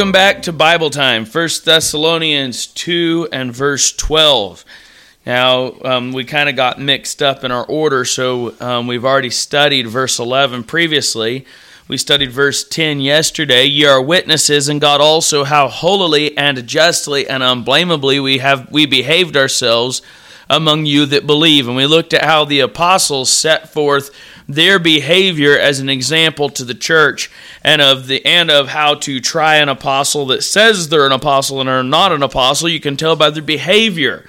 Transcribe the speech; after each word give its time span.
Welcome 0.00 0.12
back 0.12 0.40
to 0.44 0.52
Bible 0.54 0.88
Time, 0.88 1.26
1 1.26 1.48
Thessalonians 1.62 2.68
2 2.68 3.28
and 3.32 3.52
verse 3.52 3.92
12. 3.92 4.64
Now, 5.26 5.74
um, 5.84 6.12
we 6.14 6.24
kind 6.24 6.48
of 6.48 6.56
got 6.56 6.80
mixed 6.80 7.22
up 7.22 7.44
in 7.44 7.52
our 7.52 7.66
order, 7.66 8.06
so 8.06 8.58
um, 8.62 8.86
we've 8.86 9.04
already 9.04 9.28
studied 9.28 9.88
verse 9.88 10.18
11 10.18 10.64
previously. 10.64 11.44
We 11.86 11.98
studied 11.98 12.32
verse 12.32 12.64
10 12.64 13.00
yesterday. 13.00 13.66
Ye 13.66 13.84
are 13.84 14.00
witnesses, 14.00 14.70
and 14.70 14.80
God 14.80 15.02
also, 15.02 15.44
how 15.44 15.68
holily 15.68 16.34
and 16.34 16.66
justly 16.66 17.28
and 17.28 17.42
unblameably 17.42 18.20
we 18.20 18.38
have 18.38 18.72
we 18.72 18.86
behaved 18.86 19.36
ourselves 19.36 20.00
among 20.48 20.86
you 20.86 21.04
that 21.04 21.26
believe. 21.26 21.68
And 21.68 21.76
we 21.76 21.84
looked 21.84 22.14
at 22.14 22.24
how 22.24 22.46
the 22.46 22.60
apostles 22.60 23.30
set 23.30 23.70
forth 23.70 24.10
their 24.52 24.78
behavior 24.78 25.58
as 25.58 25.80
an 25.80 25.88
example 25.88 26.48
to 26.50 26.64
the 26.64 26.74
church 26.74 27.30
and 27.62 27.80
of 27.80 28.06
the 28.06 28.24
and 28.24 28.50
of 28.50 28.68
how 28.68 28.94
to 28.94 29.20
try 29.20 29.56
an 29.56 29.68
apostle 29.68 30.26
that 30.26 30.42
says 30.42 30.88
they're 30.88 31.06
an 31.06 31.12
apostle 31.12 31.60
and 31.60 31.68
are 31.68 31.82
not 31.82 32.12
an 32.12 32.22
apostle. 32.22 32.68
You 32.68 32.80
can 32.80 32.96
tell 32.96 33.16
by 33.16 33.30
their 33.30 33.42
behavior. 33.42 34.26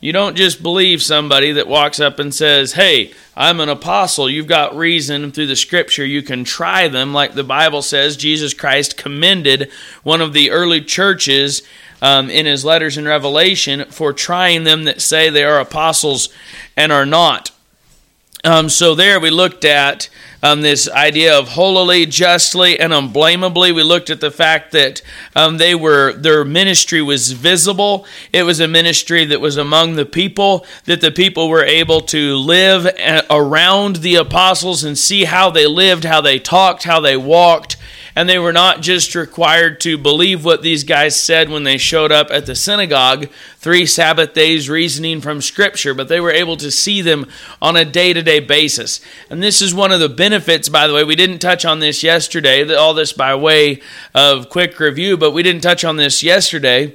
You 0.00 0.12
don't 0.12 0.36
just 0.36 0.64
believe 0.64 1.00
somebody 1.00 1.52
that 1.52 1.68
walks 1.68 2.00
up 2.00 2.18
and 2.18 2.34
says 2.34 2.72
hey 2.72 3.12
i'm 3.36 3.60
an 3.60 3.68
apostle. 3.68 4.28
You've 4.28 4.48
got 4.48 4.76
reason 4.76 5.30
through 5.30 5.46
the 5.46 5.56
scripture. 5.56 6.04
You 6.04 6.22
can 6.22 6.44
try 6.44 6.88
them. 6.88 7.12
Like 7.12 7.34
the 7.34 7.44
bible 7.44 7.82
says 7.82 8.16
jesus 8.16 8.52
christ 8.54 8.96
commended 8.96 9.70
one 10.02 10.20
of 10.20 10.32
the 10.32 10.50
early 10.50 10.80
churches 10.80 11.62
um, 12.02 12.28
in 12.28 12.46
his 12.46 12.64
letters 12.64 12.98
in 12.98 13.06
revelation 13.06 13.84
for 13.90 14.12
trying 14.12 14.64
them 14.64 14.84
that 14.84 15.00
say 15.00 15.30
they 15.30 15.44
are 15.44 15.60
apostles 15.60 16.30
and 16.76 16.90
are 16.90 17.06
not 17.06 17.52
um, 18.44 18.68
so 18.68 18.94
there 18.94 19.20
we 19.20 19.30
looked 19.30 19.64
at 19.64 20.08
um, 20.42 20.62
this 20.62 20.90
idea 20.90 21.38
of 21.38 21.50
holily, 21.50 22.06
justly, 22.06 22.78
and 22.80 22.92
unblameably. 22.92 23.70
We 23.70 23.84
looked 23.84 24.10
at 24.10 24.20
the 24.20 24.32
fact 24.32 24.72
that 24.72 25.00
um, 25.36 25.58
they 25.58 25.76
were 25.76 26.12
their 26.14 26.44
ministry 26.44 27.00
was 27.00 27.30
visible. 27.30 28.04
It 28.32 28.42
was 28.42 28.58
a 28.58 28.66
ministry 28.66 29.24
that 29.26 29.40
was 29.40 29.56
among 29.56 29.94
the 29.94 30.04
people. 30.04 30.66
That 30.86 31.00
the 31.00 31.12
people 31.12 31.48
were 31.48 31.62
able 31.62 32.00
to 32.00 32.34
live 32.34 32.86
uh, 32.86 33.22
around 33.30 33.96
the 33.96 34.16
apostles 34.16 34.82
and 34.82 34.98
see 34.98 35.24
how 35.24 35.50
they 35.50 35.66
lived, 35.66 36.02
how 36.02 36.20
they 36.20 36.40
talked, 36.40 36.82
how 36.82 36.98
they 36.98 37.16
walked, 37.16 37.76
and 38.14 38.28
they 38.28 38.38
were 38.38 38.52
not 38.52 38.82
just 38.82 39.14
required 39.14 39.80
to 39.80 39.96
believe 39.96 40.44
what 40.44 40.62
these 40.62 40.84
guys 40.84 41.18
said 41.18 41.48
when 41.48 41.64
they 41.64 41.78
showed 41.78 42.12
up 42.12 42.30
at 42.30 42.46
the 42.46 42.54
synagogue, 42.54 43.28
three 43.56 43.86
Sabbath 43.86 44.34
days 44.34 44.68
reasoning 44.68 45.20
from 45.20 45.40
Scripture, 45.40 45.94
but 45.94 46.08
they 46.08 46.20
were 46.20 46.30
able 46.30 46.56
to 46.56 46.70
see 46.70 47.00
them 47.00 47.26
on 47.60 47.76
a 47.76 47.84
day 47.84 48.12
to 48.12 48.22
day 48.22 48.40
basis. 48.40 49.00
And 49.30 49.42
this 49.42 49.62
is 49.62 49.74
one 49.74 49.92
of 49.92 50.00
the 50.00 50.08
benefits, 50.08 50.68
by 50.68 50.86
the 50.86 50.94
way. 50.94 51.04
We 51.04 51.16
didn't 51.16 51.38
touch 51.38 51.64
on 51.64 51.80
this 51.80 52.02
yesterday, 52.02 52.74
all 52.74 52.94
this 52.94 53.12
by 53.12 53.34
way 53.34 53.80
of 54.14 54.48
quick 54.48 54.78
review, 54.78 55.16
but 55.16 55.32
we 55.32 55.42
didn't 55.42 55.62
touch 55.62 55.84
on 55.84 55.96
this 55.96 56.22
yesterday 56.22 56.94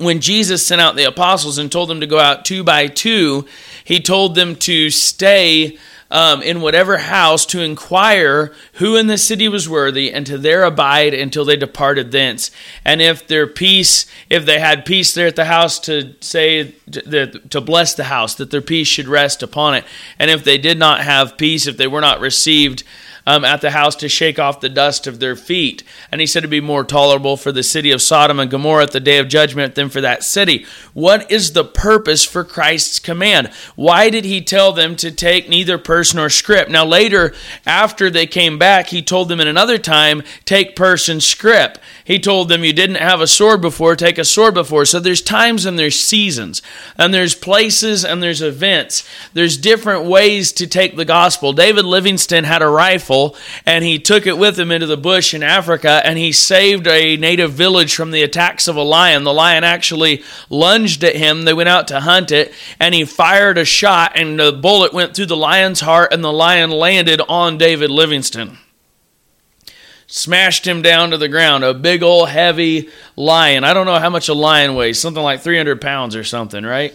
when 0.00 0.20
Jesus 0.20 0.66
sent 0.66 0.80
out 0.80 0.96
the 0.96 1.04
apostles 1.04 1.58
and 1.58 1.70
told 1.70 1.90
them 1.90 2.00
to 2.00 2.06
go 2.06 2.18
out 2.18 2.44
two 2.44 2.64
by 2.64 2.86
two, 2.86 3.46
he 3.84 4.00
told 4.00 4.34
them 4.34 4.56
to 4.56 4.88
stay 4.88 5.78
um, 6.10 6.42
in 6.42 6.60
whatever 6.60 6.98
house 6.98 7.46
to 7.46 7.60
inquire 7.60 8.52
who 8.74 8.96
in 8.96 9.06
the 9.06 9.18
city 9.18 9.48
was 9.48 9.68
worthy 9.68 10.12
and 10.12 10.26
to 10.26 10.36
there 10.36 10.64
abide 10.64 11.14
until 11.14 11.44
they 11.44 11.56
departed 11.56 12.10
thence. 12.10 12.50
And 12.84 13.00
if 13.00 13.26
their 13.26 13.46
peace, 13.46 14.06
if 14.28 14.44
they 14.44 14.58
had 14.58 14.84
peace 14.84 15.14
there 15.14 15.28
at 15.28 15.36
the 15.36 15.44
house, 15.44 15.78
to 15.80 16.14
say, 16.20 16.72
to, 16.90 17.26
to 17.26 17.60
bless 17.60 17.94
the 17.94 18.04
house, 18.04 18.34
that 18.36 18.50
their 18.50 18.60
peace 18.60 18.88
should 18.88 19.08
rest 19.08 19.42
upon 19.42 19.74
it. 19.74 19.84
And 20.18 20.30
if 20.30 20.42
they 20.42 20.58
did 20.58 20.78
not 20.78 21.00
have 21.00 21.38
peace, 21.38 21.66
if 21.66 21.76
they 21.76 21.86
were 21.86 22.00
not 22.00 22.20
received, 22.20 22.82
um, 23.30 23.44
at 23.44 23.60
the 23.60 23.70
house 23.70 23.94
to 23.96 24.08
shake 24.08 24.38
off 24.40 24.60
the 24.60 24.68
dust 24.68 25.06
of 25.06 25.20
their 25.20 25.36
feet. 25.36 25.84
And 26.10 26.20
he 26.20 26.26
said 26.26 26.40
it'd 26.40 26.50
be 26.50 26.60
more 26.60 26.82
tolerable 26.82 27.36
for 27.36 27.52
the 27.52 27.62
city 27.62 27.92
of 27.92 28.02
Sodom 28.02 28.40
and 28.40 28.50
Gomorrah 28.50 28.82
at 28.82 28.90
the 28.90 28.98
day 28.98 29.18
of 29.18 29.28
judgment 29.28 29.76
than 29.76 29.88
for 29.88 30.00
that 30.00 30.24
city. 30.24 30.66
What 30.94 31.30
is 31.30 31.52
the 31.52 31.64
purpose 31.64 32.24
for 32.24 32.42
Christ's 32.42 32.98
command? 32.98 33.50
Why 33.76 34.10
did 34.10 34.24
he 34.24 34.40
tell 34.40 34.72
them 34.72 34.96
to 34.96 35.12
take 35.12 35.48
neither 35.48 35.78
purse 35.78 36.12
nor 36.12 36.28
scrip? 36.28 36.68
Now, 36.68 36.84
later, 36.84 37.32
after 37.64 38.10
they 38.10 38.26
came 38.26 38.58
back, 38.58 38.88
he 38.88 39.00
told 39.00 39.28
them 39.28 39.40
in 39.40 39.46
another 39.46 39.78
time, 39.78 40.22
take 40.44 40.74
purse 40.74 41.08
and 41.08 41.22
scrip. 41.22 41.78
He 42.04 42.18
told 42.18 42.48
them, 42.48 42.64
You 42.64 42.72
didn't 42.72 42.96
have 42.96 43.20
a 43.20 43.28
sword 43.28 43.60
before, 43.60 43.94
take 43.94 44.18
a 44.18 44.24
sword 44.24 44.54
before. 44.54 44.84
So 44.84 44.98
there's 44.98 45.22
times 45.22 45.64
and 45.64 45.78
there's 45.78 46.00
seasons, 46.00 46.60
and 46.98 47.14
there's 47.14 47.36
places 47.36 48.04
and 48.04 48.20
there's 48.20 48.42
events. 48.42 49.08
There's 49.32 49.56
different 49.56 50.06
ways 50.06 50.50
to 50.54 50.66
take 50.66 50.96
the 50.96 51.04
gospel. 51.04 51.52
David 51.52 51.84
Livingstone 51.84 52.42
had 52.42 52.62
a 52.62 52.68
rifle, 52.68 53.19
and 53.66 53.84
he 53.84 53.98
took 53.98 54.26
it 54.26 54.38
with 54.38 54.58
him 54.58 54.70
into 54.70 54.86
the 54.86 54.96
bush 54.96 55.34
in 55.34 55.42
Africa, 55.42 56.00
and 56.04 56.18
he 56.18 56.32
saved 56.32 56.86
a 56.86 57.16
native 57.16 57.52
village 57.52 57.94
from 57.94 58.10
the 58.10 58.22
attacks 58.22 58.68
of 58.68 58.76
a 58.76 58.82
lion. 58.82 59.24
The 59.24 59.32
lion 59.32 59.64
actually 59.64 60.22
lunged 60.48 61.04
at 61.04 61.16
him. 61.16 61.44
They 61.44 61.54
went 61.54 61.68
out 61.68 61.88
to 61.88 62.00
hunt 62.00 62.30
it, 62.32 62.52
and 62.78 62.94
he 62.94 63.04
fired 63.04 63.58
a 63.58 63.64
shot, 63.64 64.12
and 64.14 64.38
the 64.38 64.52
bullet 64.52 64.92
went 64.92 65.14
through 65.14 65.26
the 65.26 65.36
lion's 65.36 65.80
heart, 65.80 66.12
and 66.12 66.24
the 66.24 66.32
lion 66.32 66.70
landed 66.70 67.20
on 67.28 67.58
David 67.58 67.90
Livingstone 67.90 68.58
smashed 70.10 70.66
him 70.66 70.82
down 70.82 71.12
to 71.12 71.16
the 71.16 71.28
ground. 71.28 71.62
A 71.62 71.72
big 71.72 72.02
old 72.02 72.28
heavy 72.28 72.90
lion. 73.16 73.62
I 73.62 73.72
don't 73.72 73.86
know 73.86 73.98
how 73.98 74.10
much 74.10 74.28
a 74.28 74.34
lion 74.34 74.74
weighs, 74.74 75.00
something 75.00 75.22
like 75.22 75.40
300 75.40 75.80
pounds 75.80 76.16
or 76.16 76.24
something, 76.24 76.64
right? 76.64 76.92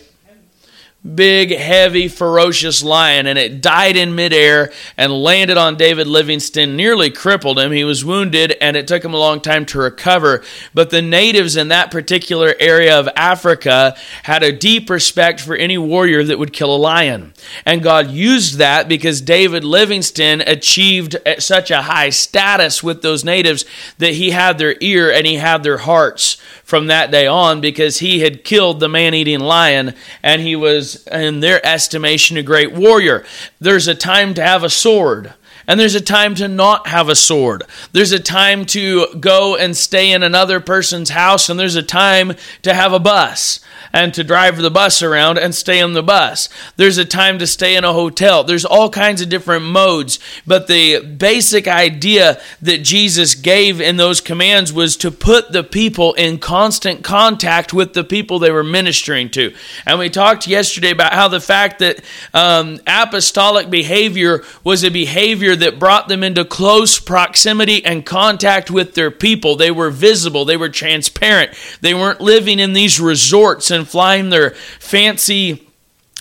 Big, 1.14 1.52
heavy, 1.56 2.08
ferocious 2.08 2.84
lion, 2.84 3.28
and 3.28 3.38
it 3.38 3.62
died 3.62 3.96
in 3.96 4.16
midair 4.16 4.72
and 4.98 5.12
landed 5.14 5.58
on 5.58 5.76
David 5.76 6.08
Livingstone, 6.08 6.76
nearly 6.76 7.12
crippled 7.12 7.60
him. 7.60 7.72
He 7.72 7.84
was 7.84 8.04
wounded, 8.04 8.56
and 8.60 8.76
it 8.76 8.88
took 8.88 9.06
him 9.06 9.14
a 9.14 9.20
long 9.20 9.42
time 9.42 9.66
to 9.68 9.80
recover. 9.80 10.44
But 10.74 10.90
the 10.90 11.02
natives 11.02 11.56
in 11.56 11.68
that 11.68 11.92
particular 11.92 12.56
area 12.60 13.00
of 13.00 13.10
Africa 13.16 13.96
had 14.24 14.42
a 14.42 14.52
deep 14.52 14.90
respect 14.90 15.40
for 15.40 15.56
any 15.56 15.78
warrior 15.78 16.24
that 16.24 16.40
would 16.40 16.54
kill 16.54 16.76
a 16.76 16.78
lion. 16.78 17.34
And 17.66 17.84
God 17.84 18.10
used 18.10 18.58
that 18.58 18.88
because 18.88 19.22
David 19.22 19.64
Livingstone 19.64 20.42
achieved 20.42 21.18
such 21.40 21.70
a 21.70 21.84
high 21.84 22.10
status 22.10 22.82
with 22.82 23.02
those 23.02 23.24
natives 23.24 23.66
that 24.00 24.14
he 24.14 24.32
had 24.32 24.58
their 24.58 24.76
ear 24.80 25.12
and 25.12 25.28
he 25.28 25.36
had 25.36 25.64
their 25.64 25.78
hearts 25.78 26.38
from 26.66 26.88
that 26.88 27.12
day 27.12 27.28
on 27.28 27.62
because 27.62 28.00
he 28.00 28.20
had 28.22 28.44
killed 28.44 28.80
the 28.80 28.90
man 28.90 29.14
eating 29.14 29.40
lion 29.40 29.94
and 30.24 30.42
he 30.42 30.56
was, 30.56 31.08
in 31.08 31.40
their 31.40 31.64
estimation, 31.66 32.38
a 32.38 32.44
great 32.44 32.74
warrior. 32.74 33.24
There's 33.60 33.88
a 33.88 33.96
time 33.96 34.34
to 34.34 34.42
have 34.42 34.64
a 34.64 34.70
sword. 34.70 35.34
And 35.68 35.80
there's 35.80 35.96
a 35.96 36.02
time 36.02 36.36
to 36.36 36.48
not 36.48 36.88
have 36.88 37.10
a 37.10 37.16
sword. 37.16 37.64
There's 37.92 38.12
a 38.12 38.20
time 38.20 38.66
to 38.68 39.08
go 39.20 39.56
and 39.56 39.76
stay 39.76 40.12
in 40.12 40.24
another 40.24 40.60
person's 40.60 41.10
house, 41.10 41.50
and 41.50 41.60
there's 41.60 41.76
a 41.76 41.84
time 41.84 42.34
to 42.62 42.74
have 42.74 42.94
a 42.94 43.00
bus 43.00 43.60
and 43.96 44.14
to 44.14 44.24
drive 44.24 44.58
the 44.58 44.70
bus 44.70 45.02
around 45.02 45.38
and 45.38 45.56
stay 45.56 45.82
on 45.82 45.94
the 45.94 46.04
bus. 46.04 46.50
There's 46.76 46.98
a 46.98 47.06
time 47.06 47.40
to 47.40 47.48
stay 47.48 47.76
in 47.76 47.86
a 47.86 47.94
hotel. 47.94 48.44
There's 48.44 48.66
all 48.66 48.90
kinds 48.90 49.22
of 49.22 49.30
different 49.30 49.64
modes, 49.64 50.20
but 50.46 50.68
the 50.68 51.00
basic 51.00 51.68
idea 51.68 52.42
that 52.62 52.84
Jesus 52.84 53.36
gave 53.36 53.80
in 53.80 53.96
those 53.96 54.20
commands 54.20 54.74
was 54.74 54.98
to 54.98 55.12
put 55.12 55.54
the 55.54 55.64
people 55.64 56.14
in 56.16 56.40
constant 56.40 57.04
contact 57.04 57.74
with 57.74 57.94
the 57.94 58.04
people 58.04 58.38
they 58.38 58.52
were 58.52 58.64
ministering 58.64 59.30
to. 59.30 59.54
And 59.86 59.98
we 59.98 60.10
talked 60.10 60.46
yesterday 60.46 60.92
about 60.92 61.14
how 61.14 61.30
the 61.30 61.40
fact 61.40 61.80
that 61.80 62.04
um, 62.34 62.80
apostolic 62.86 63.70
behavior 63.70 64.44
was 64.64 64.84
a 64.84 64.92
behavior 64.92 65.55
that 65.56 65.80
brought 65.80 66.08
them 66.08 66.24
into 66.24 66.46
close 66.46 67.00
proximity 67.00 67.84
and 67.84 68.06
contact 68.06 68.70
with 68.70 68.94
their 68.94 69.12
people. 69.12 69.56
They 69.56 69.72
were 69.72 69.90
visible, 69.90 70.46
they 70.46 70.58
were 70.58 70.70
transparent, 70.70 71.52
they 71.82 71.94
weren't 71.94 72.22
living 72.22 72.60
in 72.60 72.74
these 72.74 73.00
resorts 73.00 73.72
and 73.72 73.88
flying 73.88 74.30
their 74.30 74.52
fancy, 74.80 75.68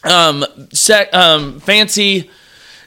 um, 0.05 0.45
um, 1.13 1.61
fancy 1.61 2.31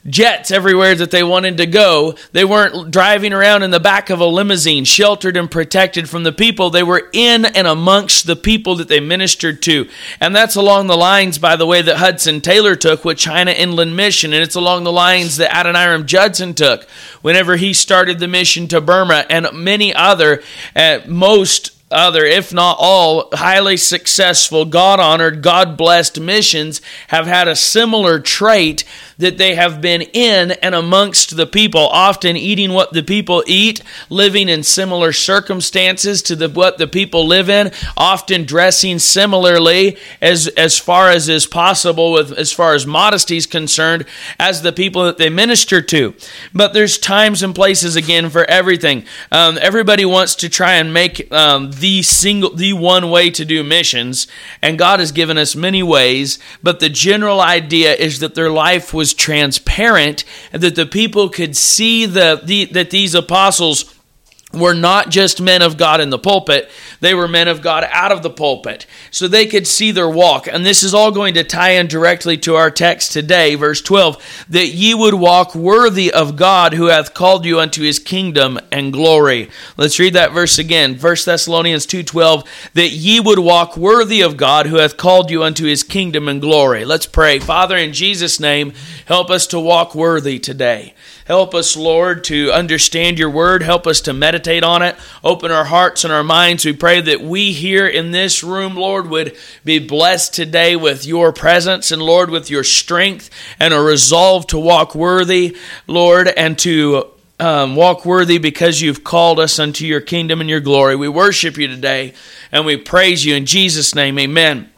jets 0.08 0.52
everywhere 0.52 0.96
that 0.96 1.12
they 1.12 1.24
wanted 1.24 1.58
to 1.58 1.66
go. 1.66 2.16
They 2.32 2.46
weren't 2.46 2.92
driving 2.92 3.34
around 3.34 3.64
in 3.64 3.72
the 3.72 3.80
back 3.80 4.10
of 4.10 4.20
a 4.20 4.26
limousine, 4.26 4.86
sheltered 4.86 5.38
and 5.38 5.50
protected 5.50 6.10
from 6.10 6.24
the 6.24 6.32
people. 6.32 6.70
They 6.70 6.84
were 6.84 7.10
in 7.14 7.46
and 7.46 7.68
amongst 7.68 8.26
the 8.26 8.36
people 8.36 8.76
that 8.76 8.88
they 8.88 9.00
ministered 9.00 9.62
to. 9.64 9.88
And 10.20 10.36
that's 10.36 10.56
along 10.56 10.88
the 10.88 10.98
lines, 10.98 11.38
by 11.38 11.56
the 11.56 11.66
way, 11.66 11.82
that 11.82 11.98
Hudson 11.98 12.42
Taylor 12.42 12.76
took 12.76 13.04
with 13.04 13.18
China 13.18 13.52
Inland 13.52 13.96
Mission. 13.96 14.34
And 14.34 14.44
it's 14.44 14.56
along 14.56 14.84
the 14.84 14.92
lines 14.92 15.38
that 15.38 15.52
Adoniram 15.52 16.06
Judson 16.06 16.54
took 16.54 16.90
whenever 17.22 17.58
he 17.58 17.74
started 17.74 18.20
the 18.20 18.28
mission 18.28 18.68
to 18.70 18.82
Burma 18.82 19.26
and 19.30 19.48
many 19.54 19.94
other, 19.94 20.42
uh, 20.76 21.00
most 21.08 21.78
other, 21.90 22.26
if 22.26 22.54
not 22.54 22.78
all, 22.80 23.30
highly 23.34 23.78
successful, 23.78 24.66
God 24.66 25.00
honored, 25.00 25.42
God 25.42 25.78
blessed 25.78 26.20
missions 26.20 26.82
have 27.08 27.28
had 27.28 27.48
a 27.48 27.56
similar 27.56 28.20
trait 28.20 28.84
that 29.18 29.38
they 29.38 29.56
have 29.56 29.82
been 29.82 30.02
in 30.02 30.52
and 30.52 30.76
amongst 30.76 31.36
the 31.36 31.48
people, 31.48 31.88
often 31.88 32.38
eating 32.38 32.74
what 32.74 32.94
the 32.94 33.04
people 33.04 33.44
eat, 33.48 33.82
living 34.10 34.48
in 34.50 34.64
similar 34.64 35.12
circumstances 35.12 36.22
to 36.22 36.36
the, 36.36 36.50
what 36.50 36.78
the 36.78 36.88
people 36.88 37.26
live 37.26 37.50
in, 37.50 37.72
often 37.96 38.44
dressing 38.46 39.00
similarly 39.00 39.98
as, 40.22 40.48
as 40.50 40.78
far 40.78 41.10
as 41.10 41.30
is 41.30 41.46
possible 41.46 42.12
with 42.12 42.32
as 42.38 42.52
far 42.52 42.74
as 42.74 42.86
modesty 42.86 43.38
is 43.38 43.46
concerned 43.46 44.06
as 44.40 44.62
the 44.62 44.72
people 44.72 45.04
that 45.06 45.18
they 45.18 45.30
minister 45.30 45.82
to. 45.82 46.14
But 46.54 46.74
there's 46.74 46.98
times 46.98 47.42
and 47.44 47.56
places 47.56 47.96
again 47.96 48.30
for 48.30 48.46
everything. 48.46 49.06
Um, 49.32 49.58
everybody 49.62 50.06
wants 50.06 50.36
to 50.36 50.50
try 50.50 50.74
and 50.74 50.94
make 50.94 51.32
um, 51.32 51.72
the 51.72 52.04
single, 52.04 52.54
the 52.54 52.74
one 52.74 53.10
way 53.10 53.30
to 53.32 53.46
do 53.46 53.64
missions, 53.64 54.28
and 54.62 54.78
God 54.78 55.00
has 55.00 55.12
given 55.12 55.38
us 55.38 55.56
many 55.56 55.82
ways. 55.82 56.40
But 56.62 56.80
the 56.80 56.90
general 56.90 57.42
idea 57.42 57.94
is 57.94 58.20
that 58.20 58.36
their 58.36 58.52
life 58.52 58.94
was 58.94 59.07
transparent, 59.14 60.24
and 60.52 60.62
that 60.62 60.76
the 60.76 60.86
people 60.86 61.30
could 61.30 61.56
see 61.56 62.06
the, 62.06 62.42
the 62.44 62.66
that 62.66 62.90
these 62.90 63.16
apostles 63.16 63.94
were 64.60 64.74
not 64.74 65.10
just 65.10 65.42
men 65.42 65.62
of 65.62 65.78
God 65.78 66.02
in 66.02 66.10
the 66.10 66.20
pulpit, 66.20 66.70
they 67.00 67.14
were 67.14 67.28
men 67.28 67.48
of 67.48 67.62
God 67.62 67.88
out 67.92 68.12
of 68.12 68.24
the 68.24 68.30
pulpit. 68.30 68.86
So 69.12 69.28
they 69.28 69.46
could 69.46 69.68
see 69.68 69.92
their 69.92 70.10
walk. 70.10 70.48
And 70.48 70.66
this 70.66 70.84
is 70.84 70.94
all 70.94 71.12
going 71.12 71.34
to 71.36 71.44
tie 71.44 71.72
in 71.72 71.88
directly 71.88 72.38
to 72.40 72.56
our 72.56 72.72
text 72.72 73.12
today, 73.12 73.56
verse 73.56 73.82
12 73.82 74.46
that 74.50 74.68
ye 74.68 74.94
would 74.94 75.14
walk 75.14 75.56
worthy 75.56 76.12
of 76.12 76.36
God 76.36 76.74
who 76.74 76.86
hath 76.86 77.14
called 77.14 77.46
you 77.46 77.60
unto 77.60 77.84
his 77.84 78.00
kingdom 78.00 78.60
and 78.72 78.94
glory. 78.94 79.50
Let's 79.78 80.00
read 80.00 80.14
that 80.14 80.32
verse 80.32 80.58
again. 80.58 80.96
1 80.96 81.26
Thessalonians 81.26 81.86
2:12 81.86 82.44
that 82.74 82.92
ye 82.92 83.20
would 83.20 83.40
walk 83.40 83.78
worthy 83.78 84.22
of 84.22 84.38
God 84.38 84.68
who 84.68 84.78
hath 84.78 84.98
called 84.98 85.30
you 85.30 85.44
unto 85.44 85.66
his 85.66 85.84
kingdom 85.84 86.28
and 86.28 86.42
glory. 86.42 86.86
Let's 86.86 87.06
pray. 87.06 87.40
Father 87.40 87.78
in 87.78 87.94
Jesus 87.94 88.40
name, 88.40 88.74
help 89.06 89.30
us 89.30 89.48
to 89.48 89.60
walk 89.60 89.96
worthy 89.96 90.40
today. 90.40 90.94
Help 91.28 91.54
us, 91.54 91.76
Lord, 91.76 92.24
to 92.26 92.54
understand 92.54 93.20
your 93.20 93.30
word. 93.30 93.62
Help 93.62 93.86
us 93.86 94.00
to 94.02 94.14
meditate 94.14 94.64
on 94.64 94.82
it. 94.82 94.96
Open 95.26 95.52
our 95.52 95.66
hearts 95.66 96.06
and 96.06 96.14
our 96.14 96.24
minds. 96.24 96.64
We 96.64 96.72
pray 96.72 97.02
that 97.02 97.20
we 97.20 97.52
here 97.52 97.86
in 97.86 98.12
this 98.12 98.46
room, 98.46 98.76
Lord, 98.76 99.10
would 99.10 99.36
be 99.66 99.78
blessed 99.78 100.34
today 100.34 100.78
with 100.78 101.06
your 101.06 101.34
presence 101.34 101.92
and, 101.92 102.02
Lord, 102.02 102.30
with 102.30 102.50
your 102.50 102.64
strength 102.64 103.30
and 103.60 103.74
a 103.74 103.82
resolve 103.82 104.48
to 104.48 104.58
walk 104.58 104.96
worthy, 104.96 105.58
Lord, 105.86 106.30
and 106.30 106.58
to 106.60 107.08
um, 107.42 107.76
walk 107.76 108.06
worthy 108.06 108.38
because 108.38 108.82
you've 108.82 109.04
called 109.04 109.38
us 109.38 109.60
unto 109.60 109.86
your 109.86 110.02
kingdom 110.02 110.40
and 110.40 110.50
your 110.50 110.62
glory. 110.62 110.96
We 110.96 111.10
worship 111.10 111.58
you 111.58 111.68
today 111.68 112.14
and 112.54 112.66
we 112.66 112.78
praise 112.78 113.26
you 113.26 113.36
in 113.36 113.46
Jesus' 113.46 113.94
name. 113.94 114.18
Amen. 114.18 114.72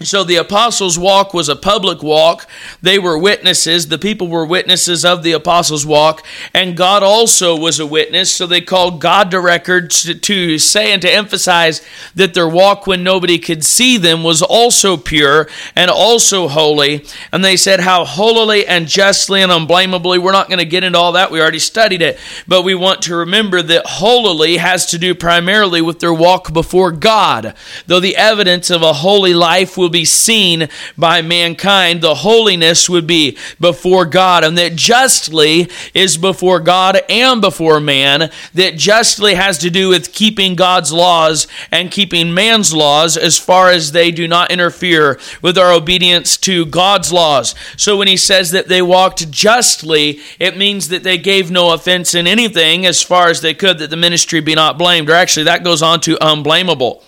So 0.00 0.24
the 0.24 0.36
apostles' 0.36 0.98
walk 0.98 1.32
was 1.32 1.48
a 1.48 1.54
public 1.54 2.02
walk. 2.02 2.48
They 2.82 2.98
were 2.98 3.16
witnesses. 3.16 3.86
The 3.86 3.96
people 3.96 4.26
were 4.26 4.44
witnesses 4.44 5.04
of 5.04 5.22
the 5.22 5.30
apostles' 5.30 5.86
walk. 5.86 6.26
And 6.52 6.76
God 6.76 7.04
also 7.04 7.56
was 7.56 7.78
a 7.78 7.86
witness. 7.86 8.34
So 8.34 8.44
they 8.44 8.60
called 8.60 9.00
God 9.00 9.30
to 9.30 9.40
record 9.40 9.92
to, 9.92 10.58
say 10.58 10.92
and 10.92 11.00
to 11.00 11.10
emphasize 11.10 11.80
that 12.16 12.34
their 12.34 12.48
walk 12.48 12.88
when 12.88 13.04
nobody 13.04 13.38
could 13.38 13.64
see 13.64 13.96
them 13.96 14.24
was 14.24 14.42
also 14.42 14.96
pure 14.96 15.48
and 15.76 15.90
also 15.92 16.48
holy. 16.48 17.06
And 17.30 17.44
they 17.44 17.56
said 17.56 17.78
how 17.78 18.04
holily 18.04 18.66
and 18.66 18.88
justly 18.88 19.42
and 19.42 19.52
unblameably. 19.52 20.18
We're 20.18 20.32
not 20.32 20.48
going 20.48 20.58
to 20.58 20.64
get 20.64 20.82
into 20.82 20.98
all 20.98 21.12
that. 21.12 21.30
We 21.30 21.40
already 21.40 21.60
studied 21.60 22.02
it. 22.02 22.18
But 22.48 22.62
we 22.62 22.74
want 22.74 23.02
to 23.02 23.14
remember 23.14 23.62
that 23.62 23.86
holily 23.86 24.56
has 24.56 24.86
to 24.86 24.98
do 24.98 25.14
primarily 25.14 25.80
with 25.80 26.00
their 26.00 26.12
walk 26.12 26.52
before 26.52 26.90
God. 26.90 27.54
Though 27.86 28.00
the 28.00 28.16
evidence 28.16 28.70
of 28.70 28.82
a 28.82 28.92
holy 28.92 29.32
life 29.32 29.78
will 29.78 29.93
be 29.94 30.04
seen 30.04 30.68
by 30.98 31.22
mankind, 31.22 32.02
the 32.02 32.16
holiness 32.16 32.90
would 32.90 33.06
be 33.06 33.38
before 33.60 34.04
God, 34.04 34.42
and 34.42 34.58
that 34.58 34.74
justly 34.74 35.70
is 35.94 36.18
before 36.18 36.58
God 36.58 37.00
and 37.08 37.40
before 37.40 37.78
man, 37.78 38.30
that 38.54 38.76
justly 38.76 39.34
has 39.34 39.56
to 39.58 39.70
do 39.70 39.88
with 39.88 40.12
keeping 40.12 40.56
God's 40.56 40.92
laws 40.92 41.46
and 41.70 41.92
keeping 41.92 42.34
man's 42.34 42.74
laws 42.74 43.16
as 43.16 43.38
far 43.38 43.70
as 43.70 43.92
they 43.92 44.10
do 44.10 44.26
not 44.26 44.50
interfere 44.50 45.18
with 45.40 45.56
our 45.56 45.72
obedience 45.72 46.36
to 46.38 46.66
God's 46.66 47.12
laws. 47.12 47.54
So 47.76 47.96
when 47.96 48.08
he 48.08 48.16
says 48.16 48.50
that 48.50 48.66
they 48.66 48.82
walked 48.82 49.30
justly, 49.30 50.18
it 50.40 50.56
means 50.56 50.88
that 50.88 51.04
they 51.04 51.18
gave 51.18 51.52
no 51.52 51.72
offense 51.72 52.14
in 52.16 52.26
anything 52.26 52.84
as 52.84 53.00
far 53.00 53.28
as 53.28 53.40
they 53.40 53.54
could, 53.54 53.78
that 53.78 53.90
the 53.90 53.96
ministry 53.96 54.40
be 54.40 54.56
not 54.56 54.76
blamed, 54.76 55.08
or 55.08 55.14
actually 55.14 55.44
that 55.44 55.62
goes 55.62 55.82
on 55.82 56.00
to 56.00 56.18
unblameable 56.20 57.04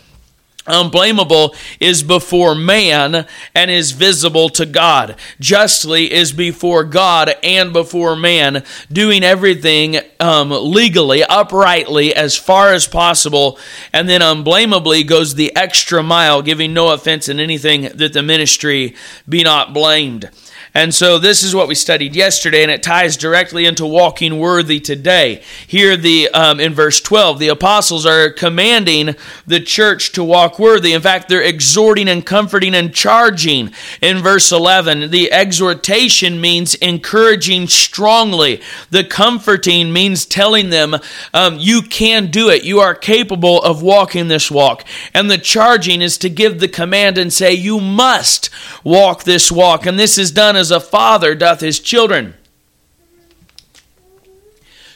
unblameable 0.66 1.54
is 1.80 2.02
before 2.02 2.54
man 2.54 3.26
and 3.54 3.70
is 3.70 3.92
visible 3.92 4.48
to 4.50 4.66
God. 4.66 5.16
Justly 5.40 6.12
is 6.12 6.32
before 6.32 6.84
God 6.84 7.34
and 7.42 7.72
before 7.72 8.16
man, 8.16 8.64
doing 8.90 9.22
everything 9.22 9.98
um, 10.20 10.50
legally, 10.50 11.22
uprightly, 11.24 12.14
as 12.14 12.36
far 12.36 12.72
as 12.72 12.86
possible. 12.86 13.58
And 13.92 14.08
then 14.08 14.22
unblameably 14.22 15.04
goes 15.04 15.34
the 15.34 15.54
extra 15.56 16.02
mile, 16.02 16.42
giving 16.42 16.74
no 16.74 16.92
offense 16.92 17.28
in 17.28 17.40
anything 17.40 17.82
that 17.94 18.12
the 18.12 18.22
ministry 18.22 18.94
be 19.28 19.42
not 19.42 19.72
blamed. 19.72 20.30
And 20.76 20.94
so 20.94 21.18
this 21.18 21.42
is 21.42 21.54
what 21.54 21.68
we 21.68 21.74
studied 21.74 22.14
yesterday, 22.14 22.60
and 22.60 22.70
it 22.70 22.82
ties 22.82 23.16
directly 23.16 23.64
into 23.64 23.86
walking 23.86 24.38
worthy 24.38 24.78
today. 24.78 25.42
Here, 25.66 25.96
the 25.96 26.28
um, 26.34 26.60
in 26.60 26.74
verse 26.74 27.00
12, 27.00 27.38
the 27.38 27.48
apostles 27.48 28.04
are 28.04 28.28
commanding 28.28 29.16
the 29.46 29.60
church 29.60 30.12
to 30.12 30.22
walk 30.22 30.58
worthy. 30.58 30.92
In 30.92 31.00
fact, 31.00 31.30
they're 31.30 31.40
exhorting 31.40 32.10
and 32.10 32.26
comforting 32.26 32.74
and 32.74 32.94
charging. 32.94 33.72
In 34.02 34.18
verse 34.18 34.52
11, 34.52 35.10
the 35.10 35.32
exhortation 35.32 36.42
means 36.42 36.74
encouraging 36.74 37.68
strongly. 37.68 38.60
The 38.90 39.04
comforting 39.04 39.94
means 39.94 40.26
telling 40.26 40.68
them, 40.68 40.96
um, 41.32 41.56
you 41.58 41.80
can 41.80 42.26
do 42.26 42.50
it. 42.50 42.64
You 42.64 42.80
are 42.80 42.94
capable 42.94 43.62
of 43.62 43.80
walking 43.80 44.28
this 44.28 44.50
walk. 44.50 44.84
And 45.14 45.30
the 45.30 45.38
charging 45.38 46.02
is 46.02 46.18
to 46.18 46.28
give 46.28 46.60
the 46.60 46.68
command 46.68 47.16
and 47.16 47.32
say, 47.32 47.54
you 47.54 47.80
must 47.80 48.50
walk 48.84 49.24
this 49.24 49.50
walk. 49.50 49.86
And 49.86 49.98
this 49.98 50.18
is 50.18 50.30
done 50.30 50.54
as 50.54 50.65
as 50.66 50.70
a 50.72 50.80
father 50.80 51.34
doth 51.36 51.60
his 51.60 51.78
children. 51.78 52.34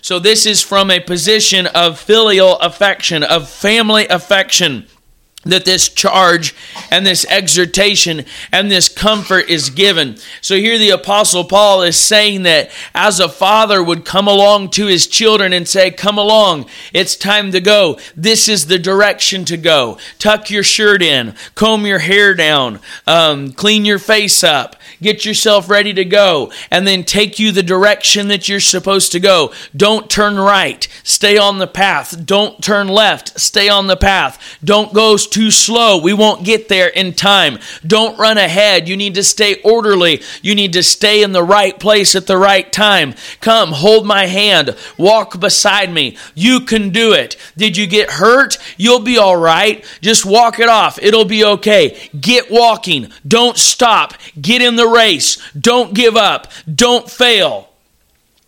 So, 0.02 0.18
this 0.18 0.46
is 0.46 0.62
from 0.62 0.90
a 0.90 0.98
position 0.98 1.66
of 1.68 2.00
filial 2.00 2.58
affection, 2.58 3.22
of 3.22 3.48
family 3.48 4.08
affection 4.08 4.86
that 5.44 5.64
this 5.64 5.88
charge 5.88 6.54
and 6.90 7.06
this 7.06 7.24
exhortation 7.30 8.26
and 8.52 8.70
this 8.70 8.90
comfort 8.90 9.48
is 9.48 9.70
given. 9.70 10.18
So 10.42 10.56
here 10.56 10.76
the 10.76 10.90
apostle 10.90 11.44
Paul 11.44 11.82
is 11.82 11.96
saying 11.96 12.42
that 12.42 12.70
as 12.94 13.20
a 13.20 13.28
father 13.28 13.82
would 13.82 14.04
come 14.04 14.28
along 14.28 14.70
to 14.70 14.86
his 14.86 15.06
children 15.06 15.54
and 15.54 15.66
say, 15.66 15.90
come 15.90 16.18
along, 16.18 16.66
it's 16.92 17.16
time 17.16 17.52
to 17.52 17.60
go. 17.60 17.98
This 18.14 18.48
is 18.48 18.66
the 18.66 18.78
direction 18.78 19.46
to 19.46 19.56
go. 19.56 19.96
Tuck 20.18 20.50
your 20.50 20.62
shirt 20.62 21.02
in, 21.02 21.34
comb 21.54 21.86
your 21.86 22.00
hair 22.00 22.34
down, 22.34 22.78
um, 23.06 23.52
clean 23.52 23.86
your 23.86 23.98
face 23.98 24.44
up, 24.44 24.76
get 25.00 25.25
yourself 25.25 25.69
ready 25.69 25.92
to 25.95 26.04
go, 26.04 26.52
and 26.71 26.87
then 26.87 27.04
take 27.04 27.38
you 27.38 27.52
the 27.52 27.62
direction 27.62 28.28
that 28.28 28.49
you're 28.49 28.61
supposed 28.61 29.12
to 29.12 29.21
go. 29.21 29.52
Don't 29.76 30.11
turn 30.11 30.37
right. 30.37 30.87
Stay 31.02 31.37
on 31.38 31.59
the 31.59 31.66
path. 31.66 32.26
Don't 32.26 32.62
turn 32.62 32.88
left. 32.88 33.38
Stay 33.40 33.69
on 33.69 33.87
the 33.87 33.97
path. 33.97 34.59
Don't 34.62 34.92
go 34.92 35.16
too 35.16 35.50
slow. 35.50 36.00
We 36.00 36.12
won't 36.12 36.45
get 36.45 36.69
there 36.69 36.88
in 36.88 37.14
time. 37.14 37.59
Don't 37.87 38.19
run 38.19 38.38
ahead. 38.38 38.88
You 38.88 38.97
need 38.97 39.14
to 39.14 39.23
stay 39.23 39.61
orderly. 39.62 40.23
You 40.42 40.54
need 40.54 40.73
to 40.75 40.83
stay 40.83 41.23
in 41.23 41.33
the 41.33 41.42
right 41.42 41.78
place 41.78 42.14
at 42.14 42.26
the 42.26 42.38
right 42.38 42.71
time. 42.73 43.14
Come, 43.40 43.73
hold 43.73 44.07
my 44.07 44.26
hand. 44.26 44.76
Walk 44.99 45.40
beside 45.40 45.92
me. 45.92 46.16
You 46.35 46.61
can 46.61 46.90
do 46.90 47.12
it. 47.12 47.37
Did 47.57 47.76
you 47.76 47.87
get 47.87 48.12
hurt? 48.12 48.59
You'll 48.76 49.00
be 49.00 49.19
all 49.19 49.37
right. 49.37 49.85
Just 50.00 50.26
walk 50.26 50.59
it 50.59 50.69
off. 50.69 50.99
It'll 51.02 51.25
be 51.25 51.45
okay. 51.45 52.11
Get 52.19 52.50
walking. 52.50 53.11
Don't 53.26 53.57
stop. 53.57 54.14
Get 54.40 54.62
in 54.62 54.76
the 54.76 54.88
race. 54.92 55.38
Don't 55.52 55.94
give 55.94 56.16
up. 56.16 56.50
Don't 56.73 57.11
fail. 57.11 57.68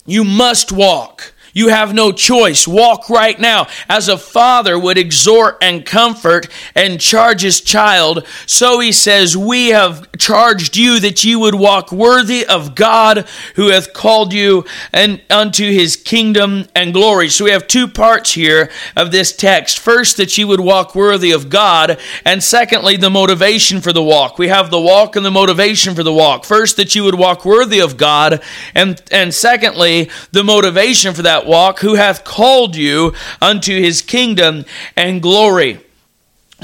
You 0.05 0.25
must 0.25 0.73
walk. 0.73 1.32
You 1.53 1.69
have 1.69 1.93
no 1.93 2.13
choice. 2.13 2.67
Walk 2.67 3.11
right 3.11 3.39
now. 3.39 3.67
As 3.89 4.09
a 4.09 4.17
father 4.17 4.79
would 4.79 4.99
exhort 4.99 5.59
and 5.61 5.85
comfort 5.85 6.49
and 6.75 7.01
charge 7.01 7.43
his 7.43 7.61
child, 7.61 8.27
so 8.47 8.81
he 8.81 8.93
says, 8.93 9.37
We 9.37 9.69
have 9.69 10.11
charged 10.19 10.77
you 10.77 11.01
that 11.01 11.25
you 11.25 11.39
would 11.41 11.55
walk 11.55 11.93
worthy 11.93 12.47
of 12.47 12.75
God 12.75 13.27
who 13.57 13.69
hath 13.69 13.93
called 13.93 14.33
you 14.33 14.65
and 14.93 15.21
unto 15.31 15.65
his 15.71 15.97
kingdom 15.97 16.67
and 16.75 16.93
glory. 16.93 17.29
So 17.29 17.45
we 17.45 17.51
have 17.51 17.67
two 17.67 17.89
parts 17.89 18.33
here 18.33 18.71
of 18.97 19.11
this 19.11 19.35
text. 19.35 19.79
First, 19.79 20.17
that 20.17 20.39
you 20.39 20.47
would 20.49 20.61
walk 20.61 20.95
worthy 20.95 21.33
of 21.33 21.51
God, 21.51 21.99
and 22.25 22.43
secondly, 22.43 22.97
the 22.97 23.11
motivation 23.11 23.81
for 23.81 23.93
the 23.93 24.03
walk. 24.03 24.39
We 24.39 24.49
have 24.49 24.71
the 24.71 24.81
walk 24.81 25.17
and 25.17 25.25
the 25.25 25.31
motivation 25.31 25.95
for 25.95 26.03
the 26.03 26.13
walk. 26.13 26.45
First, 26.45 26.77
that 26.77 26.95
you 26.95 27.05
would 27.05 27.15
walk 27.15 27.45
worthy 27.45 27.81
of 27.81 27.97
God, 27.97 28.43
and, 28.75 29.01
and 29.11 29.35
secondly, 29.35 30.11
the 30.31 30.45
motivation 30.45 31.15
for 31.15 31.23
that 31.23 31.42
walk, 31.47 31.81
who 31.81 31.95
hath 31.95 32.25
called 32.25 32.77
you 32.77 33.15
unto 33.41 33.81
his 33.81 34.03
kingdom 34.03 34.65
and 34.97 35.23
glory. 35.23 35.81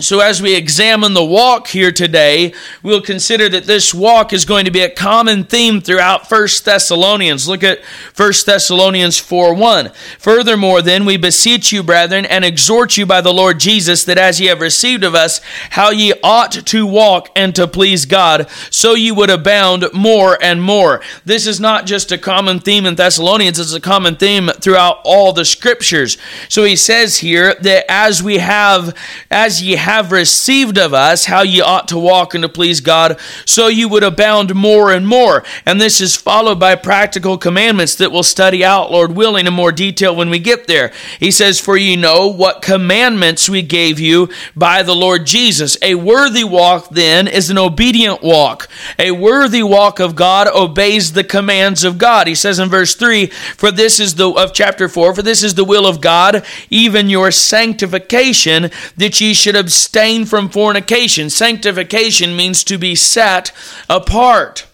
So, 0.00 0.20
as 0.20 0.40
we 0.40 0.54
examine 0.54 1.14
the 1.14 1.24
walk 1.24 1.66
here 1.68 1.90
today, 1.90 2.54
we'll 2.84 3.00
consider 3.00 3.48
that 3.48 3.64
this 3.64 3.92
walk 3.92 4.32
is 4.32 4.44
going 4.44 4.64
to 4.66 4.70
be 4.70 4.82
a 4.82 4.90
common 4.90 5.42
theme 5.42 5.80
throughout 5.80 6.30
1 6.30 6.48
Thessalonians. 6.64 7.48
Look 7.48 7.64
at 7.64 7.80
1 8.16 8.32
Thessalonians 8.46 9.18
4 9.18 9.54
1. 9.54 9.90
Furthermore, 10.18 10.82
then, 10.82 11.04
we 11.04 11.16
beseech 11.16 11.72
you, 11.72 11.82
brethren, 11.82 12.26
and 12.26 12.44
exhort 12.44 12.96
you 12.96 13.06
by 13.06 13.20
the 13.20 13.32
Lord 13.32 13.58
Jesus, 13.58 14.04
that 14.04 14.18
as 14.18 14.40
ye 14.40 14.46
have 14.46 14.60
received 14.60 15.02
of 15.02 15.16
us, 15.16 15.40
how 15.70 15.90
ye 15.90 16.14
ought 16.22 16.52
to 16.52 16.86
walk 16.86 17.30
and 17.34 17.52
to 17.56 17.66
please 17.66 18.04
God, 18.04 18.48
so 18.70 18.94
ye 18.94 19.10
would 19.10 19.30
abound 19.30 19.86
more 19.92 20.38
and 20.40 20.62
more. 20.62 21.00
This 21.24 21.46
is 21.46 21.58
not 21.58 21.86
just 21.86 22.12
a 22.12 22.18
common 22.18 22.60
theme 22.60 22.86
in 22.86 22.94
Thessalonians, 22.94 23.58
it's 23.58 23.74
a 23.74 23.80
common 23.80 24.14
theme 24.14 24.48
throughout 24.60 25.00
all 25.02 25.32
the 25.32 25.44
scriptures. 25.44 26.18
So, 26.48 26.62
he 26.62 26.76
says 26.76 27.18
here 27.18 27.56
that 27.62 27.84
as 27.90 28.22
we 28.22 28.38
have, 28.38 28.96
as 29.28 29.60
ye 29.60 29.74
have 29.74 29.88
have 29.88 30.12
received 30.12 30.76
of 30.76 30.92
us, 30.92 31.25
how 31.25 31.40
ye 31.40 31.62
ought 31.62 31.88
to 31.88 31.99
walk 31.99 32.35
and 32.35 32.42
to 32.42 32.49
please 32.49 32.83
God, 32.83 33.18
so 33.47 33.68
you 33.68 33.88
would 33.88 34.02
abound 34.02 34.54
more 34.54 34.92
and 34.92 35.09
more. 35.09 35.42
And 35.64 35.80
this 35.80 36.02
is 36.02 36.14
followed 36.14 36.61
by 36.61 36.75
practical 36.75 37.38
commandments 37.38 37.95
that 37.95 38.12
we'll 38.12 38.23
study 38.23 38.62
out, 38.62 38.92
Lord 38.92 39.12
willing, 39.12 39.47
in 39.47 39.54
more 39.54 39.73
detail 39.73 40.14
when 40.14 40.28
we 40.28 40.40
get 40.40 40.66
there. 40.66 40.92
He 41.18 41.30
says, 41.30 41.59
For 41.59 41.75
ye 41.78 41.97
know 41.97 42.26
what 42.26 42.61
commandments 42.61 43.49
we 43.49 43.62
gave 43.62 43.99
you 43.99 44.28
by 44.54 44.83
the 44.83 44.95
Lord 44.95 45.25
Jesus. 45.25 45.78
A 45.80 45.95
worthy 45.95 46.45
walk, 46.45 46.90
then, 46.90 47.26
is 47.26 47.49
an 47.49 47.57
obedient 47.57 48.23
walk. 48.23 48.68
A 48.99 49.12
worthy 49.12 49.62
walk 49.62 50.00
of 50.00 50.14
God 50.14 50.49
obeys 50.49 51.14
the 51.14 51.25
commands 51.25 51.83
of 51.83 51.97
God. 51.97 52.26
He 52.26 52.35
says 52.35 52.59
in 52.59 52.68
verse 52.68 52.95
3, 52.95 53.28
For 53.57 53.71
this 53.71 54.00
is 54.00 54.16
the 54.16 54.28
of 54.33 54.52
chapter 54.52 54.87
4, 54.87 55.14
for 55.14 55.23
this 55.23 55.42
is 55.42 55.54
the 55.54 55.64
will 55.64 55.87
of 55.87 56.02
God, 56.02 56.45
even 56.68 57.09
your 57.09 57.30
sanctification, 57.30 58.71
that 58.99 59.18
ye 59.18 59.33
should 59.33 59.54
abstain 59.78 60.25
from 60.25 60.49
fornication. 60.49 61.30
Sanctification 61.30 62.35
means 62.35 62.64
to 62.64 62.76
be 62.76 62.97
set 62.97 63.52
apart. 63.88 64.66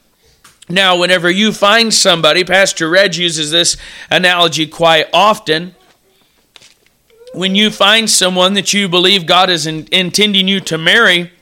Now, 0.67 0.99
whenever 0.99 1.31
you 1.31 1.53
find 1.53 1.93
somebody, 1.93 2.43
Pastor 2.43 2.89
Reg 2.89 3.15
uses 3.15 3.51
this 3.51 3.77
analogy 4.11 4.67
quite 4.67 5.09
often. 5.13 5.75
When 7.35 7.55
you 7.55 7.71
find 7.71 8.09
someone 8.09 8.55
that 8.55 8.73
you 8.73 8.89
believe 8.89 9.27
God 9.27 9.51
is 9.51 9.67
in, 9.67 9.87
intending 9.93 10.49
you 10.49 10.61
to 10.61 10.79
marry, 10.79 11.33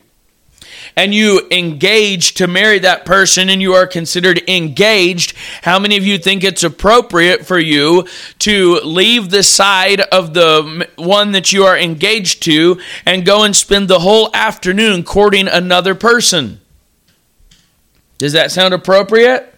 and 0.96 1.14
you 1.14 1.46
engage 1.50 2.34
to 2.34 2.46
marry 2.46 2.78
that 2.80 3.04
person 3.04 3.48
and 3.48 3.62
you 3.62 3.74
are 3.74 3.86
considered 3.86 4.42
engaged, 4.48 5.34
how 5.62 5.78
many 5.78 5.96
of 5.96 6.06
you 6.06 6.18
think 6.18 6.44
it's 6.44 6.62
appropriate 6.62 7.46
for 7.46 7.58
you 7.58 8.06
to 8.40 8.80
leave 8.84 9.30
the 9.30 9.42
side 9.42 10.00
of 10.00 10.34
the 10.34 10.88
one 10.96 11.32
that 11.32 11.52
you 11.52 11.64
are 11.64 11.78
engaged 11.78 12.42
to 12.44 12.80
and 13.06 13.24
go 13.24 13.44
and 13.44 13.56
spend 13.56 13.88
the 13.88 14.00
whole 14.00 14.30
afternoon 14.34 15.02
courting 15.04 15.48
another 15.48 15.94
person? 15.94 16.60
Does 18.18 18.32
that 18.34 18.50
sound 18.50 18.74
appropriate? 18.74 19.51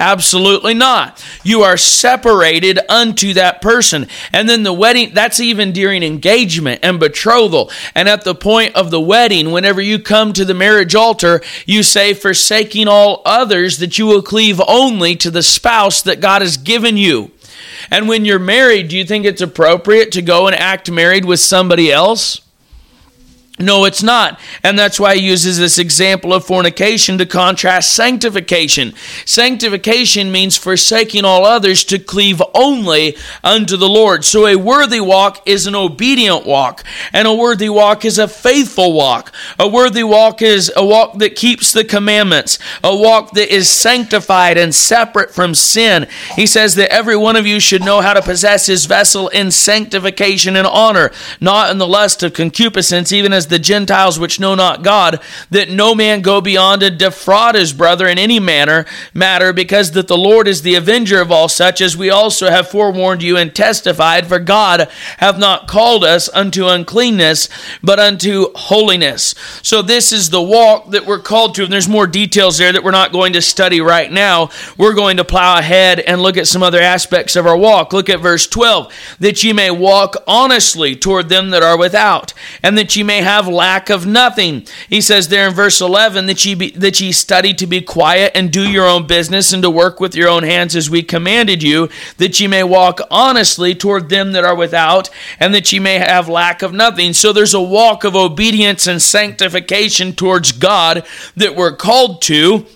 Absolutely 0.00 0.72
not. 0.72 1.22
You 1.44 1.60
are 1.60 1.76
separated 1.76 2.78
unto 2.88 3.34
that 3.34 3.60
person. 3.60 4.06
And 4.32 4.48
then 4.48 4.62
the 4.62 4.72
wedding, 4.72 5.12
that's 5.12 5.40
even 5.40 5.72
during 5.72 6.02
engagement 6.02 6.80
and 6.82 6.98
betrothal. 6.98 7.70
And 7.94 8.08
at 8.08 8.24
the 8.24 8.34
point 8.34 8.74
of 8.74 8.90
the 8.90 9.00
wedding, 9.00 9.52
whenever 9.52 9.82
you 9.82 9.98
come 9.98 10.32
to 10.32 10.46
the 10.46 10.54
marriage 10.54 10.94
altar, 10.94 11.42
you 11.66 11.82
say, 11.82 12.14
Forsaking 12.14 12.88
all 12.88 13.20
others, 13.26 13.76
that 13.78 13.98
you 13.98 14.06
will 14.06 14.22
cleave 14.22 14.58
only 14.66 15.16
to 15.16 15.30
the 15.30 15.42
spouse 15.42 16.00
that 16.02 16.20
God 16.20 16.40
has 16.40 16.56
given 16.56 16.96
you. 16.96 17.30
And 17.90 18.08
when 18.08 18.24
you're 18.24 18.38
married, 18.38 18.88
do 18.88 18.96
you 18.96 19.04
think 19.04 19.26
it's 19.26 19.42
appropriate 19.42 20.12
to 20.12 20.22
go 20.22 20.46
and 20.46 20.56
act 20.56 20.90
married 20.90 21.26
with 21.26 21.40
somebody 21.40 21.92
else? 21.92 22.40
No, 23.60 23.84
it's 23.84 24.02
not. 24.02 24.40
And 24.62 24.78
that's 24.78 24.98
why 24.98 25.16
he 25.16 25.26
uses 25.26 25.58
this 25.58 25.78
example 25.78 26.32
of 26.32 26.46
fornication 26.46 27.18
to 27.18 27.26
contrast 27.26 27.92
sanctification. 27.92 28.94
Sanctification 29.26 30.32
means 30.32 30.56
forsaking 30.56 31.26
all 31.26 31.44
others 31.44 31.84
to 31.84 31.98
cleave 31.98 32.40
only 32.54 33.18
unto 33.44 33.76
the 33.76 33.88
Lord. 33.88 34.24
So 34.24 34.46
a 34.46 34.56
worthy 34.56 35.00
walk 35.00 35.46
is 35.46 35.66
an 35.66 35.74
obedient 35.74 36.46
walk, 36.46 36.84
and 37.12 37.28
a 37.28 37.34
worthy 37.34 37.68
walk 37.68 38.06
is 38.06 38.18
a 38.18 38.28
faithful 38.28 38.94
walk. 38.94 39.30
A 39.58 39.68
worthy 39.68 40.04
walk 40.04 40.40
is 40.40 40.72
a 40.74 40.84
walk 40.84 41.18
that 41.18 41.36
keeps 41.36 41.74
the 41.74 41.84
commandments, 41.84 42.58
a 42.82 42.96
walk 42.96 43.32
that 43.32 43.54
is 43.54 43.68
sanctified 43.68 44.56
and 44.56 44.74
separate 44.74 45.34
from 45.34 45.54
sin. 45.54 46.06
He 46.34 46.46
says 46.46 46.76
that 46.76 46.90
every 46.90 47.16
one 47.16 47.36
of 47.36 47.46
you 47.46 47.60
should 47.60 47.84
know 47.84 48.00
how 48.00 48.14
to 48.14 48.22
possess 48.22 48.64
his 48.64 48.86
vessel 48.86 49.28
in 49.28 49.50
sanctification 49.50 50.56
and 50.56 50.66
honor, 50.66 51.10
not 51.42 51.70
in 51.70 51.76
the 51.76 51.86
lust 51.86 52.22
of 52.22 52.32
concupiscence, 52.32 53.12
even 53.12 53.34
as 53.34 53.49
the 53.50 53.58
Gentiles 53.58 54.18
which 54.18 54.40
know 54.40 54.54
not 54.54 54.82
God, 54.82 55.20
that 55.50 55.68
no 55.68 55.94
man 55.94 56.22
go 56.22 56.40
beyond 56.40 56.80
to 56.80 56.90
defraud 56.90 57.54
his 57.54 57.72
brother 57.72 58.08
in 58.08 58.18
any 58.18 58.40
manner 58.40 58.86
matter, 59.12 59.52
because 59.52 59.92
that 59.92 60.08
the 60.08 60.16
Lord 60.16 60.48
is 60.48 60.62
the 60.62 60.74
avenger 60.74 61.20
of 61.20 61.30
all 61.30 61.48
such, 61.48 61.80
as 61.80 61.96
we 61.96 62.08
also 62.08 62.50
have 62.50 62.70
forewarned 62.70 63.22
you 63.22 63.36
and 63.36 63.54
testified, 63.54 64.26
for 64.26 64.38
God 64.38 64.88
hath 65.18 65.38
not 65.38 65.68
called 65.68 66.04
us 66.04 66.28
unto 66.30 66.66
uncleanness, 66.66 67.48
but 67.82 67.98
unto 67.98 68.52
holiness. 68.54 69.34
So 69.62 69.82
this 69.82 70.12
is 70.12 70.30
the 70.30 70.42
walk 70.42 70.90
that 70.90 71.04
we're 71.06 71.18
called 71.18 71.54
to, 71.56 71.64
and 71.64 71.72
there's 71.72 71.88
more 71.88 72.06
details 72.06 72.58
there 72.58 72.72
that 72.72 72.84
we're 72.84 72.90
not 72.90 73.12
going 73.12 73.32
to 73.34 73.42
study 73.42 73.80
right 73.80 74.10
now. 74.10 74.50
We're 74.78 74.94
going 74.94 75.16
to 75.16 75.24
plow 75.24 75.58
ahead 75.58 76.00
and 76.00 76.22
look 76.22 76.36
at 76.36 76.46
some 76.46 76.62
other 76.62 76.80
aspects 76.80 77.36
of 77.36 77.46
our 77.46 77.56
walk. 77.56 77.92
Look 77.92 78.08
at 78.08 78.20
verse 78.20 78.46
12, 78.46 78.92
that 79.18 79.42
ye 79.42 79.52
may 79.52 79.70
walk 79.70 80.16
honestly 80.26 80.94
toward 80.94 81.28
them 81.28 81.50
that 81.50 81.62
are 81.62 81.76
without, 81.76 82.32
and 82.62 82.78
that 82.78 82.94
ye 82.94 83.02
may 83.02 83.22
have 83.22 83.39
have 83.40 83.52
lack 83.52 83.90
of 83.90 84.06
nothing. 84.06 84.66
He 84.88 85.00
says 85.00 85.28
there 85.28 85.48
in 85.48 85.54
verse 85.54 85.80
11 85.80 86.26
that 86.26 86.44
ye, 86.44 86.54
be, 86.54 86.70
that 86.72 87.00
ye 87.00 87.12
study 87.12 87.54
to 87.54 87.66
be 87.66 87.80
quiet 87.80 88.32
and 88.34 88.52
do 88.52 88.70
your 88.70 88.86
own 88.86 89.06
business 89.06 89.52
and 89.52 89.62
to 89.62 89.70
work 89.70 90.00
with 90.00 90.14
your 90.14 90.28
own 90.28 90.42
hands 90.42 90.76
as 90.76 90.90
we 90.90 91.02
commanded 91.02 91.62
you, 91.62 91.88
that 92.18 92.38
ye 92.38 92.46
may 92.46 92.62
walk 92.62 93.00
honestly 93.10 93.74
toward 93.74 94.08
them 94.08 94.32
that 94.32 94.44
are 94.44 94.54
without, 94.54 95.08
and 95.38 95.54
that 95.54 95.72
ye 95.72 95.78
may 95.78 95.98
have 95.98 96.28
lack 96.28 96.62
of 96.62 96.72
nothing. 96.72 97.12
So 97.12 97.32
there's 97.32 97.54
a 97.54 97.60
walk 97.60 98.04
of 98.04 98.14
obedience 98.14 98.86
and 98.86 99.00
sanctification 99.00 100.12
towards 100.12 100.52
God 100.52 101.06
that 101.36 101.56
we're 101.56 101.76
called 101.76 102.22
to 102.22 102.66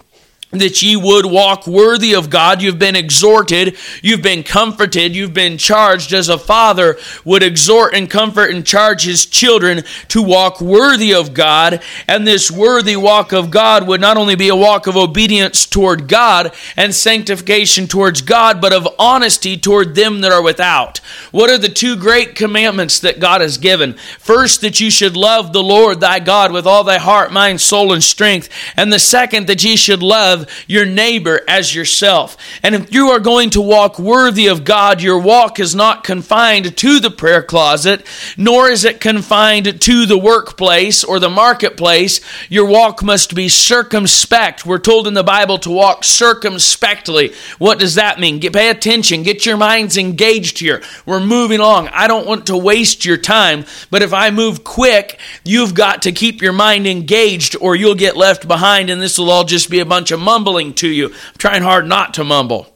that 0.58 0.82
ye 0.82 0.96
would 0.96 1.26
walk 1.26 1.66
worthy 1.66 2.14
of 2.14 2.30
God. 2.30 2.62
You've 2.62 2.78
been 2.78 2.96
exhorted, 2.96 3.76
you've 4.02 4.22
been 4.22 4.42
comforted, 4.42 5.14
you've 5.14 5.34
been 5.34 5.58
charged 5.58 6.12
as 6.12 6.28
a 6.28 6.38
father 6.38 6.96
would 7.24 7.42
exhort 7.42 7.94
and 7.94 8.10
comfort 8.10 8.50
and 8.50 8.66
charge 8.66 9.04
his 9.04 9.26
children 9.26 9.82
to 10.08 10.22
walk 10.22 10.60
worthy 10.60 11.12
of 11.12 11.34
God. 11.34 11.82
And 12.08 12.26
this 12.26 12.50
worthy 12.50 12.96
walk 12.96 13.32
of 13.32 13.50
God 13.50 13.86
would 13.86 14.00
not 14.00 14.16
only 14.16 14.34
be 14.34 14.48
a 14.48 14.56
walk 14.56 14.86
of 14.86 14.96
obedience 14.96 15.66
toward 15.66 16.08
God 16.08 16.54
and 16.76 16.94
sanctification 16.94 17.86
towards 17.86 18.22
God, 18.22 18.60
but 18.60 18.72
of 18.72 18.88
honesty 18.98 19.56
toward 19.56 19.94
them 19.94 20.20
that 20.20 20.32
are 20.32 20.42
without. 20.42 20.98
What 21.30 21.50
are 21.50 21.58
the 21.58 21.68
two 21.68 21.96
great 21.96 22.34
commandments 22.34 23.00
that 23.00 23.20
God 23.20 23.40
has 23.40 23.58
given? 23.58 23.94
First, 24.18 24.60
that 24.60 24.80
you 24.80 24.90
should 24.90 25.16
love 25.16 25.52
the 25.52 25.62
Lord 25.62 26.00
thy 26.00 26.20
God 26.20 26.52
with 26.52 26.66
all 26.66 26.84
thy 26.84 26.98
heart, 26.98 27.32
mind, 27.32 27.60
soul, 27.60 27.92
and 27.92 28.02
strength. 28.02 28.48
And 28.76 28.92
the 28.92 28.98
second, 28.98 29.46
that 29.46 29.64
ye 29.64 29.76
should 29.76 30.02
love 30.02 30.43
your 30.66 30.86
neighbor 30.86 31.40
as 31.48 31.74
yourself. 31.74 32.36
And 32.62 32.74
if 32.74 32.92
you 32.92 33.08
are 33.08 33.20
going 33.20 33.50
to 33.50 33.60
walk 33.60 33.98
worthy 33.98 34.46
of 34.46 34.64
God, 34.64 35.02
your 35.02 35.18
walk 35.18 35.58
is 35.60 35.74
not 35.74 36.04
confined 36.04 36.76
to 36.76 37.00
the 37.00 37.10
prayer 37.10 37.42
closet, 37.42 38.06
nor 38.36 38.68
is 38.68 38.84
it 38.84 39.00
confined 39.00 39.80
to 39.80 40.06
the 40.06 40.18
workplace 40.18 41.04
or 41.04 41.18
the 41.18 41.30
marketplace. 41.30 42.20
Your 42.48 42.66
walk 42.66 43.02
must 43.02 43.34
be 43.34 43.48
circumspect. 43.48 44.66
We're 44.66 44.78
told 44.78 45.06
in 45.06 45.14
the 45.14 45.22
Bible 45.22 45.58
to 45.58 45.70
walk 45.70 46.04
circumspectly. 46.04 47.32
What 47.58 47.78
does 47.78 47.94
that 47.94 48.20
mean? 48.20 48.38
Get, 48.38 48.52
pay 48.52 48.70
attention. 48.70 49.22
Get 49.22 49.46
your 49.46 49.56
minds 49.56 49.96
engaged 49.96 50.58
here. 50.58 50.82
We're 51.06 51.20
moving 51.20 51.60
along. 51.60 51.88
I 51.88 52.06
don't 52.06 52.26
want 52.26 52.46
to 52.46 52.56
waste 52.56 53.04
your 53.04 53.16
time, 53.16 53.64
but 53.90 54.02
if 54.02 54.12
I 54.12 54.30
move 54.30 54.64
quick, 54.64 55.18
you've 55.44 55.74
got 55.74 56.02
to 56.02 56.12
keep 56.12 56.42
your 56.42 56.52
mind 56.52 56.86
engaged 56.86 57.56
or 57.60 57.76
you'll 57.76 57.94
get 57.94 58.16
left 58.16 58.46
behind 58.48 58.90
and 58.90 59.00
this 59.00 59.18
will 59.18 59.30
all 59.30 59.44
just 59.44 59.70
be 59.70 59.80
a 59.80 59.86
bunch 59.86 60.10
of 60.10 60.20
mumbling 60.24 60.74
to 60.74 60.88
you. 60.88 61.08
I'm 61.08 61.38
trying 61.38 61.62
hard 61.62 61.86
not 61.86 62.14
to 62.14 62.24
mumble. 62.24 62.74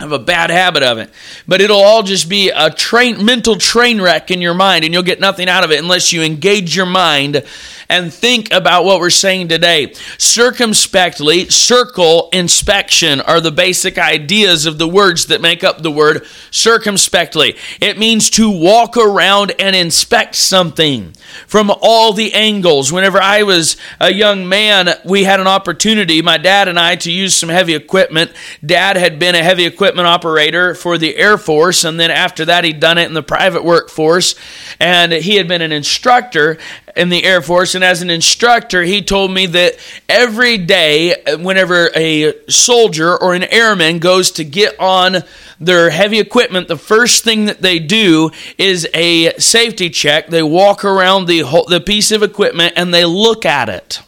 Have 0.00 0.10
a 0.10 0.18
bad 0.18 0.50
habit 0.50 0.82
of 0.82 0.98
it. 0.98 1.08
But 1.46 1.60
it'll 1.60 1.80
all 1.80 2.02
just 2.02 2.28
be 2.28 2.50
a 2.50 2.68
train 2.68 3.24
mental 3.24 3.54
train 3.56 4.00
wreck 4.00 4.32
in 4.32 4.40
your 4.40 4.52
mind 4.52 4.84
and 4.84 4.92
you'll 4.92 5.04
get 5.04 5.20
nothing 5.20 5.48
out 5.48 5.62
of 5.62 5.70
it 5.70 5.78
unless 5.78 6.12
you 6.12 6.22
engage 6.22 6.74
your 6.74 6.86
mind 6.86 7.44
and 7.88 8.12
think 8.12 8.52
about 8.52 8.84
what 8.84 8.98
we're 8.98 9.08
saying 9.10 9.48
today. 9.48 9.92
Circumspectly, 10.18 11.48
circle, 11.48 12.28
inspection 12.32 13.20
are 13.20 13.40
the 13.40 13.52
basic 13.52 13.96
ideas 13.96 14.66
of 14.66 14.78
the 14.78 14.88
words 14.88 15.26
that 15.26 15.40
make 15.40 15.62
up 15.62 15.82
the 15.82 15.92
word 15.92 16.26
circumspectly. 16.50 17.54
It 17.80 17.96
means 17.96 18.30
to 18.30 18.50
walk 18.50 18.96
around 18.96 19.52
and 19.60 19.76
inspect 19.76 20.34
something 20.34 21.12
from 21.46 21.70
all 21.82 22.12
the 22.12 22.32
angles. 22.32 22.92
Whenever 22.92 23.20
I 23.20 23.44
was 23.44 23.76
a 24.00 24.12
young 24.12 24.48
man, 24.48 24.88
we 25.04 25.22
had 25.22 25.38
an 25.38 25.46
opportunity, 25.46 26.20
my 26.20 26.38
dad 26.38 26.66
and 26.66 26.80
I, 26.80 26.96
to 26.96 27.12
use 27.12 27.36
some 27.36 27.48
heavy 27.48 27.74
equipment. 27.74 28.32
Dad 28.64 28.96
had 28.96 29.20
been 29.20 29.36
a 29.36 29.42
heavy 29.42 29.64
equipment 29.64 29.83
equipment 29.84 30.08
operator 30.08 30.74
for 30.74 30.96
the 30.96 31.14
Air 31.14 31.36
Force, 31.36 31.84
and 31.84 32.00
then 32.00 32.10
after 32.10 32.46
that, 32.46 32.64
he'd 32.64 32.80
done 32.80 32.96
it 32.96 33.06
in 33.06 33.12
the 33.12 33.22
private 33.22 33.62
workforce. 33.62 34.34
And 34.80 35.12
he 35.12 35.34
had 35.34 35.46
been 35.46 35.60
an 35.60 35.72
instructor 35.72 36.56
in 36.96 37.10
the 37.10 37.22
Air 37.22 37.42
Force. 37.42 37.74
And 37.74 37.84
as 37.84 38.00
an 38.00 38.08
instructor, 38.08 38.82
he 38.82 39.02
told 39.02 39.30
me 39.30 39.44
that 39.44 39.76
every 40.08 40.56
day, 40.56 41.22
whenever 41.38 41.90
a 41.94 42.32
soldier 42.48 43.14
or 43.14 43.34
an 43.34 43.44
airman 43.44 43.98
goes 43.98 44.30
to 44.32 44.44
get 44.44 44.80
on 44.80 45.18
their 45.60 45.90
heavy 45.90 46.18
equipment, 46.18 46.66
the 46.66 46.78
first 46.78 47.22
thing 47.22 47.44
that 47.44 47.60
they 47.60 47.78
do 47.78 48.30
is 48.56 48.88
a 48.94 49.34
safety 49.34 49.90
check. 49.90 50.28
They 50.28 50.42
walk 50.42 50.82
around 50.82 51.26
the, 51.26 51.40
whole, 51.40 51.66
the 51.66 51.82
piece 51.82 52.10
of 52.10 52.22
equipment 52.22 52.72
and 52.76 52.94
they 52.94 53.04
look 53.04 53.44
at 53.44 53.68
it. 53.68 54.00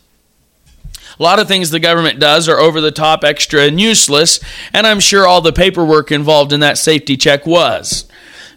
A 1.19 1.23
lot 1.23 1.39
of 1.39 1.49
things 1.49 1.71
the 1.71 1.81
government 1.81 2.21
does 2.21 2.49
are 2.49 2.59
over 2.59 2.81
the 2.81 2.91
top, 2.91 3.25
extra, 3.25 3.63
and 3.63 3.81
useless, 3.81 4.41
and 4.73 4.87
I'm 4.87 5.01
sure 5.01 5.27
all 5.27 5.41
the 5.41 5.53
paperwork 5.53 6.13
involved 6.13 6.53
in 6.53 6.61
that 6.61 6.79
safety 6.79 7.17
check 7.17 7.47
was. 7.47 8.07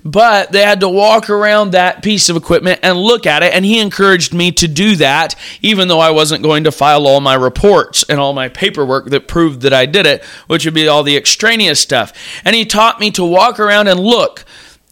But 0.03 0.51
they 0.51 0.63
had 0.63 0.79
to 0.79 0.89
walk 0.89 1.29
around 1.29 1.71
that 1.71 2.01
piece 2.03 2.29
of 2.29 2.37
equipment 2.37 2.79
and 2.83 2.97
look 2.97 3.25
at 3.25 3.43
it, 3.43 3.53
and 3.53 3.65
he 3.65 3.79
encouraged 3.79 4.33
me 4.33 4.51
to 4.53 4.67
do 4.67 4.95
that, 4.97 5.35
even 5.61 5.87
though 5.87 5.99
I 5.99 6.11
wasn't 6.11 6.43
going 6.43 6.63
to 6.65 6.71
file 6.71 7.05
all 7.05 7.19
my 7.19 7.33
reports 7.33 8.05
and 8.07 8.19
all 8.19 8.33
my 8.33 8.47
paperwork 8.47 9.07
that 9.07 9.27
proved 9.27 9.61
that 9.61 9.73
I 9.73 9.85
did 9.85 10.05
it, 10.05 10.23
which 10.47 10.65
would 10.65 10.73
be 10.73 10.87
all 10.87 11.03
the 11.03 11.17
extraneous 11.17 11.79
stuff. 11.79 12.13
And 12.45 12.55
he 12.55 12.65
taught 12.65 12.99
me 12.99 13.11
to 13.11 13.25
walk 13.25 13.59
around 13.59 13.87
and 13.87 13.99
look 13.99 14.45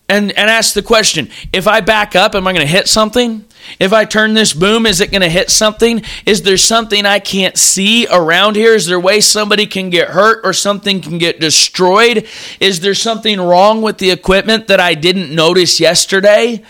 and, 0.10 0.32
and 0.32 0.50
ask 0.50 0.74
the 0.74 0.82
question 0.82 1.30
if 1.54 1.68
I 1.68 1.82
back 1.82 2.16
up, 2.16 2.36
am 2.36 2.48
I 2.48 2.54
going 2.54 2.66
to 2.66 2.72
hit 2.72 2.88
something? 2.88 3.46
If 3.80 3.94
I 3.94 4.06
turn 4.06 4.34
this 4.34 4.54
boom, 4.54 4.86
is 4.86 5.02
it 5.02 5.12
going 5.12 5.22
to 5.22 5.30
hit 5.30 5.50
something? 5.50 6.04
Is 6.26 6.44
there 6.44 6.58
something 6.58 7.06
I 7.06 7.20
can't 7.20 7.58
see 7.58 8.08
around 8.08 8.56
here? 8.56 8.74
Is 8.74 8.86
there 8.86 8.98
a 8.98 9.00
way 9.00 9.20
somebody 9.20 9.66
can 9.66 9.90
get 9.90 10.10
hurt 10.10 10.42
or 10.44 10.54
something 10.54 11.02
can 11.02 11.18
get 11.18 11.40
destroyed? 11.40 12.28
Is 12.60 12.80
there 12.80 12.94
something 12.94 13.40
wrong 13.40 13.82
with 13.82 13.98
the 13.98 14.12
equipment 14.12 14.68
that 14.68 14.80
I 14.80 14.94
didn't 14.94 15.34
notice 15.34 15.80
yesterday? 15.80 16.64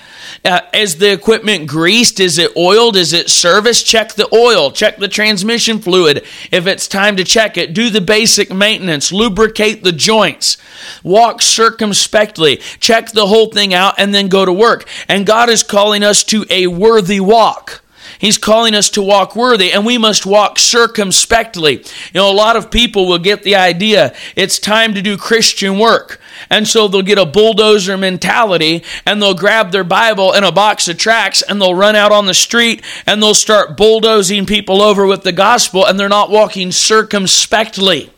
Uh, 0.43 0.61
is 0.73 0.97
the 0.97 1.11
equipment 1.11 1.67
greased? 1.67 2.19
Is 2.19 2.37
it 2.37 2.55
oiled? 2.55 2.95
Is 2.95 3.13
it 3.13 3.29
serviced? 3.29 3.85
Check 3.85 4.13
the 4.13 4.33
oil. 4.33 4.71
Check 4.71 4.97
the 4.97 5.07
transmission 5.07 5.79
fluid. 5.79 6.25
If 6.51 6.67
it's 6.67 6.87
time 6.87 7.15
to 7.17 7.23
check 7.23 7.57
it, 7.57 7.73
do 7.73 7.89
the 7.89 8.01
basic 8.01 8.51
maintenance. 8.51 9.11
Lubricate 9.11 9.83
the 9.83 9.91
joints. 9.91 10.57
Walk 11.03 11.41
circumspectly. 11.41 12.57
Check 12.79 13.11
the 13.11 13.27
whole 13.27 13.47
thing 13.47 13.73
out 13.73 13.95
and 13.97 14.13
then 14.13 14.27
go 14.27 14.45
to 14.45 14.53
work. 14.53 14.87
And 15.07 15.25
God 15.25 15.49
is 15.49 15.63
calling 15.63 16.03
us 16.03 16.23
to 16.25 16.45
a 16.49 16.67
worthy 16.87 17.19
walk. 17.19 17.81
He's 18.19 18.37
calling 18.37 18.73
us 18.73 18.89
to 18.91 19.01
walk 19.01 19.35
worthy, 19.35 19.71
and 19.71 19.85
we 19.85 19.97
must 19.97 20.25
walk 20.25 20.57
circumspectly. 20.57 21.73
You 21.73 22.15
know, 22.15 22.31
a 22.31 22.33
lot 22.33 22.55
of 22.55 22.71
people 22.71 23.07
will 23.07 23.19
get 23.19 23.43
the 23.43 23.55
idea 23.55 24.15
it's 24.35 24.57
time 24.57 24.93
to 24.93 25.01
do 25.01 25.17
Christian 25.17 25.77
work. 25.77 26.19
And 26.49 26.67
so 26.67 26.87
they'll 26.87 27.01
get 27.01 27.17
a 27.17 27.25
bulldozer 27.25 27.97
mentality 27.97 28.83
and 29.05 29.21
they'll 29.21 29.33
grab 29.33 29.71
their 29.71 29.83
Bible 29.83 30.31
and 30.33 30.45
a 30.45 30.51
box 30.51 30.87
of 30.87 30.97
tracts 30.97 31.41
and 31.41 31.61
they'll 31.61 31.75
run 31.75 31.95
out 31.95 32.11
on 32.11 32.25
the 32.25 32.33
street 32.33 32.83
and 33.05 33.21
they'll 33.21 33.33
start 33.33 33.75
bulldozing 33.75 34.45
people 34.45 34.81
over 34.81 35.05
with 35.05 35.23
the 35.23 35.31
gospel 35.31 35.85
and 35.85 35.99
they're 35.99 36.07
not 36.07 36.29
walking 36.29 36.71
circumspectly. 36.71 38.11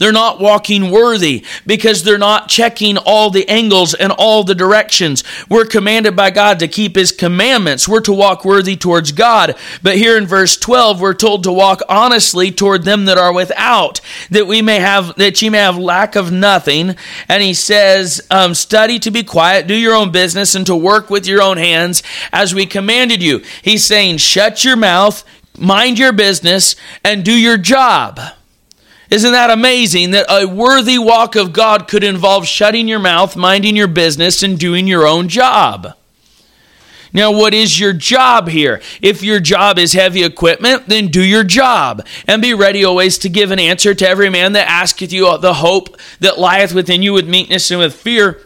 They're 0.00 0.12
not 0.12 0.40
walking 0.40 0.90
worthy 0.90 1.44
because 1.66 2.02
they're 2.02 2.16
not 2.16 2.48
checking 2.48 2.96
all 2.96 3.28
the 3.28 3.46
angles 3.50 3.92
and 3.92 4.10
all 4.10 4.44
the 4.44 4.54
directions. 4.54 5.22
We're 5.50 5.66
commanded 5.66 6.16
by 6.16 6.30
God 6.30 6.58
to 6.60 6.68
keep 6.68 6.96
His 6.96 7.12
commandments. 7.12 7.86
We're 7.86 8.00
to 8.00 8.12
walk 8.14 8.42
worthy 8.46 8.76
towards 8.76 9.12
God. 9.12 9.56
But 9.82 9.98
here 9.98 10.16
in 10.16 10.26
verse 10.26 10.56
12, 10.56 11.02
we're 11.02 11.12
told 11.12 11.44
to 11.44 11.52
walk 11.52 11.82
honestly 11.86 12.50
toward 12.50 12.84
them 12.84 13.04
that 13.04 13.18
are 13.18 13.34
without, 13.34 14.00
that 14.30 14.46
we 14.46 14.62
may 14.62 14.78
have, 14.78 15.14
that 15.16 15.42
ye 15.42 15.50
may 15.50 15.58
have 15.58 15.76
lack 15.76 16.16
of 16.16 16.32
nothing. 16.32 16.96
And 17.28 17.42
He 17.42 17.52
says, 17.52 18.26
um, 18.30 18.54
study 18.54 18.98
to 19.00 19.10
be 19.10 19.22
quiet, 19.22 19.66
do 19.66 19.74
your 19.74 19.94
own 19.94 20.10
business, 20.10 20.54
and 20.54 20.64
to 20.64 20.74
work 20.74 21.10
with 21.10 21.26
your 21.26 21.42
own 21.42 21.58
hands 21.58 22.02
as 22.32 22.54
we 22.54 22.64
commanded 22.64 23.22
you. 23.22 23.42
He's 23.60 23.84
saying, 23.84 24.16
shut 24.16 24.64
your 24.64 24.76
mouth, 24.76 25.24
mind 25.58 25.98
your 25.98 26.14
business, 26.14 26.74
and 27.04 27.22
do 27.22 27.38
your 27.38 27.58
job. 27.58 28.18
Isn't 29.10 29.32
that 29.32 29.50
amazing 29.50 30.12
that 30.12 30.26
a 30.28 30.46
worthy 30.46 30.98
walk 30.98 31.34
of 31.34 31.52
God 31.52 31.88
could 31.88 32.04
involve 32.04 32.46
shutting 32.46 32.86
your 32.86 33.00
mouth, 33.00 33.36
minding 33.36 33.74
your 33.74 33.88
business, 33.88 34.42
and 34.42 34.58
doing 34.58 34.86
your 34.86 35.06
own 35.06 35.28
job? 35.28 35.94
Now, 37.12 37.32
what 37.32 37.52
is 37.52 37.80
your 37.80 37.92
job 37.92 38.48
here? 38.48 38.80
If 39.02 39.22
your 39.24 39.40
job 39.40 39.78
is 39.78 39.94
heavy 39.94 40.22
equipment, 40.22 40.86
then 40.86 41.08
do 41.08 41.24
your 41.24 41.42
job 41.42 42.06
and 42.28 42.40
be 42.40 42.54
ready 42.54 42.84
always 42.84 43.18
to 43.18 43.28
give 43.28 43.50
an 43.50 43.58
answer 43.58 43.94
to 43.94 44.08
every 44.08 44.30
man 44.30 44.52
that 44.52 44.68
asketh 44.68 45.12
you 45.12 45.36
the 45.38 45.54
hope 45.54 45.96
that 46.20 46.38
lieth 46.38 46.72
within 46.72 47.02
you 47.02 47.12
with 47.12 47.28
meekness 47.28 47.68
and 47.72 47.80
with 47.80 47.94
fear 47.94 48.40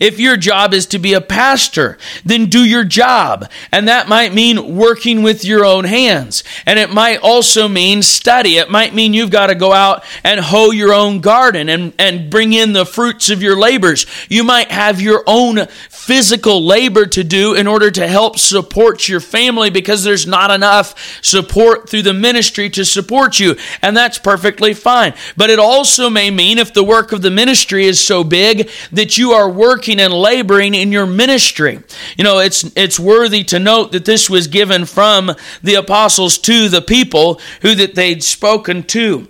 if 0.00 0.18
your 0.18 0.36
job 0.36 0.74
is 0.74 0.86
to 0.86 0.98
be 0.98 1.14
a 1.14 1.20
pastor, 1.20 1.98
then 2.24 2.46
do 2.46 2.64
your 2.64 2.84
job. 2.84 3.50
And 3.72 3.88
that 3.88 4.08
might 4.08 4.34
mean 4.34 4.76
working 4.76 5.22
with 5.22 5.44
your 5.44 5.64
own 5.64 5.84
hands. 5.84 6.44
And 6.66 6.78
it 6.78 6.90
might 6.90 7.18
also 7.18 7.68
mean 7.68 8.02
study. 8.02 8.56
It 8.56 8.70
might 8.70 8.94
mean 8.94 9.14
you've 9.14 9.30
got 9.30 9.48
to 9.48 9.54
go 9.54 9.72
out 9.72 10.04
and 10.22 10.40
hoe 10.40 10.70
your 10.70 10.92
own 10.92 11.20
garden 11.20 11.68
and, 11.68 11.92
and 11.98 12.30
bring 12.30 12.52
in 12.52 12.72
the 12.72 12.86
fruits 12.86 13.30
of 13.30 13.42
your 13.42 13.58
labors. 13.58 14.06
You 14.28 14.44
might 14.44 14.70
have 14.70 15.00
your 15.00 15.22
own 15.26 15.66
physical 15.88 16.64
labor 16.64 17.06
to 17.06 17.24
do 17.24 17.54
in 17.54 17.66
order 17.66 17.90
to 17.90 18.06
help 18.06 18.38
support 18.38 19.08
your 19.08 19.20
family 19.20 19.70
because 19.70 20.04
there's 20.04 20.26
not 20.26 20.50
enough 20.50 21.22
support 21.22 21.88
through 21.88 22.02
the 22.02 22.12
ministry 22.12 22.68
to 22.70 22.84
support 22.84 23.40
you. 23.40 23.56
And 23.82 23.96
that's 23.96 24.18
perfectly 24.18 24.74
fine. 24.74 25.14
But 25.36 25.50
it 25.50 25.58
also 25.58 26.10
may 26.10 26.30
mean 26.30 26.58
if 26.58 26.74
the 26.74 26.84
work 26.84 27.12
of 27.12 27.22
the 27.22 27.30
ministry 27.30 27.86
is 27.86 28.04
so 28.04 28.22
big 28.22 28.70
that 28.92 29.16
you 29.16 29.32
are 29.32 29.48
working 29.48 29.73
and 30.00 30.12
laboring 30.12 30.74
in 30.74 30.92
your 30.92 31.06
ministry. 31.06 31.80
You 32.16 32.24
know, 32.24 32.38
it's 32.38 32.64
it's 32.76 32.98
worthy 32.98 33.44
to 33.44 33.58
note 33.58 33.92
that 33.92 34.04
this 34.04 34.30
was 34.30 34.46
given 34.46 34.84
from 34.86 35.32
the 35.62 35.74
apostles 35.74 36.38
to 36.38 36.68
the 36.68 36.82
people 36.82 37.40
who 37.62 37.74
that 37.74 37.94
they'd 37.94 38.22
spoken 38.22 38.82
to. 38.84 39.28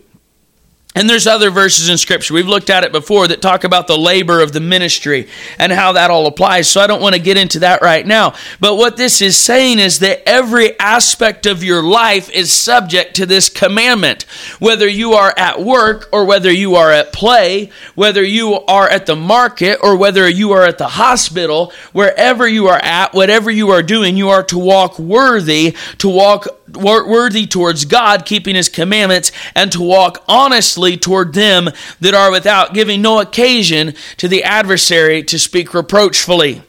And 0.96 1.10
there's 1.10 1.26
other 1.26 1.50
verses 1.50 1.88
in 1.88 1.98
Scripture, 1.98 2.34
we've 2.34 2.46
looked 2.46 2.70
at 2.70 2.84
it 2.84 2.92
before, 2.92 3.26
that 3.26 3.42
talk 3.42 3.64
about 3.64 3.88
the 3.88 3.98
labor 3.98 4.40
of 4.40 4.52
the 4.52 4.60
ministry 4.60 5.28
and 5.58 5.72
how 5.72 5.92
that 5.92 6.08
all 6.08 6.28
applies. 6.28 6.68
So 6.68 6.80
I 6.80 6.86
don't 6.86 7.02
want 7.02 7.16
to 7.16 7.20
get 7.20 7.36
into 7.36 7.58
that 7.60 7.82
right 7.82 8.06
now. 8.06 8.34
But 8.60 8.76
what 8.76 8.96
this 8.96 9.20
is 9.20 9.36
saying 9.36 9.80
is 9.80 9.98
that 9.98 10.22
every 10.28 10.78
aspect 10.78 11.46
of 11.46 11.64
your 11.64 11.82
life 11.82 12.30
is 12.30 12.52
subject 12.52 13.16
to 13.16 13.26
this 13.26 13.48
commandment. 13.48 14.22
Whether 14.60 14.86
you 14.86 15.14
are 15.14 15.34
at 15.36 15.60
work 15.60 16.08
or 16.12 16.26
whether 16.26 16.52
you 16.52 16.76
are 16.76 16.92
at 16.92 17.12
play, 17.12 17.70
whether 17.96 18.22
you 18.22 18.60
are 18.60 18.88
at 18.88 19.06
the 19.06 19.16
market 19.16 19.80
or 19.82 19.96
whether 19.96 20.28
you 20.28 20.52
are 20.52 20.62
at 20.62 20.78
the 20.78 20.88
hospital, 20.90 21.72
wherever 21.92 22.46
you 22.46 22.68
are 22.68 22.80
at, 22.80 23.12
whatever 23.14 23.50
you 23.50 23.70
are 23.70 23.82
doing, 23.82 24.16
you 24.16 24.28
are 24.28 24.44
to 24.44 24.58
walk 24.58 25.00
worthy, 25.00 25.74
to 25.98 26.08
walk 26.08 26.46
worthy 26.68 27.46
towards 27.46 27.84
God, 27.84 28.24
keeping 28.24 28.54
his 28.54 28.68
commandments, 28.68 29.32
and 29.56 29.72
to 29.72 29.82
walk 29.82 30.22
honestly 30.28 30.83
toward 30.92 31.32
them 31.32 31.70
that 32.00 32.14
are 32.14 32.30
without, 32.30 32.74
giving 32.74 33.02
no 33.02 33.20
occasion 33.20 33.94
to 34.18 34.28
the 34.28 34.44
adversary 34.44 35.22
to 35.24 35.38
speak 35.38 35.74
reproachfully. 35.74 36.62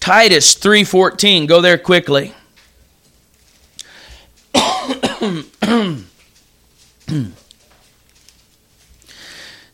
Titus 0.00 0.54
3:14, 0.54 1.46
go 1.46 1.60
there 1.60 1.78
quickly. 1.78 2.34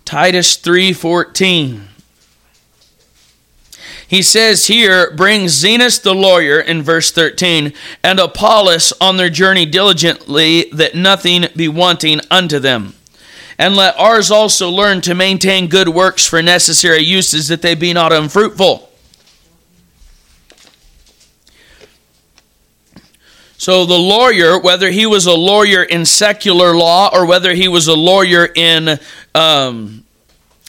Titus 0.05 0.57
3:14 0.57 1.90
he 4.11 4.23
says 4.23 4.67
here, 4.67 5.13
bring 5.13 5.43
Zenas 5.45 6.03
the 6.03 6.17
lawyer 6.17 6.59
in 6.59 6.83
verse 6.83 7.13
13, 7.13 7.73
and 8.03 8.19
Apollos 8.19 8.93
on 9.01 9.19
their 9.19 9.31
journey 9.31 9.65
diligently, 9.65 10.65
that 10.73 10.97
nothing 10.97 11.45
be 11.55 11.69
wanting 11.69 12.21
unto 12.29 12.59
them. 12.59 12.95
And 13.57 13.77
let 13.77 13.97
ours 13.97 14.33
also 14.33 14.69
learn 14.69 15.01
to 15.03 15.15
maintain 15.15 15.69
good 15.69 15.91
works 15.91 16.27
for 16.27 16.43
necessary 16.43 17.03
uses, 17.03 17.47
that 17.47 17.63
they 17.63 17.77
be 17.77 17.93
not 17.93 18.13
unfruitful. 18.13 18.91
So 23.59 23.87
the 23.87 23.97
lawyer, 23.97 24.59
whether 24.59 24.91
he 24.91 25.07
was 25.07 25.27
a 25.27 25.35
lawyer 25.35 25.85
in 25.85 26.05
secular 26.05 26.75
law 26.75 27.11
or 27.13 27.27
whether 27.27 27.55
he 27.55 27.69
was 27.69 27.87
a 27.87 27.95
lawyer 27.95 28.49
in 28.57 28.99
um, 29.37 30.05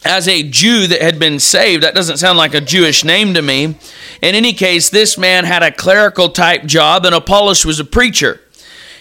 as 0.03 0.27
a 0.27 0.43
Jew 0.43 0.87
that 0.87 1.01
had 1.01 1.19
been 1.19 1.39
saved. 1.39 1.83
That 1.83 1.95
doesn't 1.95 2.17
sound 2.17 2.37
like 2.37 2.53
a 2.53 2.61
Jewish 2.61 3.03
name 3.03 3.33
to 3.33 3.41
me. 3.41 3.75
In 4.21 4.35
any 4.35 4.53
case, 4.53 4.89
this 4.89 5.17
man 5.17 5.45
had 5.45 5.63
a 5.63 5.71
clerical 5.71 6.29
type 6.29 6.65
job, 6.65 7.05
and 7.05 7.13
Apollos 7.15 7.65
was 7.65 7.79
a 7.79 7.85
preacher. 7.85 8.41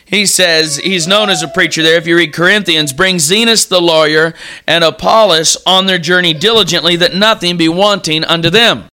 He 0.04 0.26
says 0.26 0.78
he's 0.78 1.06
known 1.06 1.30
as 1.30 1.42
a 1.42 1.48
preacher 1.48 1.82
there. 1.82 1.96
If 1.96 2.06
you 2.06 2.16
read 2.16 2.32
Corinthians, 2.32 2.92
bring 2.92 3.16
Zenas 3.16 3.68
the 3.68 3.80
lawyer 3.80 4.34
and 4.66 4.82
Apollos 4.82 5.56
on 5.64 5.86
their 5.86 5.98
journey 5.98 6.34
diligently, 6.34 6.96
that 6.96 7.14
nothing 7.14 7.56
be 7.56 7.68
wanting 7.68 8.24
unto 8.24 8.50
them. 8.50 8.88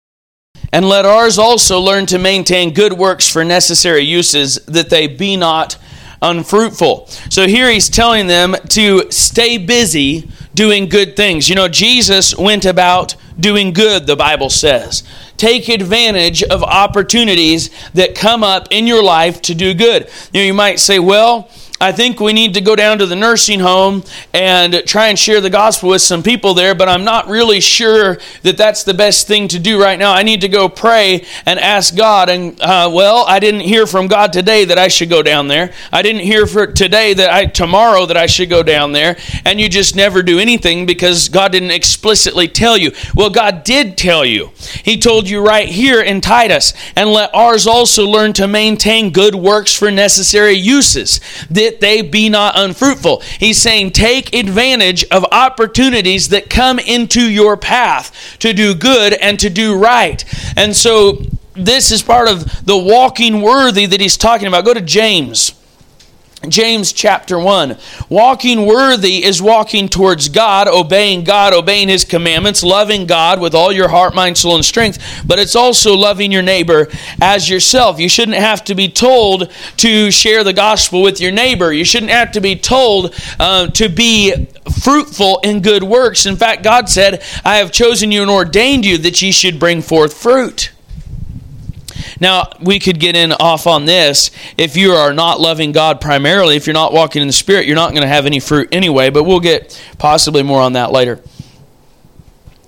And 0.72 0.86
let 0.88 1.06
ours 1.06 1.38
also 1.38 1.80
learn 1.80 2.04
to 2.06 2.18
maintain 2.18 2.74
good 2.74 2.92
works 2.92 3.30
for 3.30 3.44
necessary 3.44 4.02
uses, 4.02 4.56
that 4.66 4.90
they 4.90 5.06
be 5.06 5.36
not 5.36 5.78
unfruitful. 6.20 7.06
So 7.30 7.46
here 7.46 7.70
he's 7.70 7.88
telling 7.88 8.26
them 8.26 8.54
to 8.70 9.10
stay 9.10 9.56
busy 9.56 10.28
doing 10.56 10.88
good 10.88 11.14
things. 11.14 11.48
You 11.48 11.54
know, 11.54 11.68
Jesus 11.68 12.36
went 12.36 12.64
about 12.64 13.14
doing 13.38 13.72
good, 13.72 14.06
the 14.06 14.16
Bible 14.16 14.50
says. 14.50 15.04
Take 15.36 15.68
advantage 15.68 16.42
of 16.42 16.62
opportunities 16.64 17.70
that 17.92 18.14
come 18.14 18.42
up 18.42 18.68
in 18.70 18.86
your 18.86 19.04
life 19.04 19.42
to 19.42 19.54
do 19.54 19.74
good. 19.74 20.10
You 20.32 20.40
know, 20.40 20.46
you 20.46 20.54
might 20.54 20.80
say, 20.80 20.98
well, 20.98 21.50
I 21.78 21.92
think 21.92 22.20
we 22.20 22.32
need 22.32 22.54
to 22.54 22.62
go 22.62 22.74
down 22.74 22.98
to 22.98 23.06
the 23.06 23.16
nursing 23.16 23.60
home 23.60 24.02
and 24.32 24.82
try 24.86 25.08
and 25.08 25.18
share 25.18 25.42
the 25.42 25.50
gospel 25.50 25.90
with 25.90 26.00
some 26.00 26.22
people 26.22 26.54
there, 26.54 26.74
but 26.74 26.88
I'm 26.88 27.04
not 27.04 27.28
really 27.28 27.60
sure 27.60 28.18
that 28.42 28.56
that's 28.56 28.82
the 28.82 28.94
best 28.94 29.26
thing 29.26 29.46
to 29.48 29.58
do 29.58 29.80
right 29.80 29.98
now. 29.98 30.12
I 30.12 30.22
need 30.22 30.40
to 30.40 30.48
go 30.48 30.70
pray 30.70 31.26
and 31.44 31.60
ask 31.60 31.94
God. 31.94 32.30
And, 32.30 32.58
uh, 32.62 32.90
well, 32.90 33.26
I 33.28 33.40
didn't 33.40 33.60
hear 33.60 33.86
from 33.86 34.06
God 34.06 34.32
today 34.32 34.64
that 34.64 34.78
I 34.78 34.88
should 34.88 35.10
go 35.10 35.22
down 35.22 35.48
there. 35.48 35.74
I 35.92 36.00
didn't 36.00 36.22
hear 36.22 36.46
for 36.46 36.66
today 36.66 37.12
that 37.12 37.30
I, 37.30 37.44
tomorrow 37.44 38.06
that 38.06 38.16
I 38.16 38.26
should 38.26 38.48
go 38.48 38.62
down 38.62 38.92
there. 38.92 39.18
And 39.44 39.60
you 39.60 39.68
just 39.68 39.94
never 39.94 40.22
do 40.22 40.38
anything 40.38 40.86
because 40.86 41.28
God 41.28 41.52
didn't 41.52 41.72
explicitly 41.72 42.48
tell 42.48 42.78
you. 42.78 42.92
Well, 43.14 43.28
God 43.28 43.64
did 43.64 43.98
tell 43.98 44.24
you. 44.24 44.50
He 44.82 44.96
told 44.96 45.28
you 45.28 45.46
right 45.46 45.68
here 45.68 46.00
in 46.00 46.22
Titus, 46.22 46.72
and 46.96 47.10
let 47.10 47.34
ours 47.34 47.66
also 47.66 48.06
learn 48.06 48.32
to 48.34 48.48
maintain 48.48 49.10
good 49.10 49.34
works 49.34 49.74
for 49.74 49.90
necessary 49.90 50.54
uses. 50.54 51.20
This 51.50 51.65
that 51.66 51.80
they 51.80 52.02
be 52.02 52.28
not 52.28 52.54
unfruitful. 52.56 53.20
He's 53.38 53.60
saying 53.60 53.90
take 53.90 54.34
advantage 54.34 55.04
of 55.10 55.24
opportunities 55.32 56.28
that 56.30 56.48
come 56.48 56.78
into 56.78 57.28
your 57.28 57.56
path 57.56 58.36
to 58.38 58.52
do 58.52 58.74
good 58.74 59.12
and 59.14 59.38
to 59.40 59.50
do 59.50 59.76
right. 59.76 60.24
And 60.56 60.74
so 60.74 61.22
this 61.54 61.90
is 61.90 62.02
part 62.02 62.28
of 62.28 62.66
the 62.66 62.76
walking 62.76 63.42
worthy 63.42 63.86
that 63.86 64.00
he's 64.00 64.16
talking 64.16 64.46
about. 64.46 64.64
Go 64.64 64.74
to 64.74 64.80
James. 64.80 65.52
James 66.48 66.92
chapter 66.92 67.38
1. 67.38 67.76
Walking 68.08 68.66
worthy 68.66 69.24
is 69.24 69.40
walking 69.40 69.88
towards 69.88 70.28
God, 70.28 70.68
obeying 70.68 71.24
God, 71.24 71.54
obeying 71.54 71.88
His 71.88 72.04
commandments, 72.04 72.62
loving 72.62 73.06
God 73.06 73.40
with 73.40 73.54
all 73.54 73.72
your 73.72 73.88
heart, 73.88 74.14
mind, 74.14 74.36
soul, 74.36 74.54
and 74.54 74.64
strength, 74.64 75.24
but 75.26 75.38
it's 75.38 75.56
also 75.56 75.94
loving 75.94 76.30
your 76.30 76.42
neighbor 76.42 76.88
as 77.20 77.48
yourself. 77.48 77.98
You 77.98 78.08
shouldn't 78.08 78.36
have 78.36 78.62
to 78.64 78.74
be 78.74 78.88
told 78.88 79.50
to 79.78 80.10
share 80.10 80.44
the 80.44 80.52
gospel 80.52 81.02
with 81.02 81.20
your 81.20 81.32
neighbor. 81.32 81.72
You 81.72 81.84
shouldn't 81.84 82.12
have 82.12 82.32
to 82.32 82.40
be 82.40 82.54
told 82.54 83.14
uh, 83.40 83.68
to 83.68 83.88
be 83.88 84.46
fruitful 84.82 85.40
in 85.42 85.62
good 85.62 85.82
works. 85.82 86.26
In 86.26 86.36
fact, 86.36 86.62
God 86.62 86.88
said, 86.88 87.22
I 87.44 87.56
have 87.56 87.72
chosen 87.72 88.12
you 88.12 88.22
and 88.22 88.30
ordained 88.30 88.84
you 88.84 88.98
that 88.98 89.20
ye 89.22 89.32
should 89.32 89.58
bring 89.58 89.80
forth 89.82 90.14
fruit. 90.14 90.70
Now, 92.20 92.48
we 92.60 92.78
could 92.78 93.00
get 93.00 93.16
in 93.16 93.32
off 93.32 93.66
on 93.66 93.84
this. 93.84 94.30
If 94.56 94.76
you 94.76 94.92
are 94.92 95.12
not 95.12 95.40
loving 95.40 95.72
God 95.72 96.00
primarily, 96.00 96.56
if 96.56 96.66
you're 96.66 96.74
not 96.74 96.92
walking 96.92 97.22
in 97.22 97.28
the 97.28 97.32
Spirit, 97.32 97.66
you're 97.66 97.76
not 97.76 97.90
going 97.90 98.02
to 98.02 98.08
have 98.08 98.26
any 98.26 98.40
fruit 98.40 98.68
anyway, 98.72 99.10
but 99.10 99.24
we'll 99.24 99.40
get 99.40 99.80
possibly 99.98 100.42
more 100.42 100.60
on 100.60 100.74
that 100.74 100.92
later 100.92 101.20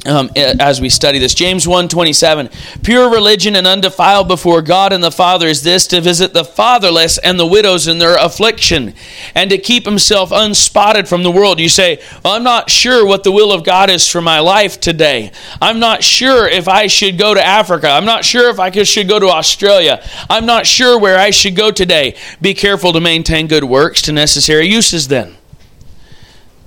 um, 0.06 0.30
as 0.36 0.80
we 0.80 0.88
study 0.88 1.18
this. 1.18 1.34
James 1.34 1.66
1:27. 1.66 2.50
Pure 2.82 3.10
religion 3.10 3.56
and 3.56 3.66
undefiled 3.66 4.28
before 4.28 4.62
God 4.62 4.92
and 4.92 5.02
the 5.02 5.10
Father 5.10 5.48
is 5.48 5.62
this 5.62 5.86
to 5.88 6.00
visit 6.00 6.32
the 6.32 6.44
fatherless 6.44 7.18
and 7.18 7.38
the 7.38 7.46
widows 7.46 7.88
in 7.88 7.98
their 7.98 8.16
affliction 8.16 8.94
and 9.34 9.50
to 9.50 9.58
keep 9.58 9.84
himself 9.84 10.30
unspotted 10.30 11.08
from 11.08 11.22
the 11.22 11.30
world. 11.30 11.58
You 11.58 11.68
say, 11.68 12.00
well, 12.24 12.34
I'm 12.34 12.44
not 12.44 12.70
sure 12.70 13.04
what 13.04 13.24
the 13.24 13.32
will 13.32 13.52
of 13.52 13.64
God 13.64 13.90
is 13.90 14.08
for 14.08 14.20
my 14.20 14.38
life 14.40 14.78
today. 14.78 15.32
I'm 15.60 15.80
not 15.80 16.04
sure 16.04 16.46
if 16.46 16.68
I 16.68 16.86
should 16.86 17.18
go 17.18 17.34
to 17.34 17.44
Africa. 17.44 17.88
I'm 17.88 18.04
not 18.04 18.24
sure 18.24 18.50
if 18.50 18.60
I 18.60 18.70
should 18.82 19.08
go 19.08 19.18
to 19.18 19.28
Australia. 19.28 20.02
I'm 20.30 20.46
not 20.46 20.66
sure 20.66 20.98
where 20.98 21.18
I 21.18 21.30
should 21.30 21.56
go 21.56 21.70
today. 21.70 22.14
Be 22.40 22.54
careful 22.54 22.92
to 22.92 23.00
maintain 23.00 23.48
good 23.48 23.64
works 23.64 24.02
to 24.02 24.12
necessary 24.12 24.68
uses 24.68 25.08
then. 25.08 25.37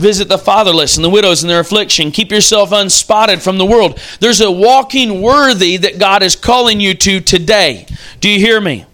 Visit 0.02 0.30
the 0.30 0.38
fatherless 0.40 0.96
and 0.96 1.06
the 1.06 1.10
widows 1.10 1.44
in 1.44 1.48
their 1.48 1.60
affliction. 1.60 2.10
Keep 2.10 2.32
yourself 2.32 2.72
unspotted 2.72 3.40
from 3.40 3.60
the 3.60 3.66
world. 3.66 4.00
There's 4.20 4.42
a 4.42 4.50
walking 4.50 5.22
worthy 5.22 5.78
that 5.78 6.00
God 6.00 6.24
is 6.24 6.36
calling 6.36 6.80
you 6.80 6.96
to 6.96 7.20
today. 7.20 7.86
Do 8.20 8.28
you 8.28 8.40
hear 8.40 8.60
me? 8.60 8.86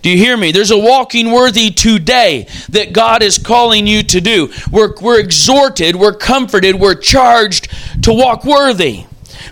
Do 0.00 0.08
you 0.08 0.16
hear 0.16 0.36
me? 0.36 0.50
There's 0.50 0.70
a 0.70 0.78
walking 0.78 1.30
worthy 1.30 1.70
today 1.70 2.46
that 2.70 2.94
God 2.94 3.22
is 3.22 3.36
calling 3.36 3.86
you 3.86 4.02
to 4.02 4.20
do. 4.22 4.50
We're, 4.70 4.94
we're 5.00 5.20
exhorted, 5.20 5.94
we're 5.96 6.16
comforted, 6.16 6.76
we're 6.76 6.94
charged 6.94 7.68
to 8.04 8.12
walk 8.12 8.46
worthy. 8.46 9.04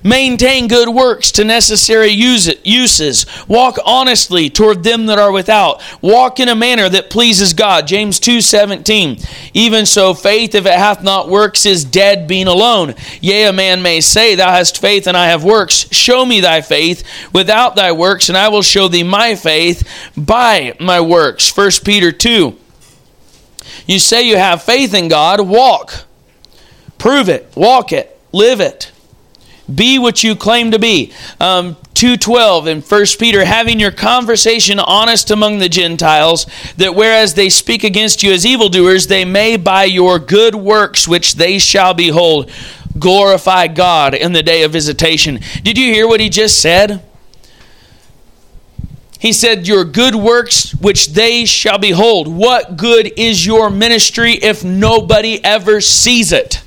Maintain 0.02 0.68
good 0.68 0.88
works 0.88 1.31
to 1.33 1.44
necessary 1.44 2.11
uses. 2.11 3.26
Walk 3.48 3.78
honestly 3.85 4.50
toward 4.50 4.85
them 4.85 5.07
that 5.07 5.18
are 5.18 5.33
without. 5.33 5.83
Walk 6.00 6.40
in 6.40 6.48
a 6.48 6.55
manner 6.55 6.88
that 6.88 7.11
pleases 7.11 7.52
God. 7.52 7.87
James 7.87 8.18
2:17. 8.20 9.18
Even 9.55 9.87
so 9.87 10.14
faith 10.14 10.55
if 10.55 10.66
it 10.66 10.72
hath 10.72 11.02
not 11.02 11.28
works 11.28 11.66
is 11.66 11.85
dead 11.85 12.26
being 12.26 12.46
alone. 12.46 12.94
Yea, 13.20 13.44
a 13.44 13.52
man 13.52 13.83
may 13.83 14.00
say, 14.00 14.35
Thou 14.35 14.50
hast 14.50 14.78
faith 14.78 15.07
and 15.07 15.16
I 15.16 15.26
have 15.26 15.44
works. 15.44 15.87
Show 15.90 16.24
me 16.24 16.40
thy 16.40 16.61
faith 16.61 17.02
without 17.33 17.76
thy 17.76 17.92
works, 17.92 18.28
and 18.28 18.38
I 18.38 18.48
will 18.48 18.62
show 18.62 18.88
thee 18.88 19.02
my 19.02 19.35
faith 19.35 19.88
by 20.16 20.74
my 20.81 21.00
works. 21.00 21.55
1 21.57 21.70
Peter 21.85 22.12
2. 22.12 22.57
You 23.87 23.98
say 23.98 24.22
you 24.22 24.37
have 24.37 24.62
faith 24.62 24.94
in 24.94 25.09
God, 25.09 25.40
walk. 25.40 26.05
Prove 26.98 27.28
it, 27.28 27.50
walk 27.57 27.92
it, 27.92 28.18
live 28.33 28.61
it. 28.61 28.91
Be 29.74 29.98
what 29.98 30.24
you 30.24 30.35
claim 30.35 30.70
to 30.72 30.78
be. 30.78 31.12
Um, 31.40 31.76
2.12 31.94 32.66
in 32.66 32.80
1 32.80 33.04
Peter, 33.18 33.44
having 33.44 33.78
your 33.78 33.90
conversation 33.90 34.78
honest 34.80 35.30
among 35.30 35.58
the 35.58 35.68
Gentiles, 35.68 36.46
that 36.76 36.94
whereas 36.94 37.35
they 37.35 37.48
speak 37.48 37.85
against 37.85 38.22
you 38.22 38.32
as 38.32 38.44
evildoers, 38.44 39.06
they 39.06 39.24
may 39.24 39.56
by 39.56 39.85
your 39.85 40.18
good 40.18 40.54
works 40.54 41.06
which 41.06 41.35
they 41.35 41.58
shall 41.58 41.94
behold 41.94 42.50
glorify 42.98 43.66
God 43.66 44.14
in 44.14 44.32
the 44.32 44.42
day 44.42 44.62
of 44.62 44.72
visitation. 44.72 45.40
Did 45.62 45.78
you 45.78 45.92
hear 45.92 46.06
what 46.06 46.20
he 46.20 46.28
just 46.28 46.61
said? 46.61 47.02
He 49.18 49.32
said, 49.32 49.68
Your 49.68 49.85
good 49.85 50.14
works 50.14 50.74
which 50.74 51.11
they 51.11 51.44
shall 51.44 51.78
behold. 51.78 52.28
What 52.28 52.76
good 52.76 53.12
is 53.16 53.46
your 53.46 53.70
ministry 53.70 54.32
if 54.32 54.64
nobody 54.64 55.42
ever 55.44 55.80
sees 55.80 56.32
it? 56.32 56.62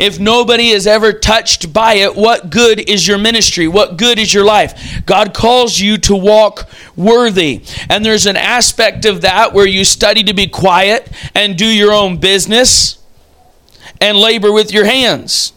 If 0.00 0.18
nobody 0.18 0.70
is 0.70 0.86
ever 0.86 1.12
touched 1.12 1.74
by 1.74 1.94
it, 1.94 2.16
what 2.16 2.48
good 2.48 2.80
is 2.80 3.06
your 3.06 3.18
ministry? 3.18 3.68
What 3.68 3.98
good 3.98 4.18
is 4.18 4.32
your 4.32 4.46
life? 4.46 5.04
God 5.04 5.34
calls 5.34 5.78
you 5.78 5.98
to 5.98 6.16
walk 6.16 6.70
worthy. 6.96 7.62
And 7.90 8.02
there's 8.02 8.24
an 8.24 8.36
aspect 8.36 9.04
of 9.04 9.20
that 9.20 9.52
where 9.52 9.66
you 9.66 9.84
study 9.84 10.22
to 10.24 10.32
be 10.32 10.46
quiet 10.46 11.12
and 11.34 11.54
do 11.54 11.66
your 11.66 11.92
own 11.92 12.16
business 12.16 12.98
and 14.00 14.16
labor 14.16 14.50
with 14.50 14.72
your 14.72 14.86
hands. 14.86 15.52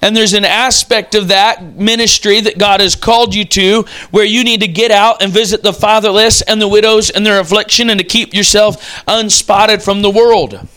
And 0.00 0.16
there's 0.16 0.34
an 0.34 0.44
aspect 0.44 1.16
of 1.16 1.28
that 1.28 1.74
ministry 1.74 2.40
that 2.42 2.58
God 2.58 2.78
has 2.78 2.94
called 2.94 3.34
you 3.34 3.44
to 3.46 3.86
where 4.12 4.24
you 4.24 4.44
need 4.44 4.60
to 4.60 4.68
get 4.68 4.92
out 4.92 5.20
and 5.20 5.32
visit 5.32 5.64
the 5.64 5.72
fatherless 5.72 6.42
and 6.42 6.60
the 6.60 6.68
widows 6.68 7.10
and 7.10 7.26
their 7.26 7.40
affliction 7.40 7.90
and 7.90 7.98
to 7.98 8.06
keep 8.06 8.34
yourself 8.34 9.02
unspotted 9.08 9.82
from 9.82 10.02
the 10.02 10.10
world. 10.10 10.68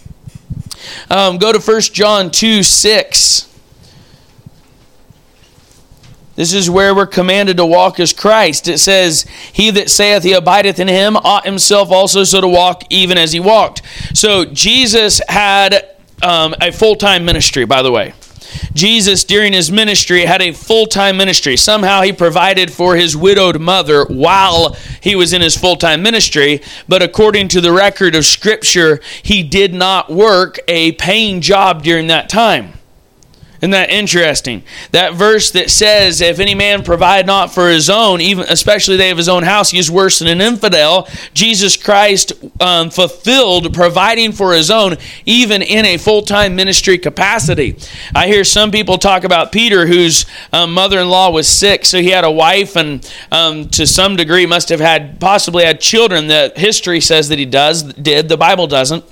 Um, 1.09 1.37
go 1.37 1.51
to 1.51 1.59
1 1.59 1.81
John 1.81 2.31
2 2.31 2.63
6. 2.63 3.47
This 6.35 6.53
is 6.53 6.69
where 6.69 6.93
we're 6.93 7.07
commanded 7.07 7.57
to 7.57 7.65
walk 7.65 7.99
as 7.99 8.13
Christ. 8.13 8.67
It 8.67 8.77
says, 8.77 9.23
He 9.51 9.71
that 9.71 9.89
saith 9.89 10.21
he 10.21 10.33
abideth 10.33 10.79
in 10.79 10.87
him 10.87 11.17
ought 11.17 11.45
himself 11.45 11.89
also 11.89 12.23
so 12.23 12.41
to 12.41 12.47
walk 12.47 12.83
even 12.91 13.17
as 13.17 13.31
he 13.31 13.39
walked. 13.39 13.81
So 14.13 14.45
Jesus 14.45 15.19
had 15.27 15.95
um, 16.21 16.53
a 16.61 16.71
full 16.71 16.95
time 16.95 17.25
ministry, 17.25 17.65
by 17.65 17.81
the 17.81 17.91
way. 17.91 18.13
Jesus, 18.73 19.23
during 19.23 19.53
his 19.53 19.71
ministry, 19.71 20.25
had 20.25 20.41
a 20.41 20.53
full 20.53 20.87
time 20.87 21.17
ministry. 21.17 21.57
Somehow 21.57 22.01
he 22.01 22.13
provided 22.13 22.71
for 22.71 22.95
his 22.95 23.17
widowed 23.17 23.59
mother 23.59 24.05
while 24.05 24.75
he 25.01 25.15
was 25.15 25.33
in 25.33 25.41
his 25.41 25.57
full 25.57 25.75
time 25.75 26.01
ministry. 26.01 26.61
But 26.87 27.01
according 27.01 27.49
to 27.49 27.61
the 27.61 27.71
record 27.71 28.15
of 28.15 28.25
Scripture, 28.25 29.01
he 29.23 29.43
did 29.43 29.73
not 29.73 30.09
work 30.09 30.59
a 30.67 30.93
paying 30.93 31.41
job 31.41 31.83
during 31.83 32.07
that 32.07 32.29
time. 32.29 32.76
Isn't 33.57 33.71
that 33.71 33.89
interesting? 33.89 34.63
That 34.91 35.15
verse 35.15 35.49
that 35.51 35.71
says, 35.71 36.21
If 36.21 36.39
any 36.39 36.53
man 36.53 36.83
provide 36.83 37.25
not 37.25 37.51
for 37.51 37.69
his 37.69 37.89
own, 37.89 38.21
even 38.21 38.45
especially 38.49 38.97
they 38.97 39.09
of 39.09 39.17
his 39.17 39.29
own 39.29 39.43
house, 39.43 39.71
he 39.71 39.79
is 39.79 39.89
worse 39.89 40.19
than 40.19 40.27
an 40.27 40.41
infidel. 40.41 41.07
Jesus 41.33 41.75
Christ 41.75 42.33
um, 42.61 42.91
fulfilled 42.91 43.73
providing 43.73 44.31
for 44.31 44.53
his 44.53 44.69
own, 44.69 44.97
even 45.25 45.63
in 45.63 45.85
a 45.85 45.97
full 45.97 46.21
time 46.21 46.55
ministry 46.55 46.99
capacity. 46.99 47.75
I 48.13 48.27
hear 48.27 48.43
some 48.43 48.69
people 48.69 48.99
talk 48.99 49.23
about 49.23 49.51
Peter, 49.51 49.87
whose 49.87 50.27
um, 50.53 50.73
mother 50.73 50.99
in 50.99 51.09
law 51.09 51.31
was 51.31 51.47
sick, 51.47 51.83
so 51.83 51.99
he 51.99 52.09
had 52.09 52.25
a 52.25 52.31
wife, 52.31 52.75
and 52.75 53.11
um, 53.31 53.69
to 53.69 53.87
some 53.87 54.15
degree 54.15 54.45
must 54.45 54.69
have 54.69 54.79
had 54.79 55.19
possibly 55.19 55.65
had 55.65 55.81
children. 55.81 56.27
That 56.27 56.57
history 56.57 57.01
says 57.01 57.29
that 57.29 57.39
he 57.39 57.45
does, 57.45 57.81
did. 57.81 58.29
The 58.29 58.37
Bible 58.37 58.67
doesn't 58.67 59.03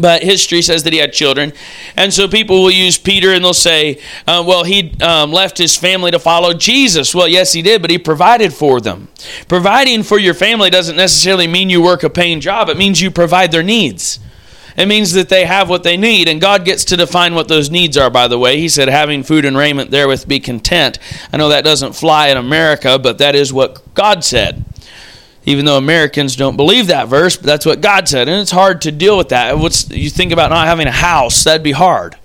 but 0.00 0.22
history 0.22 0.62
says 0.62 0.82
that 0.84 0.92
he 0.92 0.98
had 0.98 1.12
children. 1.12 1.52
And 1.96 2.12
so 2.12 2.28
people 2.28 2.62
will 2.62 2.70
use 2.70 2.98
Peter 2.98 3.32
and 3.32 3.44
they'll 3.44 3.54
say, 3.54 4.00
uh, 4.26 4.44
well, 4.46 4.64
he 4.64 4.94
um, 5.00 5.32
left 5.32 5.58
his 5.58 5.76
family 5.76 6.10
to 6.10 6.18
follow 6.18 6.54
Jesus. 6.54 7.14
Well, 7.14 7.28
yes, 7.28 7.52
he 7.52 7.62
did, 7.62 7.82
but 7.82 7.90
he 7.90 7.98
provided 7.98 8.52
for 8.52 8.80
them. 8.80 9.08
Providing 9.48 10.02
for 10.02 10.18
your 10.18 10.34
family 10.34 10.70
doesn't 10.70 10.96
necessarily 10.96 11.46
mean 11.46 11.70
you 11.70 11.82
work 11.82 12.02
a 12.02 12.10
paying 12.10 12.40
job, 12.40 12.68
it 12.68 12.76
means 12.76 13.00
you 13.00 13.10
provide 13.10 13.52
their 13.52 13.62
needs. 13.62 14.20
It 14.78 14.86
means 14.86 15.12
that 15.14 15.28
they 15.28 15.44
have 15.44 15.68
what 15.68 15.82
they 15.82 15.96
need, 15.96 16.28
and 16.28 16.40
God 16.40 16.64
gets 16.64 16.84
to 16.84 16.96
define 16.96 17.34
what 17.34 17.48
those 17.48 17.68
needs 17.68 17.96
are, 17.96 18.10
by 18.10 18.28
the 18.28 18.38
way. 18.38 18.60
He 18.60 18.68
said, 18.68 18.86
having 18.86 19.24
food 19.24 19.44
and 19.44 19.56
raiment 19.56 19.90
therewith 19.90 20.28
be 20.28 20.38
content. 20.38 21.00
I 21.32 21.36
know 21.36 21.48
that 21.48 21.64
doesn't 21.64 21.96
fly 21.96 22.28
in 22.28 22.36
America, 22.36 22.96
but 22.96 23.18
that 23.18 23.34
is 23.34 23.52
what 23.52 23.92
God 23.94 24.22
said. 24.22 24.64
Even 25.44 25.64
though 25.64 25.78
Americans 25.78 26.36
don't 26.36 26.56
believe 26.56 26.88
that 26.88 27.08
verse, 27.08 27.36
but 27.36 27.46
that's 27.46 27.64
what 27.64 27.80
God 27.80 28.08
said. 28.08 28.28
And 28.28 28.40
it's 28.40 28.50
hard 28.50 28.82
to 28.82 28.92
deal 28.92 29.16
with 29.16 29.30
that. 29.30 29.58
What's, 29.58 29.88
you 29.90 30.10
think 30.10 30.32
about 30.32 30.50
not 30.50 30.66
having 30.66 30.86
a 30.86 30.92
house, 30.92 31.44
that'd 31.44 31.62
be 31.62 31.72
hard. 31.72 32.16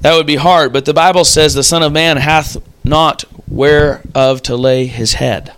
That 0.00 0.14
would 0.14 0.26
be 0.26 0.36
hard. 0.36 0.72
But 0.72 0.84
the 0.84 0.94
Bible 0.94 1.24
says 1.24 1.54
the 1.54 1.62
Son 1.62 1.82
of 1.82 1.92
Man 1.92 2.16
hath 2.16 2.56
not 2.84 3.24
whereof 3.48 4.42
to 4.42 4.56
lay 4.56 4.86
his 4.86 5.14
head. 5.14 5.52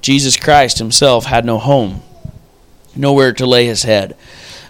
Jesus 0.00 0.36
Christ 0.36 0.78
himself 0.78 1.26
had 1.26 1.44
no 1.44 1.58
home, 1.58 2.02
nowhere 2.94 3.32
to 3.32 3.46
lay 3.46 3.66
his 3.66 3.82
head. 3.82 4.16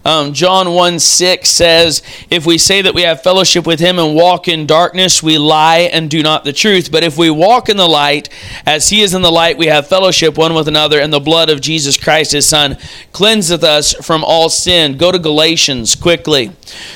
Um, 0.08 0.32
John 0.32 0.72
1 0.72 1.00
6 1.00 1.50
says, 1.50 2.00
If 2.30 2.46
we 2.46 2.56
say 2.56 2.80
that 2.80 2.94
we 2.94 3.02
have 3.02 3.22
fellowship 3.22 3.66
with 3.66 3.78
him 3.78 3.98
and 3.98 4.14
walk 4.14 4.48
in 4.48 4.64
darkness, 4.64 5.22
we 5.22 5.36
lie 5.36 5.80
and 5.80 6.08
do 6.08 6.22
not 6.22 6.44
the 6.44 6.52
truth. 6.54 6.90
But 6.90 7.04
if 7.04 7.18
we 7.18 7.28
walk 7.28 7.68
in 7.68 7.76
the 7.76 7.86
light, 7.86 8.30
as 8.64 8.88
he 8.88 9.02
is 9.02 9.12
in 9.12 9.20
the 9.20 9.30
light, 9.30 9.58
we 9.58 9.66
have 9.66 9.86
fellowship 9.86 10.38
one 10.38 10.54
with 10.54 10.66
another, 10.66 10.98
and 10.98 11.12
the 11.12 11.20
blood 11.20 11.50
of 11.50 11.60
Jesus 11.60 11.98
Christ, 11.98 12.32
his 12.32 12.48
son, 12.48 12.78
cleanseth 13.12 13.62
us 13.62 13.92
from 13.96 14.24
all 14.24 14.48
sin. 14.48 14.96
Go 14.96 15.12
to 15.12 15.18
Galatians 15.18 15.94
quickly. 15.94 16.52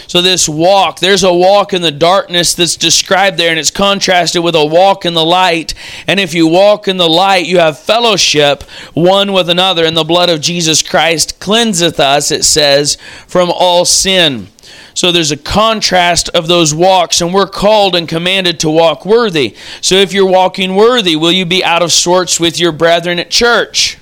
So, 0.07 0.23
this 0.23 0.49
walk, 0.49 1.01
there's 1.01 1.23
a 1.23 1.35
walk 1.35 1.75
in 1.75 1.83
the 1.83 1.91
darkness 1.91 2.55
that's 2.55 2.77
described 2.77 3.37
there, 3.37 3.51
and 3.51 3.59
it's 3.59 3.71
contrasted 3.71 4.43
with 4.43 4.55
a 4.55 4.65
walk 4.65 5.05
in 5.05 5.13
the 5.13 5.25
light. 5.25 5.75
And 6.07 6.19
if 6.19 6.33
you 6.33 6.47
walk 6.47 6.89
in 6.89 6.97
the 6.97 7.11
light, 7.11 7.45
you 7.45 7.59
have 7.59 7.79
fellowship 7.79 8.63
one 8.95 9.35
with 9.35 9.51
another, 9.51 9.85
and 9.85 9.95
the 9.95 10.03
blood 10.03 10.31
of 10.31 10.41
Jesus 10.41 10.83
Christ 10.83 11.39
cleanseth 11.41 12.01
us, 12.01 12.31
it 12.31 12.45
says, 12.45 12.97
from 13.27 13.51
all 13.51 13.85
sin. 13.85 14.49
So 14.95 15.11
there's 15.11 15.31
a 15.31 15.37
contrast 15.37 16.29
of 16.31 16.49
those 16.49 16.75
walks, 16.75 17.21
and 17.21 17.33
we're 17.33 17.47
called 17.47 17.97
and 17.97 18.09
commanded 18.09 18.61
to 18.61 18.71
walk 18.71 19.07
worthy. 19.07 19.55
So 19.81 19.95
if 19.95 20.13
you're 20.13 20.27
walking 20.27 20.77
worthy, 20.77 21.17
will 21.17 21.33
you 21.33 21.47
be 21.47 21.65
out 21.65 21.83
of 21.83 21.93
sorts 21.93 22.39
with 22.39 22.61
your 22.61 22.73
brethren 22.73 23.19
at 23.19 23.31
church? 23.31 23.99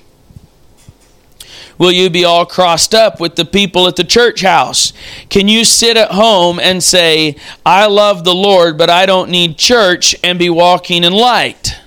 Will 1.79 1.93
you 1.93 2.11
be 2.11 2.27
all 2.27 2.45
crossed 2.45 2.95
up 2.95 3.21
with 3.21 3.37
the 3.37 3.45
people 3.47 3.87
at 3.87 3.97
the 3.97 4.05
church 4.05 4.43
house? 4.43 4.93
Can 5.31 5.49
you 5.49 5.65
sit 5.65 5.97
at 5.97 6.11
home 6.11 6.61
and 6.61 6.83
say, 6.83 7.37
I 7.65 7.87
love 7.87 8.25
the 8.25 8.35
Lord, 8.35 8.77
but 8.77 8.91
I 8.91 9.07
don't 9.07 9.31
need 9.31 9.57
church, 9.57 10.15
and 10.23 10.39
be 10.39 10.51
walking 10.51 11.05
in 11.05 11.15
light? 11.15 11.79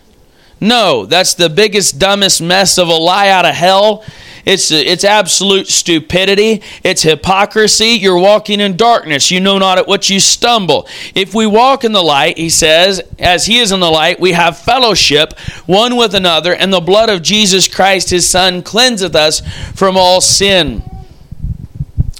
No, 0.59 1.05
that's 1.05 1.35
the 1.35 1.49
biggest, 1.49 1.99
dumbest 1.99 2.41
mess 2.41 2.79
of 2.79 2.87
a 2.87 2.93
lie 2.93 3.29
out 3.29 3.45
of 3.45 3.53
hell 3.53 4.03
it's, 4.45 4.71
it's 4.71 5.03
absolute 5.03 5.67
stupidity. 5.67 6.61
It's 6.83 7.03
hypocrisy. 7.03 7.89
You're 7.89 8.17
walking 8.17 8.59
in 8.59 8.75
darkness. 8.75 9.31
You 9.31 9.39
know 9.39 9.57
not 9.57 9.77
at 9.77 9.87
what 9.87 10.09
you 10.09 10.19
stumble. 10.19 10.87
If 11.15 11.33
we 11.33 11.47
walk 11.47 11.83
in 11.83 11.91
the 11.91 12.03
light, 12.03 12.37
he 12.37 12.49
says, 12.49 13.01
as 13.19 13.45
he 13.45 13.59
is 13.59 13.71
in 13.71 13.79
the 13.79 13.91
light, 13.91 14.19
we 14.19 14.33
have 14.33 14.57
fellowship 14.57 15.37
one 15.65 15.95
with 15.95 16.13
another, 16.13 16.53
and 16.53 16.73
the 16.73 16.81
blood 16.81 17.09
of 17.09 17.21
Jesus 17.21 17.67
Christ, 17.67 18.09
his 18.09 18.29
Son, 18.29 18.61
cleanseth 18.61 19.15
us 19.15 19.41
from 19.73 19.97
all 19.97 20.21
sin. 20.21 20.83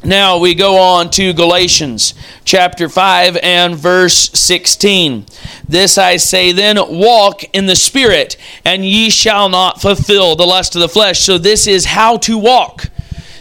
Now 0.06 0.38
we 0.38 0.54
go 0.54 0.78
on 0.78 1.12
to 1.12 1.32
Galatians 1.32 2.14
chapter 2.44 2.90
5 2.90 3.38
and 3.42 3.74
verse 3.74 4.32
16. 4.32 5.26
This 5.66 5.98
I 5.98 6.18
say 6.18 6.52
then, 6.52 6.78
walk 6.90 7.44
in 7.56 7.68
the 7.68 7.76
Spirit, 7.78 8.36
and 8.66 8.84
ye 8.84 9.10
shall 9.10 9.48
not 9.48 9.82
fulfill 9.82 10.36
the 10.36 10.46
lust 10.46 10.76
of 10.76 10.82
the 10.82 10.90
flesh. 10.90 11.22
So 11.22 11.38
this 11.38 11.68
is 11.68 11.86
how 11.86 12.18
to 12.18 12.38
walk. 12.38 12.90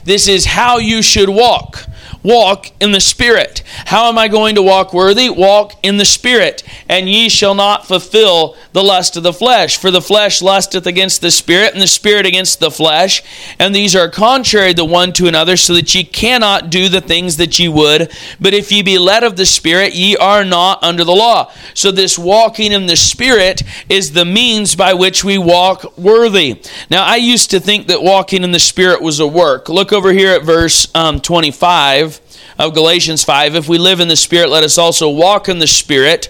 This 0.05 0.29
is 0.29 0.47
how 0.47 0.79
you 0.79 1.03
should 1.03 1.29
walk 1.29 1.89
walk 2.23 2.69
in 2.81 2.93
the 2.93 3.01
Spirit. 3.01 3.63
How 3.87 4.09
am 4.09 4.19
I 4.19 4.29
going 4.29 4.55
to 4.55 4.63
walk 4.63 4.93
worthy? 4.93 5.29
Walk 5.29 5.75
in 5.83 5.97
the 5.97 6.05
Spirit. 6.05 6.63
And 6.89 7.09
ye 7.09 7.29
shall 7.29 7.55
not 7.55 7.87
fulfill 7.87 8.57
the 8.73 8.83
lust 8.83 9.17
of 9.17 9.23
the 9.23 9.33
flesh. 9.33 9.77
For 9.77 9.91
the 9.91 10.03
flesh 10.03 10.41
lusteth 10.41 10.87
against 10.87 11.21
the 11.21 11.31
Spirit, 11.31 11.73
and 11.73 11.83
the 11.83 11.87
Spirit 11.87 12.27
against 12.27 12.61
the 12.61 12.71
flesh. 12.71 13.23
And 13.59 13.75
these 13.75 13.97
are 13.97 14.09
contrary 14.09 14.73
the 14.73 14.85
one 14.85 15.13
to 15.15 15.27
another, 15.27 15.57
so 15.57 15.75
that 15.75 15.95
ye 15.95 16.05
cannot 16.05 16.71
do 16.71 16.89
the 16.89 17.01
things 17.01 17.37
that 17.39 17.59
ye 17.59 17.69
would. 17.69 18.13
But 18.41 18.55
if 18.55 18.71
ye 18.71 18.83
be 18.83 18.99
led 18.99 19.25
of 19.25 19.37
the 19.37 19.47
Spirit, 19.47 19.95
ye 19.95 20.17
are 20.17 20.45
not 20.45 20.83
under 20.83 21.05
the 21.05 21.13
law. 21.13 21.53
So 21.75 21.91
this 21.91 22.19
walking 22.19 22.73
in 22.73 22.87
the 22.87 22.97
Spirit 22.97 23.63
is 23.89 24.13
the 24.13 24.25
means 24.25 24.75
by 24.75 24.95
which 24.95 25.25
we 25.25 25.39
walk 25.39 25.97
worthy. 25.99 26.63
Now, 26.91 27.05
I 27.05 27.17
used 27.17 27.51
to 27.51 27.61
think 27.61 27.89
that 27.89 28.03
walking 28.03 28.45
in 28.45 28.53
the 28.53 28.59
Spirit 28.59 29.03
was 29.03 29.21
a 29.21 29.27
work. 29.27 29.69
Look 29.69 29.93
over 29.93 30.13
here 30.13 30.35
at 30.35 30.43
verse 30.43 30.87
um, 30.95 31.21
25 31.21 32.12
of 32.59 32.75
Galatians 32.75 33.25
5. 33.25 33.55
If 33.55 33.69
we 33.69 33.79
live 33.79 34.01
in 34.01 34.09
the 34.09 34.17
Spirit, 34.17 34.51
let 34.51 34.65
us 34.65 34.79
also 34.79 35.09
walk 35.09 35.49
in 35.49 35.59
the 35.59 35.67
Spirit. 35.67 36.29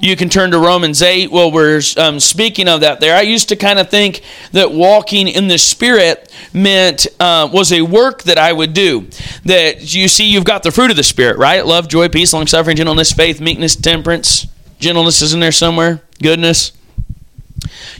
You 0.00 0.16
can 0.16 0.28
turn 0.28 0.50
to 0.52 0.58
Romans 0.58 1.02
8. 1.02 1.30
Well, 1.30 1.50
we're 1.50 1.80
um, 1.96 2.20
speaking 2.20 2.68
of 2.68 2.80
that 2.80 3.00
there. 3.00 3.16
I 3.16 3.22
used 3.22 3.48
to 3.50 3.56
kind 3.56 3.78
of 3.78 3.90
think 3.90 4.22
that 4.52 4.72
walking 4.72 5.28
in 5.28 5.48
the 5.48 5.58
Spirit 5.58 6.32
meant 6.52 7.06
uh, 7.20 7.48
was 7.52 7.72
a 7.72 7.82
work 7.82 8.22
that 8.24 8.38
I 8.38 8.52
would 8.52 8.74
do. 8.74 9.08
That 9.44 9.94
you 9.94 10.08
see, 10.08 10.30
you've 10.30 10.44
got 10.44 10.62
the 10.62 10.70
fruit 10.70 10.90
of 10.90 10.96
the 10.96 11.02
Spirit, 11.02 11.38
right? 11.38 11.64
Love, 11.64 11.88
joy, 11.88 12.08
peace, 12.08 12.32
long 12.32 12.46
suffering, 12.46 12.76
gentleness, 12.76 13.12
faith, 13.12 13.40
meekness, 13.40 13.76
temperance. 13.76 14.46
Gentleness 14.78 15.22
is 15.22 15.34
in 15.34 15.40
there 15.40 15.52
somewhere. 15.52 16.02
Goodness. 16.20 16.72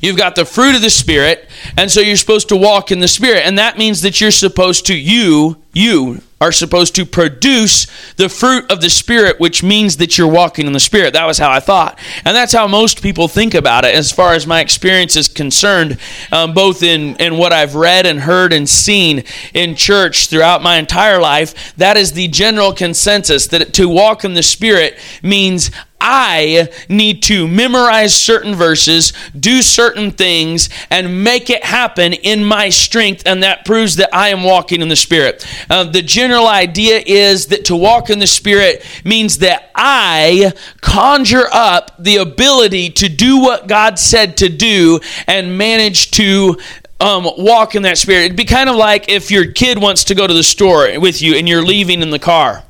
You've 0.01 0.17
got 0.17 0.35
the 0.35 0.45
fruit 0.45 0.75
of 0.75 0.83
the 0.83 0.91
Spirit, 0.91 1.49
and 1.77 1.91
so 1.91 2.01
you're 2.01 2.17
supposed 2.17 2.49
to 2.49 2.57
walk 2.57 2.91
in 2.91 2.99
the 2.99 3.09
Spirit. 3.09 3.45
And 3.47 3.59
that 3.59 3.79
means 3.79 4.03
that 4.03 4.21
you're 4.21 4.33
supposed 4.33 4.87
to, 4.87 4.97
you, 4.97 5.63
you 5.73 6.23
are 6.43 6.51
supposed 6.51 6.97
to 6.97 7.07
produce 7.07 7.87
the 8.17 8.29
fruit 8.29 8.69
of 8.69 8.81
the 8.81 8.91
Spirit, 8.91 9.39
which 9.39 9.63
means 9.63 9.99
that 9.99 10.19
you're 10.19 10.27
walking 10.27 10.67
in 10.67 10.73
the 10.73 10.81
Spirit. 10.81 11.13
That 11.13 11.25
was 11.25 11.39
how 11.39 11.53
I 11.53 11.61
thought. 11.61 12.01
And 12.25 12.35
that's 12.35 12.53
how 12.53 12.67
most 12.67 13.01
people 13.01 13.29
think 13.29 13.55
about 13.55 13.85
it, 13.85 13.95
as 13.95 14.11
far 14.11 14.35
as 14.35 14.45
my 14.45 14.59
experience 14.59 15.15
is 15.15 15.29
concerned, 15.29 15.99
um, 16.33 16.53
both 16.53 16.83
in, 16.83 17.15
in 17.17 17.39
what 17.39 17.53
I've 17.53 17.77
read 17.77 18.07
and 18.07 18.19
heard 18.19 18.53
and 18.53 18.69
seen 18.69 19.23
in 19.55 19.77
church 19.77 20.27
throughout 20.27 20.65
my 20.65 20.79
entire 20.79 21.21
life. 21.21 21.77
That 21.77 21.97
is 21.97 22.13
the 22.13 22.27
general 22.27 22.73
consensus 22.73 23.47
that 23.47 23.73
to 23.75 23.89
walk 23.89 24.25
in 24.25 24.35
the 24.35 24.43
Spirit 24.43 24.99
means 25.23 25.71
I 26.05 26.69
need 26.89 27.23
to 27.25 27.47
memorize 27.47 28.13
certain 28.13 28.57
verses, 28.57 29.13
do 29.39 29.63
certain 29.63 30.11
things, 30.11 30.69
and 30.91 31.23
make 31.23 31.49
it 31.49 31.65
happen 31.65 32.13
in 32.13 32.45
my 32.45 32.71
strength, 32.71 33.23
and 33.25 33.45
that 33.45 33.65
proves 33.65 33.95
that 33.97 34.13
I 34.13 34.31
am 34.31 34.43
walking 34.43 34.83
in 34.83 34.89
the 34.89 34.97
Spirit. 34.97 35.47
Uh, 35.71 35.85
the 35.85 36.03
general 36.03 36.32
idea 36.41 37.03
is 37.05 37.47
that 37.47 37.67
to 37.67 37.77
walk 37.77 38.11
in 38.11 38.19
the 38.19 38.27
Spirit 38.27 38.85
means 39.05 39.39
that 39.39 39.71
I 39.75 40.53
conjure 40.81 41.49
up 41.53 41.93
the 41.99 42.17
ability 42.17 42.91
to 42.91 43.09
do 43.09 43.41
what 43.41 43.67
God 43.67 43.99
said 43.99 44.37
to 44.39 44.49
do 44.49 45.01
and 45.27 45.57
manage 45.57 46.11
to 46.13 46.59
um, 47.01 47.29
walk 47.37 47.75
in 47.75 47.83
that 47.83 47.99
spirit. 47.99 48.27
It'd 48.27 48.37
be 48.37 48.45
kind 48.45 48.71
of 48.71 48.77
like 48.77 49.09
if 49.09 49.31
your 49.31 49.51
kid 49.51 49.79
wants 49.79 50.05
to 50.05 50.15
go 50.15 50.27
to 50.27 50.35
the 50.35 50.43
store 50.43 50.89
with 51.01 51.21
you 51.21 51.35
and 51.35 51.49
you're 51.49 51.65
leaving 51.65 52.01
in 52.01 52.11
the 52.11 52.19
car 52.19 52.63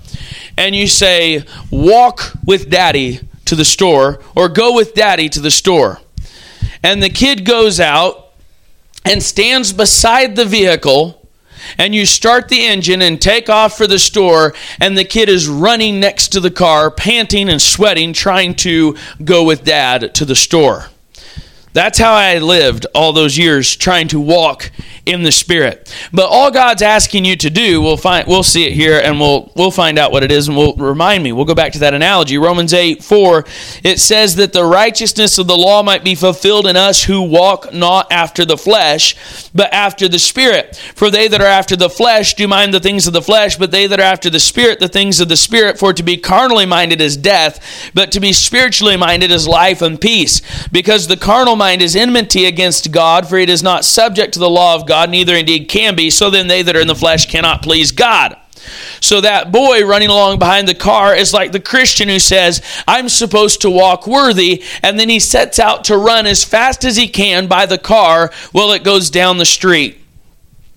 and 0.56 0.74
you 0.74 0.86
say, 0.86 1.44
Walk 1.70 2.32
with 2.44 2.70
daddy 2.70 3.20
to 3.44 3.56
the 3.56 3.64
store, 3.64 4.20
or 4.34 4.48
go 4.48 4.74
with 4.74 4.94
daddy 4.94 5.28
to 5.28 5.40
the 5.40 5.50
store. 5.50 6.00
And 6.82 7.02
the 7.02 7.10
kid 7.10 7.44
goes 7.44 7.80
out 7.80 8.32
and 9.04 9.22
stands 9.22 9.72
beside 9.72 10.36
the 10.36 10.44
vehicle. 10.44 11.21
And 11.78 11.94
you 11.94 12.06
start 12.06 12.48
the 12.48 12.64
engine 12.64 13.02
and 13.02 13.20
take 13.20 13.48
off 13.48 13.76
for 13.76 13.86
the 13.86 13.98
store, 13.98 14.54
and 14.80 14.96
the 14.96 15.04
kid 15.04 15.28
is 15.28 15.48
running 15.48 16.00
next 16.00 16.28
to 16.28 16.40
the 16.40 16.50
car, 16.50 16.90
panting 16.90 17.48
and 17.48 17.60
sweating, 17.60 18.12
trying 18.12 18.54
to 18.56 18.96
go 19.24 19.44
with 19.44 19.64
dad 19.64 20.14
to 20.14 20.24
the 20.24 20.36
store. 20.36 20.91
That's 21.72 21.98
how 21.98 22.12
I 22.12 22.38
lived 22.38 22.86
all 22.94 23.12
those 23.12 23.38
years 23.38 23.74
trying 23.74 24.08
to 24.08 24.20
walk 24.20 24.70
in 25.06 25.22
the 25.22 25.32
spirit. 25.32 25.92
But 26.12 26.28
all 26.28 26.50
God's 26.50 26.82
asking 26.82 27.24
you 27.24 27.34
to 27.36 27.50
do, 27.50 27.80
we'll 27.80 27.96
find 27.96 28.26
we'll 28.28 28.42
see 28.42 28.66
it 28.66 28.72
here 28.72 29.00
and 29.02 29.18
we'll 29.18 29.50
we'll 29.56 29.70
find 29.70 29.98
out 29.98 30.12
what 30.12 30.22
it 30.22 30.30
is 30.30 30.48
and 30.48 30.56
we'll 30.56 30.76
remind 30.76 31.24
me. 31.24 31.32
We'll 31.32 31.44
go 31.44 31.54
back 31.54 31.72
to 31.72 31.80
that 31.80 31.94
analogy. 31.94 32.38
Romans 32.38 32.72
8, 32.72 33.02
4, 33.02 33.44
it 33.82 33.98
says 33.98 34.36
that 34.36 34.52
the 34.52 34.64
righteousness 34.64 35.38
of 35.38 35.46
the 35.46 35.56
law 35.56 35.82
might 35.82 36.04
be 36.04 36.14
fulfilled 36.14 36.66
in 36.66 36.76
us 36.76 37.04
who 37.04 37.22
walk 37.22 37.72
not 37.72 38.12
after 38.12 38.44
the 38.44 38.58
flesh, 38.58 39.16
but 39.54 39.72
after 39.72 40.08
the 40.08 40.18
spirit. 40.18 40.76
For 40.94 41.10
they 41.10 41.26
that 41.28 41.40
are 41.40 41.46
after 41.46 41.74
the 41.74 41.90
flesh 41.90 42.34
do 42.34 42.46
mind 42.46 42.72
the 42.74 42.80
things 42.80 43.06
of 43.06 43.12
the 43.12 43.22
flesh, 43.22 43.56
but 43.56 43.70
they 43.70 43.86
that 43.86 43.98
are 43.98 44.02
after 44.02 44.30
the 44.30 44.40
spirit 44.40 44.78
the 44.78 44.88
things 44.88 45.20
of 45.20 45.28
the 45.28 45.36
spirit. 45.36 45.78
For 45.78 45.92
to 45.92 46.02
be 46.02 46.16
carnally 46.16 46.66
minded 46.66 47.00
is 47.00 47.16
death, 47.16 47.90
but 47.94 48.12
to 48.12 48.20
be 48.20 48.32
spiritually 48.32 48.96
minded 48.96 49.30
is 49.30 49.48
life 49.48 49.82
and 49.82 50.00
peace. 50.00 50.42
Because 50.68 51.08
the 51.08 51.16
carnal 51.16 51.56
mind 51.62 51.82
is 51.82 51.96
enmity 51.96 52.46
against 52.46 52.92
God, 52.92 53.28
for 53.28 53.36
it 53.36 53.50
is 53.50 53.62
not 53.62 53.84
subject 53.84 54.34
to 54.34 54.38
the 54.38 54.48
law 54.48 54.74
of 54.74 54.86
God 54.86 54.92
God, 54.92 55.08
neither 55.08 55.34
indeed 55.34 55.68
can 55.70 55.96
be. 55.96 56.10
So 56.10 56.28
then 56.28 56.48
they 56.48 56.60
that 56.60 56.76
are 56.76 56.80
in 56.80 56.86
the 56.86 56.94
flesh 56.94 57.24
cannot 57.24 57.62
please 57.62 57.92
God. 57.92 58.36
So 59.00 59.22
that 59.22 59.50
boy 59.50 59.86
running 59.86 60.10
along 60.10 60.38
behind 60.38 60.68
the 60.68 60.74
car 60.74 61.16
is 61.16 61.32
like 61.32 61.50
the 61.50 61.60
Christian 61.60 62.10
who 62.10 62.18
says, 62.18 62.60
I'm 62.86 63.08
supposed 63.08 63.62
to 63.62 63.70
walk 63.70 64.06
worthy, 64.06 64.62
and 64.82 65.00
then 65.00 65.08
he 65.08 65.18
sets 65.18 65.58
out 65.58 65.84
to 65.84 65.96
run 65.96 66.26
as 66.26 66.44
fast 66.44 66.84
as 66.84 66.96
he 66.96 67.08
can 67.08 67.46
by 67.46 67.64
the 67.64 67.78
car 67.78 68.30
while 68.52 68.72
it 68.72 68.84
goes 68.84 69.08
down 69.08 69.38
the 69.38 69.46
street. 69.46 70.01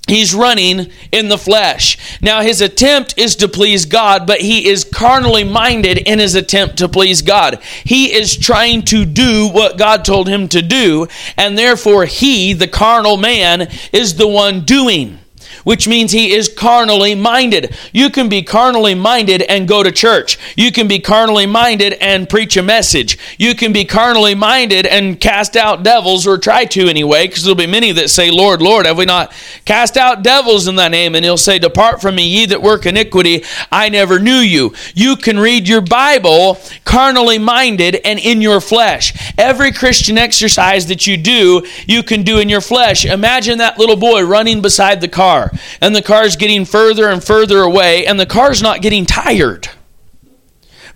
He's 0.08 0.36
running 0.36 0.92
in 1.12 1.30
the 1.30 1.38
flesh. 1.38 1.98
Now, 2.22 2.42
his 2.42 2.62
attempt 2.62 3.18
is 3.18 3.36
to 3.38 3.48
please 3.48 3.86
God, 3.86 4.28
but 4.28 4.42
he 4.42 4.68
is 4.68 4.84
carnally 4.84 5.44
minded 5.44 5.98
in 5.98 6.20
his 6.20 6.36
attempt 6.36 6.78
to 6.78 6.88
please 6.88 7.24
God. 7.24 7.60
He 7.84 8.14
is 8.14 8.38
trying 8.38 8.84
to 8.84 9.06
do 9.06 9.50
what 9.50 9.78
God 9.78 10.06
told 10.06 10.28
him 10.28 10.48
to 10.50 10.62
do, 10.62 11.08
and 11.38 11.58
therefore 11.58 12.06
he, 12.06 12.54
the 12.54 12.68
carnal 12.68 13.18
man, 13.18 13.70
is 13.92 14.16
the 14.16 14.28
one 14.28 14.62
doing 14.62 15.20
which 15.66 15.88
means 15.88 16.12
he 16.12 16.32
is 16.32 16.48
carnally 16.48 17.16
minded. 17.16 17.76
You 17.92 18.10
can 18.10 18.30
be 18.30 18.44
carnally 18.44 18.96
minded 18.96 19.42
and 19.42 19.68
go 19.68 19.84
to 19.84 19.92
church. 19.92 20.38
You 20.56 20.72
can 20.72 20.88
be 20.88 21.00
carnally 21.00 21.48
minded 21.48 21.94
and 21.94 22.30
preach 22.30 22.56
a 22.56 22.64
message. 22.64 23.18
You 23.38 23.56
can 23.56 23.74
be 23.74 23.84
carnally 23.84 24.36
minded 24.36 24.86
and 24.86 25.20
cast 25.20 25.58
out 25.58 25.84
devils, 25.84 26.26
or 26.26 26.38
try 26.38 26.66
to 26.66 26.88
anyway, 26.88 27.28
because 27.28 27.44
there'll 27.44 27.56
be 27.56 27.68
many 27.68 27.92
that 27.92 28.10
say, 28.10 28.32
Lord, 28.32 28.62
Lord, 28.62 28.86
have 28.86 28.98
we 28.98 29.06
not 29.06 29.34
cast 29.66 29.98
out 29.98 30.24
devils 30.24 30.68
in 30.68 30.76
thy 30.76 30.88
name? 30.88 31.16
And 31.16 31.26
he'll 31.26 31.36
say, 31.36 31.58
Depart 31.60 32.00
from 32.00 32.16
me, 32.16 32.28
ye 32.28 32.46
that 32.46 32.62
work 32.62 32.86
iniquity, 32.86 33.44
I 33.72 33.90
never 33.90 34.20
knew 34.20 34.32
you. 34.32 34.74
You 34.94 35.16
can 35.16 35.40
read 35.40 35.68
your 35.68 35.82
Bible 35.82 36.60
carnally 36.86 37.40
minded 37.40 37.96
and 38.06 38.20
in 38.20 38.40
your 38.40 38.62
flesh. 38.62 39.34
Every 39.38 39.72
Christian 39.72 40.20
exercise 40.20 40.86
that 40.88 41.08
you 41.08 41.18
do, 41.18 41.66
you 41.88 42.04
can 42.04 42.22
do 42.22 42.38
in 42.38 42.50
your 42.50 42.62
flesh. 42.62 43.04
Imagine 43.04 43.58
that 43.58 43.80
little 43.80 43.96
boy 43.96 44.24
running 44.24 44.62
beside 44.62 45.02
the 45.02 45.08
car 45.08 45.52
and 45.82 45.96
the 45.96 46.02
car's 46.02 46.36
getting 46.36 46.66
further 46.66 47.10
and 47.10 47.24
further 47.24 47.62
away, 47.62 48.06
and 48.06 48.20
the 48.20 48.26
car's 48.26 48.62
not 48.62 48.82
getting 48.82 49.06
tired. 49.06 49.70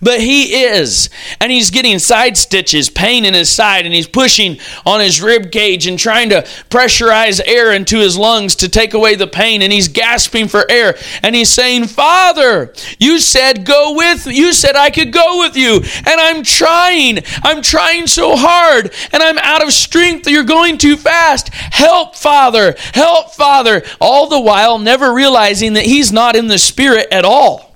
But 0.02 0.20
he 0.20 0.64
is. 0.64 1.10
And 1.40 1.52
he's 1.52 1.70
getting 1.70 1.98
side 1.98 2.36
stitches, 2.36 2.88
pain 2.88 3.24
in 3.24 3.34
his 3.34 3.50
side, 3.50 3.84
and 3.84 3.94
he's 3.94 4.08
pushing 4.08 4.58
on 4.86 5.00
his 5.00 5.20
rib 5.20 5.52
cage 5.52 5.86
and 5.86 5.98
trying 5.98 6.30
to 6.30 6.42
pressurize 6.70 7.40
air 7.44 7.72
into 7.72 7.98
his 7.98 8.16
lungs 8.16 8.56
to 8.56 8.68
take 8.68 8.94
away 8.94 9.14
the 9.14 9.26
pain. 9.26 9.62
And 9.62 9.72
he's 9.72 9.88
gasping 9.88 10.48
for 10.48 10.70
air. 10.70 10.96
And 11.22 11.34
he's 11.34 11.50
saying, 11.50 11.86
Father, 11.86 12.72
you 12.98 13.18
said 13.18 13.64
go 13.66 13.94
with 13.94 14.26
you 14.26 14.52
said 14.52 14.76
I 14.76 14.90
could 14.90 15.12
go 15.12 15.40
with 15.40 15.56
you. 15.56 15.76
And 15.76 16.20
I'm 16.20 16.42
trying. 16.42 17.20
I'm 17.42 17.62
trying 17.62 18.06
so 18.06 18.36
hard. 18.36 18.92
And 19.12 19.22
I'm 19.22 19.38
out 19.38 19.62
of 19.62 19.72
strength. 19.72 20.28
You're 20.28 20.44
going 20.44 20.78
too 20.78 20.96
fast. 20.96 21.48
Help, 21.52 22.16
Father. 22.16 22.74
Help, 22.94 23.34
Father. 23.34 23.82
All 24.00 24.28
the 24.28 24.40
while 24.40 24.78
never 24.78 25.12
realizing 25.12 25.74
that 25.74 25.84
he's 25.86 26.12
not 26.12 26.36
in 26.36 26.48
the 26.48 26.58
spirit 26.58 27.08
at 27.10 27.24
all. 27.24 27.69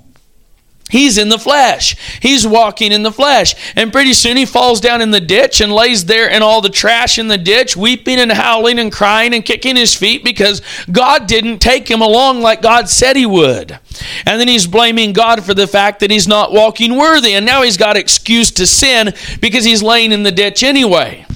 He's 0.94 1.18
in 1.18 1.28
the 1.28 1.40
flesh. 1.40 1.96
He's 2.20 2.46
walking 2.46 2.92
in 2.92 3.02
the 3.02 3.10
flesh. 3.10 3.56
And 3.74 3.90
pretty 3.90 4.12
soon 4.12 4.36
he 4.36 4.46
falls 4.46 4.80
down 4.80 5.02
in 5.02 5.10
the 5.10 5.18
ditch 5.18 5.60
and 5.60 5.72
lays 5.72 6.04
there 6.04 6.28
in 6.28 6.40
all 6.40 6.60
the 6.60 6.68
trash 6.68 7.18
in 7.18 7.26
the 7.26 7.36
ditch, 7.36 7.76
weeping 7.76 8.20
and 8.20 8.30
howling 8.30 8.78
and 8.78 8.92
crying 8.92 9.34
and 9.34 9.44
kicking 9.44 9.74
his 9.74 9.92
feet 9.92 10.22
because 10.22 10.62
God 10.92 11.26
didn't 11.26 11.58
take 11.58 11.90
him 11.90 12.00
along 12.00 12.42
like 12.42 12.62
God 12.62 12.88
said 12.88 13.16
he 13.16 13.26
would. 13.26 13.76
And 14.24 14.40
then 14.40 14.46
he's 14.46 14.68
blaming 14.68 15.12
God 15.12 15.44
for 15.44 15.52
the 15.52 15.66
fact 15.66 15.98
that 15.98 16.12
he's 16.12 16.28
not 16.28 16.52
walking 16.52 16.96
worthy. 16.96 17.32
And 17.34 17.44
now 17.44 17.62
he's 17.62 17.76
got 17.76 17.96
excuse 17.96 18.52
to 18.52 18.64
sin 18.64 19.14
because 19.40 19.64
he's 19.64 19.82
laying 19.82 20.12
in 20.12 20.22
the 20.22 20.30
ditch 20.30 20.62
anyway. 20.62 21.26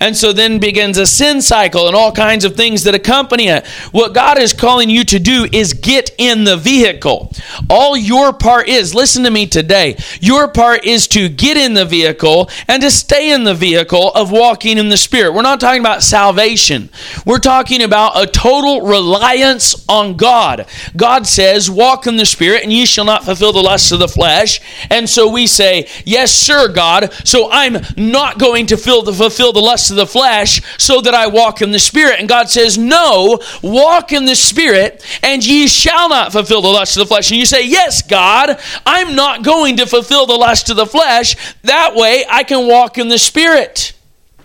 And 0.00 0.16
so 0.16 0.32
then 0.32 0.58
begins 0.58 0.96
a 0.96 1.04
sin 1.04 1.42
cycle 1.42 1.86
and 1.86 1.94
all 1.94 2.10
kinds 2.10 2.46
of 2.46 2.56
things 2.56 2.84
that 2.84 2.94
accompany 2.94 3.48
it. 3.48 3.66
What 3.92 4.14
God 4.14 4.38
is 4.38 4.54
calling 4.54 4.88
you 4.88 5.04
to 5.04 5.18
do 5.18 5.46
is 5.52 5.74
get 5.74 6.14
in 6.16 6.44
the 6.44 6.56
vehicle. 6.56 7.32
All 7.68 7.94
your 7.94 8.32
part 8.32 8.68
is, 8.68 8.94
listen 8.94 9.24
to 9.24 9.30
me 9.30 9.46
today, 9.46 9.96
your 10.20 10.48
part 10.48 10.86
is 10.86 11.06
to 11.08 11.28
get 11.28 11.58
in 11.58 11.74
the 11.74 11.84
vehicle 11.84 12.48
and 12.66 12.82
to 12.82 12.90
stay 12.90 13.30
in 13.30 13.44
the 13.44 13.54
vehicle 13.54 14.10
of 14.12 14.30
walking 14.30 14.78
in 14.78 14.88
the 14.88 14.96
Spirit. 14.96 15.34
We're 15.34 15.42
not 15.42 15.60
talking 15.60 15.80
about 15.80 16.02
salvation, 16.02 16.88
we're 17.26 17.38
talking 17.38 17.82
about 17.82 18.20
a 18.20 18.26
total 18.26 18.80
reliance 18.80 19.84
on 19.86 20.16
God. 20.16 20.66
God 20.96 21.26
says, 21.26 21.70
Walk 21.70 22.06
in 22.06 22.16
the 22.16 22.24
Spirit, 22.24 22.62
and 22.62 22.72
ye 22.72 22.86
shall 22.86 23.04
not 23.04 23.24
fulfill 23.24 23.52
the 23.52 23.60
lusts 23.60 23.92
of 23.92 23.98
the 23.98 24.08
flesh. 24.08 24.60
And 24.88 25.08
so 25.08 25.28
we 25.30 25.46
say, 25.46 25.88
Yes, 26.06 26.32
sir, 26.32 26.72
God. 26.72 27.12
So 27.24 27.50
I'm 27.50 27.76
not 27.98 28.38
going 28.38 28.66
to 28.66 28.76
fulfill 28.76 29.02
the, 29.02 29.12
fulfill 29.12 29.52
the 29.52 29.60
lusts 29.60 29.89
of 29.90 29.96
the 29.96 30.06
flesh 30.06 30.60
so 30.78 31.00
that 31.00 31.14
I 31.14 31.26
walk 31.26 31.62
in 31.62 31.70
the 31.70 31.78
Spirit. 31.78 32.20
And 32.20 32.28
God 32.28 32.48
says, 32.48 32.78
No, 32.78 33.40
walk 33.62 34.12
in 34.12 34.24
the 34.24 34.34
Spirit, 34.34 35.04
and 35.22 35.44
ye 35.44 35.68
shall 35.68 36.08
not 36.08 36.32
fulfill 36.32 36.62
the 36.62 36.68
lust 36.68 36.96
of 36.96 37.02
the 37.02 37.06
flesh. 37.06 37.30
And 37.30 37.38
you 37.38 37.46
say, 37.46 37.66
Yes, 37.66 38.02
God, 38.02 38.60
I'm 38.84 39.14
not 39.14 39.42
going 39.42 39.76
to 39.76 39.86
fulfill 39.86 40.26
the 40.26 40.36
lust 40.36 40.70
of 40.70 40.76
the 40.76 40.86
flesh. 40.86 41.36
That 41.62 41.94
way 41.94 42.24
I 42.28 42.42
can 42.42 42.66
walk 42.66 42.98
in 42.98 43.08
the 43.08 43.18
Spirit. 43.18 43.92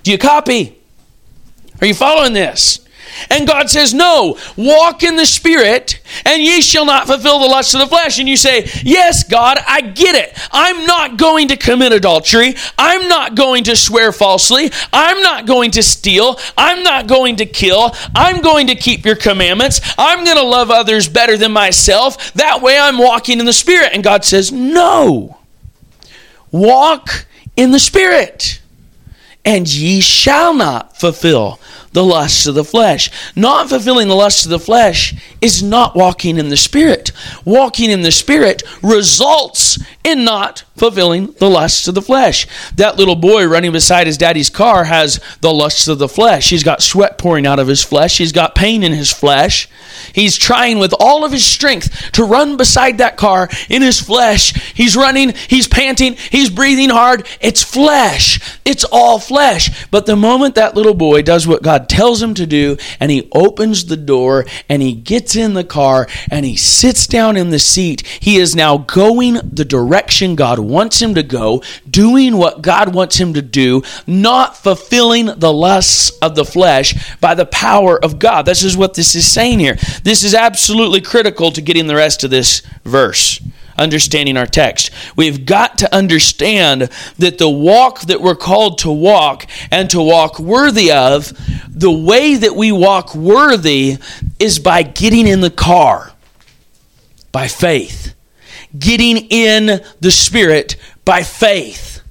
Do 0.04 0.12
you 0.12 0.18
copy? 0.18 0.78
Are 1.82 1.88
you 1.88 1.94
following 1.94 2.34
this? 2.34 2.85
And 3.30 3.48
God 3.48 3.70
says, 3.70 3.94
No, 3.94 4.38
walk 4.56 5.04
in 5.04 5.16
the 5.16 5.26
Spirit, 5.26 6.00
and 6.26 6.42
ye 6.42 6.62
shall 6.62 6.86
not 6.86 7.08
fulfill 7.08 7.40
the 7.40 7.48
lust 7.48 7.74
of 7.74 7.82
the 7.82 7.88
flesh. 7.88 8.20
And 8.20 8.28
you 8.28 8.38
say, 8.38 8.70
Yes, 8.84 9.24
God, 9.24 9.58
I 9.68 9.82
get 9.82 10.16
it. 10.16 10.38
I'm 10.52 10.86
not 10.86 11.18
going 11.18 11.48
to 11.50 11.58
commit 11.58 11.94
adultery. 11.94 12.56
I'm 12.78 13.08
not 13.08 13.36
going 13.36 13.64
to 13.66 13.76
swear 13.76 14.12
falsely. 14.12 14.72
I'm 14.92 15.22
not 15.22 15.46
going 15.46 15.72
to 15.72 15.84
steal. 15.84 16.40
I'm 16.58 16.84
not 16.84 17.08
going 17.08 17.38
to 17.38 17.46
kill. 17.46 17.96
I'm 18.14 18.42
going 18.42 18.68
to 18.68 18.76
keep 18.76 19.06
your 19.06 19.16
commandments. 19.16 19.82
I'm 19.98 20.24
going 20.24 20.38
to 20.38 20.44
love 20.44 20.72
others 20.72 21.08
better 21.08 21.38
than 21.38 21.52
myself. 21.52 22.34
That 22.34 22.62
way 22.62 22.78
I'm 22.78 22.98
walking 22.98 23.40
in 23.40 23.46
the 23.46 23.54
Spirit. 23.54 23.92
And 23.94 24.04
God 24.04 24.26
says, 24.26 24.52
No, 24.52 25.38
walk 26.52 27.26
in 27.56 27.72
the 27.72 27.80
Spirit, 27.80 28.62
and 29.44 29.72
ye 29.72 30.02
shall 30.02 30.54
not 30.54 30.98
fulfill 30.98 31.60
the 31.96 32.04
lusts 32.04 32.46
of 32.46 32.56
the 32.56 32.64
flesh. 32.64 33.10
Not 33.38 33.70
fulfilling 33.70 34.10
the 34.10 34.16
lusts 34.16 34.44
of 34.44 34.52
the 34.52 34.60
flesh 34.60 35.16
is 35.42 35.64
not 35.64 35.96
walking 35.96 36.38
in 36.38 36.50
the 36.50 36.58
Spirit. 36.58 37.14
Walking 37.46 37.90
in 37.90 38.02
the 38.02 38.12
Spirit 38.12 38.64
results 38.84 39.80
in 40.04 40.26
not 40.26 40.66
fulfilling 40.76 41.32
the 41.40 41.50
lusts 41.50 41.88
of 41.88 41.96
the 41.96 42.02
flesh. 42.02 42.48
That 42.76 42.98
little 42.98 43.16
boy 43.16 43.48
running 43.48 43.72
beside 43.72 44.08
his 44.08 44.18
daddy's 44.18 44.50
car 44.50 44.84
has 44.84 45.22
the 45.40 45.54
lusts 45.54 45.88
of 45.88 45.98
the 45.98 46.10
flesh. 46.10 46.50
He's 46.50 46.64
got 46.64 46.82
sweat 46.82 47.18
pouring 47.18 47.48
out 47.48 47.60
of 47.60 47.68
his 47.68 47.82
flesh, 47.82 48.18
he's 48.18 48.34
got 48.34 48.56
pain 48.56 48.84
in 48.84 48.92
his 48.92 49.12
flesh. 49.12 49.70
He's 50.14 50.38
trying 50.38 50.78
with 50.80 50.94
all 51.00 51.24
of 51.24 51.32
his 51.32 51.46
strength 51.46 52.12
to 52.14 52.24
run 52.24 52.58
beside 52.58 52.98
that 52.98 53.18
car 53.18 53.50
in 53.70 53.82
his 53.82 54.02
flesh. 54.02 54.54
He's 54.74 54.96
running, 54.96 55.34
he's 55.48 55.68
panting, 55.68 56.16
he's 56.16 56.50
breathing 56.50 56.90
hard. 56.90 57.28
It's 57.40 57.64
flesh. 57.64 58.60
It's 58.66 58.84
all 58.84 59.20
flesh. 59.20 59.88
But 59.90 60.06
the 60.06 60.16
moment 60.16 60.56
that 60.56 60.76
little 60.76 60.94
boy 60.94 61.22
does 61.22 61.48
what 61.48 61.64
Tells 61.88 62.22
him 62.22 62.34
to 62.36 62.46
do 62.46 62.78
and 63.00 63.12
he 63.12 63.30
opens 63.32 63.86
the 63.86 63.98
door 63.98 64.46
and 64.70 64.82
he 64.82 64.94
gets 64.94 65.36
in 65.36 65.54
the 65.54 65.64
car 65.64 66.08
and 66.30 66.46
he 66.46 66.56
sits 66.56 67.08
down 67.08 67.38
in 67.38 67.50
the 67.50 67.60
seat, 67.60 68.06
he 68.20 68.38
is 68.38 68.56
now 68.56 68.78
going 68.78 69.36
the 69.44 69.66
direction 69.66 70.36
God 70.36 70.60
wants 70.60 71.02
him 71.02 71.16
to 71.16 71.24
go, 71.24 71.64
doing 71.90 72.38
what 72.38 72.62
God 72.62 72.94
wants 72.94 73.18
him 73.18 73.34
to 73.34 73.42
do, 73.42 73.84
not 74.06 74.58
fulfilling 74.58 75.28
the 75.38 75.54
lusts 75.54 76.12
of 76.20 76.36
the 76.36 76.46
flesh 76.46 77.18
by 77.20 77.36
the 77.36 77.46
power 77.46 78.04
of 78.04 78.20
God. 78.20 78.46
This 78.46 78.64
is 78.64 78.76
what 78.76 78.94
this 78.94 79.16
is 79.16 79.28
saying 79.28 79.60
here. 79.60 79.76
This 80.04 80.24
is 80.24 80.34
absolutely 80.34 81.02
critical 81.02 81.52
to 81.52 81.62
getting 81.62 81.88
the 81.88 81.96
rest 81.96 82.24
of 82.24 82.32
this 82.32 82.62
verse 82.84 83.42
understanding 83.78 84.38
our 84.38 84.46
text. 84.46 84.92
We've 85.16 85.46
got 85.46 85.78
to 85.80 85.96
understand 85.96 86.90
that 87.20 87.38
the 87.38 87.50
walk 87.50 88.02
that 88.02 88.22
we're 88.22 88.36
called 88.36 88.80
to 88.80 88.92
walk 88.92 89.48
and 89.72 89.90
to 89.90 90.02
walk 90.02 90.40
worthy 90.40 90.92
of, 90.92 91.32
the 91.70 91.92
way 91.92 92.36
that 92.36 92.56
we 92.56 92.72
walk 92.72 93.16
worthy 93.16 93.98
is 94.40 94.60
by 94.60 94.84
getting 94.84 95.28
in 95.28 95.42
the 95.42 95.50
car 95.50 96.12
by 97.32 97.48
faith 97.48 98.16
getting 98.78 99.18
in 99.30 99.82
the 100.00 100.12
Spirit 100.12 100.76
by 101.04 101.24
faith. 101.24 102.02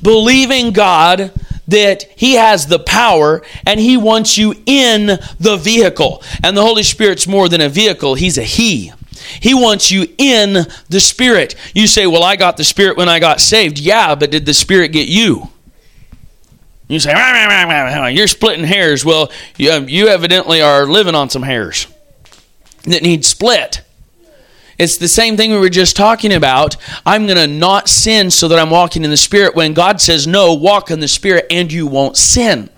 Believing 0.00 0.72
God 0.72 1.32
that 1.68 2.04
He 2.16 2.34
has 2.34 2.66
the 2.66 2.78
power 2.78 3.42
and 3.66 3.78
He 3.78 3.96
wants 3.96 4.36
you 4.36 4.54
in 4.66 5.18
the 5.38 5.56
vehicle. 5.56 6.22
And 6.42 6.56
the 6.56 6.62
Holy 6.62 6.82
Spirit's 6.82 7.26
more 7.26 7.48
than 7.48 7.60
a 7.60 7.68
vehicle, 7.68 8.14
He's 8.14 8.38
a 8.38 8.42
He. 8.42 8.92
He 9.40 9.54
wants 9.54 9.90
you 9.90 10.06
in 10.18 10.66
the 10.88 11.00
Spirit. 11.00 11.54
You 11.74 11.86
say, 11.86 12.06
Well, 12.06 12.22
I 12.22 12.36
got 12.36 12.56
the 12.56 12.64
Spirit 12.64 12.96
when 12.96 13.08
I 13.08 13.18
got 13.18 13.40
saved. 13.40 13.78
Yeah, 13.78 14.14
but 14.14 14.30
did 14.30 14.46
the 14.46 14.54
Spirit 14.54 14.92
get 14.92 15.08
you? 15.08 15.48
You 16.88 17.00
say, 17.00 17.12
You're 18.12 18.26
splitting 18.26 18.64
hairs. 18.64 19.04
Well, 19.04 19.30
um, 19.72 19.88
you 19.88 20.08
evidently 20.08 20.60
are 20.60 20.86
living 20.86 21.14
on 21.14 21.30
some 21.30 21.42
hairs 21.42 21.86
that 22.84 23.02
need 23.02 23.24
split. 23.24 23.82
It's 24.78 24.96
the 24.96 25.08
same 25.08 25.36
thing 25.36 25.52
we 25.52 25.58
were 25.58 25.68
just 25.68 25.96
talking 25.96 26.32
about. 26.32 26.76
I'm 27.06 27.26
going 27.26 27.36
to 27.36 27.46
not 27.46 27.88
sin 27.88 28.30
so 28.30 28.48
that 28.48 28.58
I'm 28.58 28.70
walking 28.70 29.04
in 29.04 29.10
the 29.10 29.16
Spirit 29.16 29.54
when 29.54 29.74
God 29.74 30.00
says, 30.00 30.26
no, 30.26 30.54
walk 30.54 30.90
in 30.90 31.00
the 31.00 31.08
Spirit 31.08 31.46
and 31.50 31.72
you 31.72 31.86
won't 31.86 32.16
sin. 32.16 32.68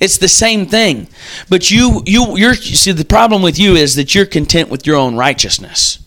It's 0.00 0.18
the 0.18 0.28
same 0.28 0.66
thing. 0.66 1.08
But 1.48 1.70
you, 1.70 2.02
you, 2.06 2.36
you're, 2.36 2.54
you 2.54 2.76
see, 2.76 2.92
the 2.92 3.04
problem 3.04 3.42
with 3.42 3.58
you 3.58 3.74
is 3.74 3.94
that 3.96 4.14
you're 4.14 4.26
content 4.26 4.68
with 4.68 4.86
your 4.86 4.96
own 4.96 5.16
righteousness. 5.16 5.98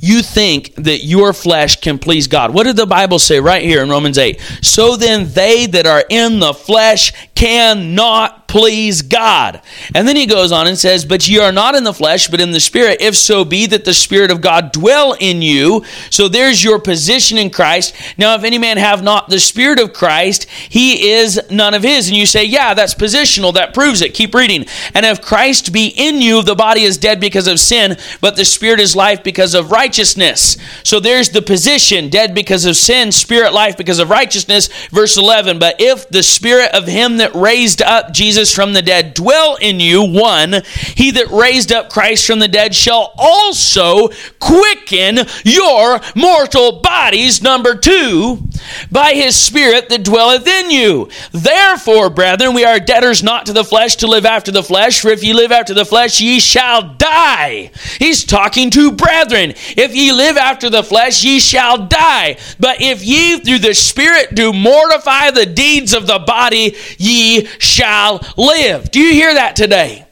You 0.00 0.22
think 0.22 0.74
that 0.76 1.04
your 1.04 1.32
flesh 1.32 1.80
can 1.80 1.98
please 1.98 2.28
God. 2.28 2.54
What 2.54 2.64
did 2.64 2.76
the 2.76 2.86
Bible 2.86 3.18
say 3.18 3.40
right 3.40 3.62
here 3.62 3.82
in 3.82 3.90
Romans 3.90 4.16
8? 4.16 4.40
So 4.62 4.96
then 4.96 5.32
they 5.32 5.66
that 5.66 5.86
are 5.86 6.04
in 6.08 6.38
the 6.38 6.54
flesh 6.54 7.12
cannot 7.34 8.47
please 8.48 9.02
God. 9.02 9.60
And 9.94 10.08
then 10.08 10.16
he 10.16 10.26
goes 10.26 10.50
on 10.50 10.66
and 10.66 10.76
says, 10.76 11.04
But 11.04 11.28
ye 11.28 11.38
are 11.38 11.52
not 11.52 11.74
in 11.74 11.84
the 11.84 11.94
flesh, 11.94 12.28
but 12.28 12.40
in 12.40 12.50
the 12.50 12.58
Spirit, 12.58 13.00
if 13.00 13.14
so 13.14 13.44
be 13.44 13.66
that 13.66 13.84
the 13.84 13.94
Spirit 13.94 14.30
of 14.30 14.40
God 14.40 14.72
dwell 14.72 15.14
in 15.20 15.42
you. 15.42 15.84
So 16.10 16.28
there's 16.28 16.64
your 16.64 16.80
position 16.80 17.38
in 17.38 17.50
Christ. 17.50 17.94
Now, 18.16 18.34
if 18.34 18.42
any 18.42 18.58
man 18.58 18.78
have 18.78 19.04
not 19.04 19.28
the 19.28 19.38
Spirit 19.38 19.78
of 19.78 19.92
Christ, 19.92 20.48
he 20.48 21.10
is 21.10 21.40
none 21.50 21.74
of 21.74 21.82
his. 21.82 22.08
And 22.08 22.16
you 22.16 22.26
say, 22.26 22.44
Yeah, 22.44 22.74
that's 22.74 22.94
positional. 22.94 23.54
That 23.54 23.74
proves 23.74 24.00
it. 24.00 24.14
Keep 24.14 24.34
reading. 24.34 24.66
And 24.94 25.04
if 25.04 25.22
Christ 25.22 25.72
be 25.72 25.88
in 25.88 26.20
you, 26.22 26.42
the 26.42 26.54
body 26.54 26.82
is 26.82 26.98
dead 26.98 27.20
because 27.20 27.46
of 27.46 27.60
sin, 27.60 27.98
but 28.20 28.36
the 28.36 28.44
Spirit 28.44 28.80
is 28.80 28.96
life 28.96 29.22
because 29.22 29.54
of 29.54 29.70
righteousness. 29.70 30.56
So 30.82 31.00
there's 31.00 31.28
the 31.28 31.42
position 31.42 32.08
dead 32.08 32.34
because 32.34 32.64
of 32.64 32.76
sin, 32.76 33.12
Spirit 33.12 33.52
life 33.52 33.76
because 33.76 33.98
of 33.98 34.08
righteousness. 34.08 34.68
Verse 34.90 35.18
11, 35.18 35.58
But 35.58 35.76
if 35.78 36.08
the 36.08 36.22
Spirit 36.22 36.74
of 36.74 36.86
him 36.86 37.18
that 37.18 37.34
raised 37.34 37.82
up 37.82 38.12
Jesus 38.12 38.37
from 38.46 38.72
the 38.72 38.82
dead 38.82 39.14
dwell 39.14 39.56
in 39.56 39.80
you, 39.80 40.02
one, 40.02 40.62
he 40.94 41.10
that 41.12 41.30
raised 41.30 41.72
up 41.72 41.90
Christ 41.90 42.26
from 42.26 42.38
the 42.38 42.48
dead 42.48 42.74
shall 42.74 43.12
also 43.18 44.08
quicken 44.38 45.18
your 45.44 46.00
mortal 46.14 46.80
bodies, 46.80 47.42
number 47.42 47.74
two, 47.74 48.38
by 48.90 49.12
his 49.12 49.36
Spirit 49.36 49.88
that 49.88 50.04
dwelleth 50.04 50.46
in 50.46 50.70
you. 50.70 51.08
Therefore, 51.32 52.10
brethren, 52.10 52.54
we 52.54 52.64
are 52.64 52.78
debtors 52.78 53.22
not 53.22 53.46
to 53.46 53.52
the 53.52 53.64
flesh 53.64 53.96
to 53.96 54.06
live 54.06 54.26
after 54.26 54.52
the 54.52 54.62
flesh, 54.62 55.00
for 55.00 55.08
if 55.08 55.24
ye 55.24 55.32
live 55.32 55.52
after 55.52 55.74
the 55.74 55.84
flesh, 55.84 56.20
ye 56.20 56.40
shall 56.40 56.94
die. 56.94 57.70
He's 57.98 58.24
talking 58.24 58.70
to 58.70 58.92
brethren. 58.92 59.54
If 59.76 59.94
ye 59.94 60.12
live 60.12 60.36
after 60.36 60.70
the 60.70 60.82
flesh, 60.82 61.24
ye 61.24 61.40
shall 61.40 61.86
die. 61.86 62.36
But 62.60 62.80
if 62.80 63.04
ye 63.04 63.38
through 63.40 63.60
the 63.60 63.74
Spirit 63.74 64.34
do 64.34 64.52
mortify 64.52 65.30
the 65.30 65.46
deeds 65.46 65.94
of 65.94 66.06
the 66.06 66.18
body, 66.18 66.76
ye 66.98 67.46
shall 67.58 68.18
live. 68.36 68.90
Do 68.90 69.00
you 69.00 69.12
hear 69.12 69.34
that 69.34 69.56
today? 69.56 70.06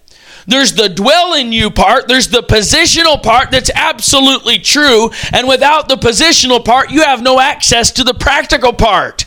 There's 0.47 0.75
the 0.75 0.89
dwell 0.89 1.35
in 1.35 1.53
you 1.53 1.71
part, 1.71 2.07
there's 2.07 2.29
the 2.29 2.43
positional 2.43 3.21
part 3.21 3.51
that's 3.51 3.71
absolutely 3.75 4.59
true, 4.61 5.11
and 5.33 5.49
without 5.49 5.89
the 5.89 5.97
positional 5.97 6.65
part, 6.65 6.91
you 6.91 7.03
have 7.03 7.21
no 7.21 7.41
access 7.41 7.91
to 7.93 8.05
the 8.05 8.15
practical 8.15 8.73
part. 8.73 9.27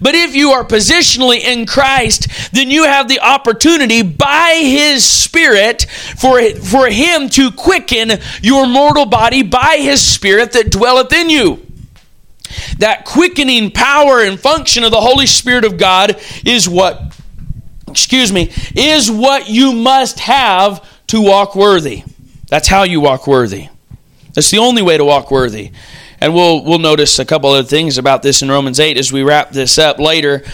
But 0.00 0.14
if 0.14 0.34
you 0.34 0.50
are 0.50 0.64
positionally 0.64 1.40
in 1.40 1.66
Christ, 1.66 2.52
then 2.52 2.70
you 2.70 2.84
have 2.84 3.08
the 3.08 3.20
opportunity 3.20 4.02
by 4.02 4.60
His 4.62 5.04
Spirit 5.04 5.86
for, 6.16 6.40
for 6.54 6.88
Him 6.88 7.28
to 7.30 7.50
quicken 7.50 8.12
your 8.42 8.66
mortal 8.66 9.06
body 9.06 9.42
by 9.42 9.78
His 9.80 10.04
Spirit 10.04 10.52
that 10.52 10.70
dwelleth 10.70 11.12
in 11.12 11.30
you. 11.30 11.64
That 12.78 13.04
quickening 13.04 13.72
power 13.72 14.20
and 14.20 14.38
function 14.38 14.84
of 14.84 14.90
the 14.90 15.00
Holy 15.00 15.26
Spirit 15.26 15.64
of 15.64 15.78
God 15.78 16.20
is 16.44 16.68
what, 16.68 17.07
excuse 17.90 18.32
me, 18.32 18.52
is 18.74 19.10
what 19.10 19.48
you 19.48 19.72
must 19.72 20.20
have 20.20 20.84
to 21.08 21.20
walk 21.20 21.54
worthy. 21.54 22.04
That's 22.48 22.68
how 22.68 22.82
you 22.82 23.00
walk 23.00 23.26
worthy. 23.26 23.68
That's 24.34 24.50
the 24.50 24.58
only 24.58 24.82
way 24.82 24.96
to 24.96 25.04
walk 25.04 25.30
worthy. 25.30 25.72
And 26.20 26.34
we'll 26.34 26.64
we'll 26.64 26.78
notice 26.78 27.18
a 27.18 27.24
couple 27.24 27.50
other 27.50 27.68
things 27.68 27.98
about 27.98 28.22
this 28.22 28.42
in 28.42 28.50
Romans 28.50 28.80
8 28.80 28.96
as 28.96 29.12
we 29.12 29.22
wrap 29.22 29.50
this 29.50 29.78
up 29.78 29.98
later. 29.98 30.44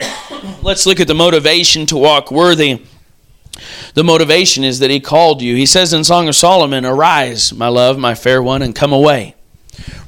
Let's 0.62 0.86
look 0.86 0.98
at 1.00 1.06
the 1.06 1.14
motivation 1.14 1.86
to 1.86 1.96
walk 1.96 2.30
worthy. 2.30 2.82
The 3.94 4.04
motivation 4.04 4.64
is 4.64 4.80
that 4.80 4.90
he 4.90 5.00
called 5.00 5.40
you. 5.40 5.56
He 5.56 5.64
says 5.64 5.92
in 5.92 6.04
Song 6.04 6.28
of 6.28 6.36
Solomon, 6.36 6.84
Arise, 6.84 7.52
my 7.52 7.68
love, 7.68 7.98
my 7.98 8.14
fair 8.14 8.42
one, 8.42 8.62
and 8.62 8.74
come 8.74 8.92
away. 8.92 9.35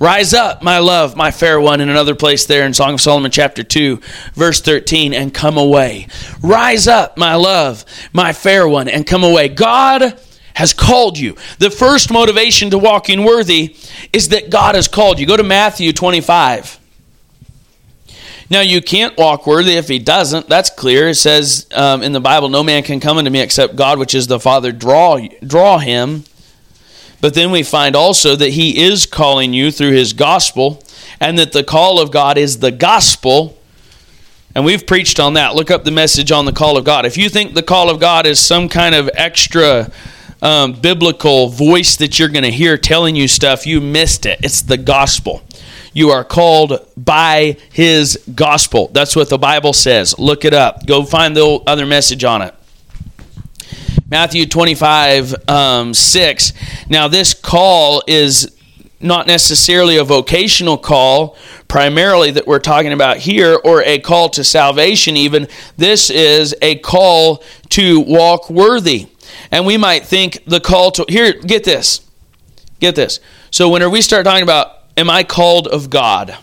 Rise 0.00 0.32
up, 0.32 0.62
my 0.62 0.78
love, 0.78 1.16
my 1.16 1.30
fair 1.30 1.60
one, 1.60 1.80
in 1.80 1.88
another 1.88 2.14
place 2.14 2.46
there 2.46 2.64
in 2.64 2.72
Song 2.72 2.94
of 2.94 3.00
Solomon, 3.00 3.30
chapter 3.30 3.62
2, 3.64 4.00
verse 4.34 4.60
13, 4.60 5.12
and 5.12 5.34
come 5.34 5.58
away. 5.58 6.06
Rise 6.40 6.86
up, 6.86 7.16
my 7.16 7.34
love, 7.34 7.84
my 8.12 8.32
fair 8.32 8.68
one, 8.68 8.88
and 8.88 9.06
come 9.06 9.24
away. 9.24 9.48
God 9.48 10.18
has 10.54 10.72
called 10.72 11.18
you. 11.18 11.36
The 11.58 11.70
first 11.70 12.12
motivation 12.12 12.70
to 12.70 12.78
walking 12.78 13.24
worthy 13.24 13.76
is 14.12 14.30
that 14.30 14.50
God 14.50 14.74
has 14.74 14.88
called 14.88 15.18
you. 15.18 15.26
Go 15.26 15.36
to 15.36 15.44
Matthew 15.44 15.92
25. 15.92 16.78
Now, 18.50 18.62
you 18.62 18.80
can't 18.80 19.16
walk 19.18 19.46
worthy 19.46 19.74
if 19.74 19.88
he 19.88 19.98
doesn't. 19.98 20.48
That's 20.48 20.70
clear. 20.70 21.08
It 21.08 21.16
says 21.16 21.66
um, 21.72 22.02
in 22.02 22.12
the 22.12 22.20
Bible, 22.20 22.48
no 22.48 22.62
man 22.62 22.82
can 22.82 22.98
come 22.98 23.18
unto 23.18 23.30
me 23.30 23.40
except 23.40 23.76
God, 23.76 23.98
which 23.98 24.14
is 24.14 24.26
the 24.26 24.40
Father, 24.40 24.72
draw, 24.72 25.20
draw 25.46 25.78
him. 25.78 26.24
But 27.20 27.34
then 27.34 27.50
we 27.50 27.62
find 27.62 27.96
also 27.96 28.36
that 28.36 28.50
he 28.50 28.84
is 28.84 29.06
calling 29.06 29.52
you 29.52 29.70
through 29.70 29.92
his 29.92 30.12
gospel, 30.12 30.82
and 31.20 31.38
that 31.38 31.52
the 31.52 31.64
call 31.64 32.00
of 32.00 32.10
God 32.10 32.38
is 32.38 32.60
the 32.60 32.70
gospel. 32.70 33.58
And 34.54 34.64
we've 34.64 34.86
preached 34.86 35.20
on 35.20 35.34
that. 35.34 35.54
Look 35.54 35.70
up 35.70 35.84
the 35.84 35.90
message 35.90 36.32
on 36.32 36.44
the 36.44 36.52
call 36.52 36.76
of 36.76 36.84
God. 36.84 37.06
If 37.06 37.16
you 37.16 37.28
think 37.28 37.54
the 37.54 37.62
call 37.62 37.90
of 37.90 38.00
God 38.00 38.26
is 38.26 38.38
some 38.40 38.68
kind 38.68 38.94
of 38.94 39.10
extra 39.14 39.90
um, 40.40 40.72
biblical 40.72 41.48
voice 41.48 41.96
that 41.96 42.18
you're 42.18 42.28
going 42.28 42.44
to 42.44 42.50
hear 42.50 42.78
telling 42.78 43.16
you 43.16 43.28
stuff, 43.28 43.66
you 43.66 43.80
missed 43.80 44.26
it. 44.26 44.38
It's 44.42 44.62
the 44.62 44.76
gospel. 44.76 45.42
You 45.92 46.10
are 46.10 46.22
called 46.24 46.86
by 46.96 47.56
his 47.72 48.22
gospel. 48.34 48.88
That's 48.92 49.16
what 49.16 49.28
the 49.28 49.38
Bible 49.38 49.72
says. 49.72 50.18
Look 50.18 50.44
it 50.44 50.54
up. 50.54 50.86
Go 50.86 51.04
find 51.04 51.36
the 51.36 51.60
other 51.66 51.86
message 51.86 52.22
on 52.24 52.42
it. 52.42 52.54
Matthew 54.10 54.46
25, 54.46 55.48
um, 55.50 55.92
6. 55.92 56.52
Now, 56.88 57.08
this 57.08 57.34
call 57.34 58.02
is 58.06 58.56
not 59.00 59.26
necessarily 59.26 59.98
a 59.98 60.04
vocational 60.04 60.78
call, 60.78 61.36
primarily 61.68 62.30
that 62.30 62.46
we're 62.46 62.58
talking 62.58 62.94
about 62.94 63.18
here, 63.18 63.58
or 63.62 63.82
a 63.82 63.98
call 63.98 64.30
to 64.30 64.42
salvation, 64.42 65.14
even. 65.18 65.46
This 65.76 66.08
is 66.08 66.54
a 66.62 66.76
call 66.76 67.44
to 67.68 68.00
walk 68.00 68.48
worthy. 68.48 69.08
And 69.50 69.66
we 69.66 69.76
might 69.76 70.06
think 70.06 70.42
the 70.46 70.58
call 70.58 70.90
to 70.92 71.04
here, 71.06 71.34
get 71.34 71.64
this. 71.64 72.00
Get 72.80 72.94
this. 72.94 73.20
So 73.50 73.68
whenever 73.68 73.90
we 73.90 74.00
start 74.00 74.24
talking 74.24 74.42
about 74.42 74.84
am 74.96 75.10
I 75.10 75.22
called 75.22 75.68
of 75.68 75.90
God? 75.90 76.36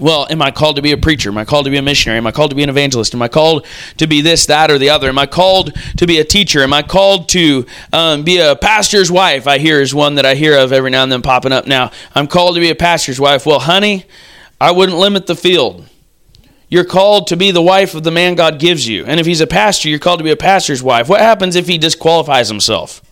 Well, 0.00 0.26
am 0.30 0.40
I 0.40 0.50
called 0.50 0.76
to 0.76 0.82
be 0.82 0.92
a 0.92 0.96
preacher? 0.96 1.28
Am 1.28 1.36
I 1.36 1.44
called 1.44 1.66
to 1.66 1.70
be 1.70 1.76
a 1.76 1.82
missionary? 1.82 2.16
Am 2.16 2.26
I 2.26 2.32
called 2.32 2.50
to 2.50 2.56
be 2.56 2.62
an 2.62 2.70
evangelist? 2.70 3.14
Am 3.14 3.20
I 3.20 3.28
called 3.28 3.66
to 3.98 4.06
be 4.06 4.22
this, 4.22 4.46
that, 4.46 4.70
or 4.70 4.78
the 4.78 4.88
other? 4.88 5.08
Am 5.08 5.18
I 5.18 5.26
called 5.26 5.76
to 5.98 6.06
be 6.06 6.18
a 6.18 6.24
teacher? 6.24 6.62
Am 6.62 6.72
I 6.72 6.82
called 6.82 7.28
to 7.30 7.66
um, 7.92 8.22
be 8.22 8.38
a 8.38 8.56
pastor's 8.56 9.12
wife? 9.12 9.46
I 9.46 9.58
hear 9.58 9.82
is 9.82 9.94
one 9.94 10.14
that 10.14 10.24
I 10.24 10.34
hear 10.34 10.58
of 10.58 10.72
every 10.72 10.90
now 10.90 11.02
and 11.02 11.12
then 11.12 11.20
popping 11.20 11.52
up 11.52 11.66
now. 11.66 11.90
I'm 12.14 12.26
called 12.26 12.54
to 12.54 12.60
be 12.60 12.70
a 12.70 12.74
pastor's 12.74 13.20
wife. 13.20 13.44
Well, 13.44 13.60
honey, 13.60 14.06
I 14.58 14.70
wouldn't 14.70 14.96
limit 14.96 15.26
the 15.26 15.36
field. 15.36 15.86
You're 16.68 16.84
called 16.84 17.26
to 17.26 17.36
be 17.36 17.50
the 17.50 17.60
wife 17.60 17.94
of 17.94 18.02
the 18.02 18.10
man 18.10 18.34
God 18.34 18.58
gives 18.58 18.88
you. 18.88 19.04
And 19.04 19.20
if 19.20 19.26
he's 19.26 19.42
a 19.42 19.46
pastor, 19.46 19.90
you're 19.90 19.98
called 19.98 20.20
to 20.20 20.24
be 20.24 20.30
a 20.30 20.36
pastor's 20.36 20.82
wife. 20.82 21.06
What 21.06 21.20
happens 21.20 21.54
if 21.54 21.68
he 21.68 21.76
disqualifies 21.76 22.48
himself? 22.48 23.02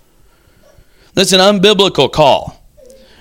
That's 1.12 1.33
an 1.33 1.41
unbiblical 1.41 2.11
call. 2.11 2.59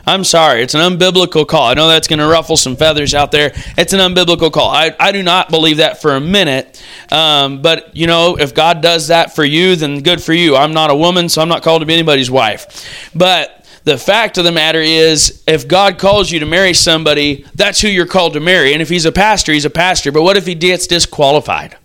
I'm 0.10 0.24
sorry, 0.24 0.64
it's 0.64 0.74
an 0.74 0.82
unbiblical 0.82 1.48
call. 1.48 1.68
I 1.68 1.76
know 1.76 1.88
that's 1.88 2.08
going 2.08 2.18
to 2.18 2.28
ruffle 2.28 2.58
some 2.58 2.76
feathers 2.76 3.14
out 3.14 3.32
there. 3.32 3.52
It's 3.78 3.94
an 3.94 4.00
unbiblical 4.00 4.52
call. 4.52 4.68
I, 4.68 4.96
I 5.00 5.12
do 5.12 5.22
not 5.22 5.52
believe 5.52 5.78
that 5.78 6.02
for 6.02 6.16
a 6.16 6.20
minute. 6.20 6.84
Um, 7.12 7.62
but, 7.62 7.96
you 7.96 8.08
know, 8.08 8.36
if 8.36 8.56
God 8.56 8.82
does 8.82 9.10
that 9.10 9.36
for 9.36 9.46
you, 9.46 9.76
then 9.76 10.02
good 10.02 10.20
for 10.20 10.34
you. 10.34 10.56
I'm 10.56 10.74
not 10.74 10.90
a 10.90 10.96
woman, 10.96 11.30
so 11.30 11.44
I'm 11.44 11.48
not 11.48 11.62
called 11.62 11.84
to 11.84 11.86
be 11.86 11.94
anybody's 11.94 12.32
wife. 12.32 13.12
But 13.14 13.68
the 13.84 14.00
fact 14.00 14.40
of 14.40 14.46
the 14.46 14.52
matter 14.52 14.82
is, 14.82 15.44
if 15.46 15.68
God 15.68 16.00
calls 16.00 16.32
you 16.32 16.40
to 16.40 16.46
marry 16.48 16.74
somebody, 16.74 17.46
that's 17.54 17.80
who 17.80 17.88
you're 17.88 18.08
called 18.08 18.34
to 18.34 18.40
marry. 18.40 18.74
And 18.74 18.82
if 18.82 18.90
he's 18.90 19.06
a 19.06 19.12
pastor, 19.12 19.54
he's 19.54 19.66
a 19.66 19.70
pastor. 19.70 20.12
But 20.12 20.24
what 20.24 20.38
if 20.38 20.48
he 20.48 20.56
gets 20.56 20.88
disqualified? 20.88 21.78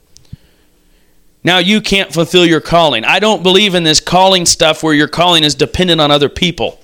Now 1.45 1.59
you 1.59 1.83
can't 1.83 2.11
fulfill 2.11 2.47
your 2.47 2.63
calling. 2.63 3.05
I 3.05 3.19
don't 3.19 3.43
believe 3.43 3.75
in 3.75 3.83
this 3.83 4.01
calling 4.01 4.47
stuff 4.47 4.83
where 4.83 4.95
your 4.95 5.09
calling 5.09 5.45
is 5.45 5.55
dependent 5.55 6.01
on 6.01 6.11
other 6.11 6.31
people 6.31 6.81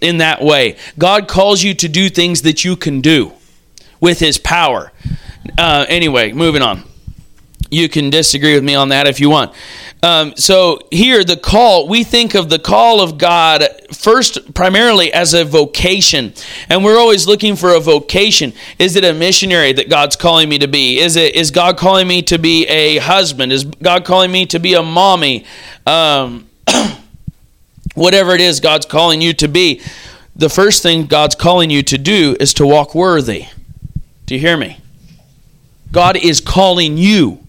in 0.00 0.18
that 0.18 0.42
way. 0.42 0.76
God 0.98 1.28
calls 1.28 1.62
you 1.62 1.74
to 1.74 1.88
do 1.88 2.08
things 2.08 2.42
that 2.42 2.64
you 2.64 2.76
can 2.76 3.00
do 3.00 3.32
with 4.00 4.18
his 4.18 4.38
power. 4.38 4.92
Uh, 5.58 5.86
anyway, 5.88 6.32
moving 6.32 6.62
on. 6.62 6.84
You 7.70 7.88
can 7.88 8.10
disagree 8.10 8.54
with 8.54 8.64
me 8.64 8.74
on 8.74 8.88
that 8.88 9.06
if 9.06 9.20
you 9.20 9.30
want. 9.30 9.54
Um, 10.02 10.34
so 10.36 10.80
here, 10.90 11.22
the 11.22 11.36
call, 11.36 11.86
we 11.86 12.02
think 12.02 12.34
of 12.34 12.48
the 12.48 12.58
call 12.58 13.00
of 13.00 13.16
God 13.16 13.64
first 13.92 14.54
primarily 14.54 15.12
as 15.12 15.34
a 15.34 15.44
vocation. 15.44 16.32
And 16.68 16.82
we're 16.82 16.98
always 16.98 17.28
looking 17.28 17.54
for 17.54 17.74
a 17.74 17.80
vocation. 17.80 18.54
Is 18.78 18.96
it 18.96 19.04
a 19.04 19.12
missionary 19.12 19.72
that 19.74 19.88
God's 19.88 20.16
calling 20.16 20.48
me 20.48 20.58
to 20.58 20.66
be? 20.66 20.98
Is 20.98 21.14
it 21.14 21.36
is 21.36 21.52
God 21.52 21.76
calling 21.76 22.08
me 22.08 22.22
to 22.22 22.38
be 22.38 22.66
a 22.66 22.98
husband? 22.98 23.52
Is 23.52 23.64
God 23.64 24.04
calling 24.04 24.32
me 24.32 24.46
to 24.46 24.58
be 24.58 24.74
a 24.74 24.82
mommy? 24.82 25.44
Um, 25.86 26.49
whatever 28.00 28.34
it 28.34 28.40
is 28.40 28.60
God's 28.60 28.86
calling 28.86 29.20
you 29.20 29.34
to 29.34 29.46
be, 29.46 29.82
the 30.34 30.48
first 30.48 30.82
thing 30.82 31.04
God's 31.06 31.34
calling 31.34 31.68
you 31.68 31.82
to 31.82 31.98
do 31.98 32.34
is 32.40 32.54
to 32.54 32.66
walk 32.66 32.94
worthy. 32.94 33.46
Do 34.24 34.34
you 34.34 34.40
hear 34.40 34.56
me? 34.56 34.78
God 35.92 36.16
is 36.16 36.40
calling 36.40 36.96
you 36.96 37.46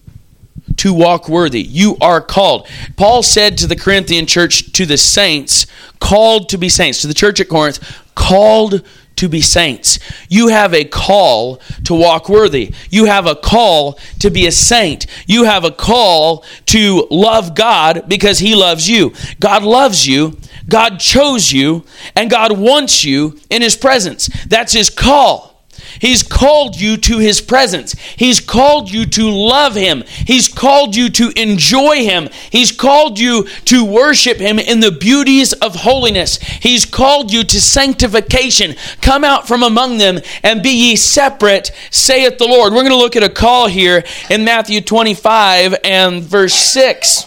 to 0.76 0.92
walk 0.92 1.28
worthy. 1.28 1.62
You 1.62 1.96
are 2.00 2.20
called. 2.20 2.68
Paul 2.96 3.22
said 3.22 3.56
to 3.58 3.66
the 3.66 3.76
Corinthian 3.76 4.26
church, 4.26 4.72
to 4.72 4.84
the 4.84 4.98
saints, 4.98 5.66
called 6.00 6.50
to 6.50 6.58
be 6.58 6.68
saints, 6.68 7.00
to 7.00 7.06
the 7.06 7.14
church 7.14 7.40
at 7.40 7.48
Corinth, 7.48 7.78
called 8.14 8.86
to 9.16 9.28
be 9.28 9.40
saints. 9.40 9.98
You 10.28 10.48
have 10.48 10.74
a 10.74 10.84
call 10.84 11.60
to 11.84 11.94
walk 11.94 12.28
worthy. 12.28 12.74
You 12.90 13.06
have 13.06 13.26
a 13.26 13.34
call 13.34 13.98
to 14.20 14.30
be 14.30 14.46
a 14.46 14.52
saint. 14.52 15.06
You 15.26 15.44
have 15.44 15.64
a 15.64 15.70
call 15.70 16.44
to 16.66 17.06
love 17.10 17.54
God 17.54 18.04
because 18.08 18.38
He 18.38 18.54
loves 18.54 18.88
you. 18.88 19.12
God 19.40 19.62
loves 19.62 20.06
you. 20.06 20.38
God 20.68 20.98
chose 20.98 21.52
you. 21.52 21.84
And 22.16 22.30
God 22.30 22.58
wants 22.58 23.04
you 23.04 23.38
in 23.50 23.62
His 23.62 23.76
presence. 23.76 24.28
That's 24.46 24.72
His 24.72 24.90
call. 24.90 25.51
He's 26.00 26.22
called 26.22 26.80
you 26.80 26.96
to 26.98 27.18
His 27.18 27.40
presence. 27.40 27.94
He's 28.16 28.40
called 28.40 28.90
you 28.90 29.06
to 29.06 29.30
love 29.30 29.74
Him. 29.74 30.04
He's 30.06 30.48
called 30.48 30.96
you 30.96 31.08
to 31.10 31.32
enjoy 31.36 32.04
Him. 32.04 32.28
He's 32.50 32.72
called 32.72 33.18
you 33.18 33.44
to 33.66 33.84
worship 33.84 34.38
Him 34.38 34.58
in 34.58 34.80
the 34.80 34.92
beauties 34.92 35.52
of 35.54 35.76
holiness. 35.76 36.38
He's 36.38 36.84
called 36.84 37.32
you 37.32 37.44
to 37.44 37.60
sanctification. 37.60 38.74
Come 39.00 39.24
out 39.24 39.46
from 39.46 39.62
among 39.62 39.98
them 39.98 40.20
and 40.42 40.62
be 40.62 40.70
ye 40.70 40.96
separate, 40.96 41.70
saith 41.90 42.38
the 42.38 42.46
Lord. 42.46 42.72
We're 42.72 42.80
going 42.80 42.90
to 42.90 42.96
look 42.96 43.16
at 43.16 43.22
a 43.22 43.28
call 43.28 43.68
here 43.68 44.04
in 44.30 44.44
Matthew 44.44 44.80
25 44.80 45.76
and 45.84 46.22
verse 46.22 46.54
6. 46.54 47.26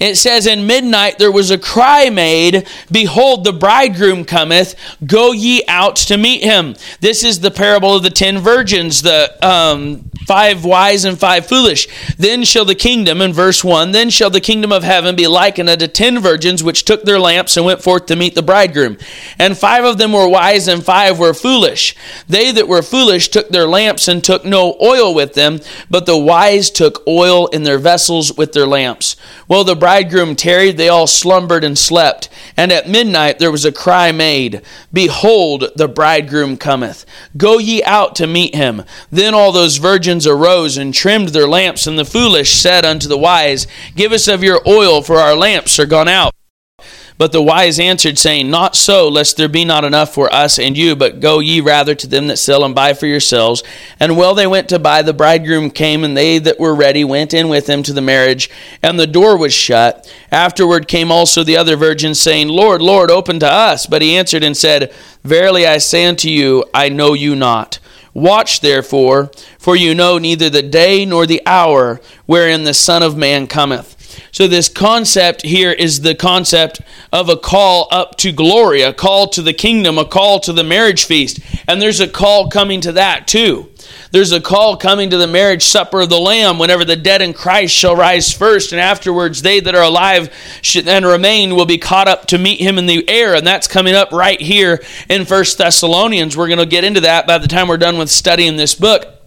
It 0.00 0.16
says, 0.16 0.46
In 0.46 0.66
midnight 0.66 1.18
there 1.18 1.30
was 1.30 1.50
a 1.50 1.58
cry 1.58 2.08
made, 2.08 2.66
Behold, 2.90 3.44
the 3.44 3.52
bridegroom 3.52 4.24
cometh, 4.24 4.74
go 5.06 5.32
ye 5.32 5.62
out 5.68 5.96
to 5.96 6.16
meet 6.16 6.42
him. 6.42 6.74
This 7.00 7.22
is 7.22 7.40
the 7.40 7.50
parable 7.50 7.94
of 7.94 8.02
the 8.02 8.10
ten 8.10 8.38
virgins, 8.38 9.02
the 9.02 9.36
um, 9.46 10.10
five 10.26 10.64
wise 10.64 11.04
and 11.04 11.18
five 11.18 11.46
foolish. 11.46 11.86
Then 12.16 12.44
shall 12.44 12.64
the 12.64 12.74
kingdom, 12.74 13.20
in 13.20 13.32
verse 13.32 13.62
1, 13.62 13.92
then 13.92 14.10
shall 14.10 14.30
the 14.30 14.40
kingdom 14.40 14.72
of 14.72 14.84
heaven 14.84 15.16
be 15.16 15.26
likened 15.26 15.68
unto 15.68 15.86
ten 15.86 16.18
virgins 16.20 16.62
which 16.62 16.84
took 16.84 17.02
their 17.02 17.18
lamps 17.18 17.56
and 17.56 17.66
went 17.66 17.82
forth 17.82 18.06
to 18.06 18.16
meet 18.16 18.34
the 18.34 18.42
bridegroom. 18.42 18.96
And 19.38 19.58
five 19.58 19.84
of 19.84 19.98
them 19.98 20.12
were 20.12 20.28
wise 20.28 20.66
and 20.66 20.84
five 20.84 21.18
were 21.18 21.34
foolish. 21.34 21.94
They 22.26 22.52
that 22.52 22.68
were 22.68 22.80
foolish 22.80 23.28
took 23.28 23.48
their 23.48 23.66
lamps 23.66 24.08
and 24.08 24.22
took 24.22 24.44
no 24.44 24.78
oil 24.80 25.14
with 25.14 25.34
them, 25.34 25.60
but 25.90 26.06
the 26.06 26.16
wise 26.16 26.70
took 26.70 27.02
oil 27.06 27.48
in 27.48 27.64
their 27.64 27.78
vessels 27.78 28.32
with 28.36 28.52
their 28.52 28.66
lamps. 28.66 29.16
Well, 29.48 29.64
the 29.64 29.74
bridegroom 29.90 30.36
tarried, 30.36 30.76
they 30.76 30.88
all 30.88 31.08
slumbered 31.08 31.64
and 31.64 31.76
slept. 31.76 32.28
And 32.56 32.70
at 32.70 32.88
midnight 32.88 33.40
there 33.40 33.50
was 33.50 33.64
a 33.64 33.72
cry 33.72 34.12
made 34.12 34.62
Behold, 34.92 35.64
the 35.74 35.88
bridegroom 35.88 36.58
cometh. 36.58 37.04
Go 37.36 37.58
ye 37.58 37.82
out 37.82 38.14
to 38.14 38.28
meet 38.28 38.54
him. 38.54 38.84
Then 39.10 39.34
all 39.34 39.50
those 39.50 39.78
virgins 39.78 40.28
arose 40.28 40.76
and 40.76 40.94
trimmed 40.94 41.30
their 41.30 41.48
lamps, 41.48 41.88
and 41.88 41.98
the 41.98 42.04
foolish 42.04 42.52
said 42.52 42.84
unto 42.84 43.08
the 43.08 43.18
wise, 43.18 43.66
Give 43.96 44.12
us 44.12 44.28
of 44.28 44.44
your 44.44 44.60
oil, 44.64 45.02
for 45.02 45.16
our 45.16 45.34
lamps 45.34 45.76
are 45.80 45.86
gone 45.86 46.06
out. 46.06 46.32
But 47.20 47.32
the 47.32 47.42
wise 47.42 47.78
answered, 47.78 48.16
saying, 48.16 48.50
Not 48.50 48.74
so, 48.74 49.06
lest 49.06 49.36
there 49.36 49.46
be 49.46 49.62
not 49.62 49.84
enough 49.84 50.14
for 50.14 50.32
us 50.32 50.58
and 50.58 50.74
you, 50.74 50.96
but 50.96 51.20
go 51.20 51.38
ye 51.38 51.60
rather 51.60 51.94
to 51.94 52.06
them 52.06 52.28
that 52.28 52.38
sell 52.38 52.64
and 52.64 52.74
buy 52.74 52.94
for 52.94 53.06
yourselves. 53.06 53.62
And 54.00 54.16
while 54.16 54.34
they 54.34 54.46
went 54.46 54.70
to 54.70 54.78
buy, 54.78 55.02
the 55.02 55.12
bridegroom 55.12 55.70
came, 55.70 56.02
and 56.02 56.16
they 56.16 56.38
that 56.38 56.58
were 56.58 56.74
ready 56.74 57.04
went 57.04 57.34
in 57.34 57.50
with 57.50 57.68
him 57.68 57.82
to 57.82 57.92
the 57.92 58.00
marriage, 58.00 58.48
and 58.82 58.98
the 58.98 59.06
door 59.06 59.36
was 59.36 59.52
shut. 59.52 60.10
Afterward 60.32 60.88
came 60.88 61.12
also 61.12 61.44
the 61.44 61.58
other 61.58 61.76
virgins, 61.76 62.18
saying, 62.18 62.48
Lord, 62.48 62.80
Lord, 62.80 63.10
open 63.10 63.38
to 63.40 63.46
us. 63.46 63.84
But 63.84 64.00
he 64.00 64.16
answered 64.16 64.42
and 64.42 64.56
said, 64.56 64.90
Verily 65.22 65.66
I 65.66 65.76
say 65.76 66.06
unto 66.06 66.30
you, 66.30 66.64
I 66.72 66.88
know 66.88 67.12
you 67.12 67.36
not. 67.36 67.80
Watch 68.14 68.60
therefore, 68.60 69.30
for 69.58 69.76
you 69.76 69.94
know 69.94 70.16
neither 70.16 70.48
the 70.48 70.62
day 70.62 71.04
nor 71.04 71.26
the 71.26 71.42
hour 71.44 72.00
wherein 72.24 72.64
the 72.64 72.72
Son 72.72 73.02
of 73.02 73.14
Man 73.14 73.46
cometh. 73.46 73.99
So, 74.32 74.46
this 74.46 74.68
concept 74.68 75.42
here 75.42 75.72
is 75.72 76.00
the 76.00 76.14
concept 76.14 76.80
of 77.12 77.28
a 77.28 77.36
call 77.36 77.88
up 77.90 78.16
to 78.18 78.32
glory, 78.32 78.82
a 78.82 78.92
call 78.92 79.28
to 79.28 79.42
the 79.42 79.52
kingdom, 79.52 79.98
a 79.98 80.04
call 80.04 80.40
to 80.40 80.52
the 80.52 80.64
marriage 80.64 81.04
feast. 81.04 81.40
And 81.66 81.80
there's 81.80 82.00
a 82.00 82.08
call 82.08 82.48
coming 82.48 82.80
to 82.82 82.92
that 82.92 83.26
too. 83.26 83.70
There's 84.10 84.32
a 84.32 84.40
call 84.40 84.76
coming 84.76 85.10
to 85.10 85.16
the 85.16 85.26
marriage 85.26 85.64
supper 85.64 86.00
of 86.00 86.10
the 86.10 86.18
Lamb 86.18 86.58
whenever 86.58 86.84
the 86.84 86.96
dead 86.96 87.22
in 87.22 87.32
Christ 87.32 87.74
shall 87.74 87.94
rise 87.94 88.32
first, 88.32 88.72
and 88.72 88.80
afterwards 88.80 89.42
they 89.42 89.60
that 89.60 89.74
are 89.74 89.84
alive 89.84 90.30
and 90.86 91.06
remain 91.06 91.54
will 91.54 91.66
be 91.66 91.78
caught 91.78 92.08
up 92.08 92.26
to 92.26 92.38
meet 92.38 92.60
him 92.60 92.78
in 92.78 92.86
the 92.86 93.08
air. 93.08 93.34
And 93.34 93.46
that's 93.46 93.68
coming 93.68 93.94
up 93.94 94.12
right 94.12 94.40
here 94.40 94.82
in 95.08 95.24
First 95.24 95.58
Thessalonians. 95.58 96.36
We're 96.36 96.48
going 96.48 96.58
to 96.58 96.66
get 96.66 96.84
into 96.84 97.02
that 97.02 97.26
by 97.26 97.38
the 97.38 97.48
time 97.48 97.68
we're 97.68 97.76
done 97.76 97.98
with 97.98 98.10
studying 98.10 98.56
this 98.56 98.74
book. 98.74 99.19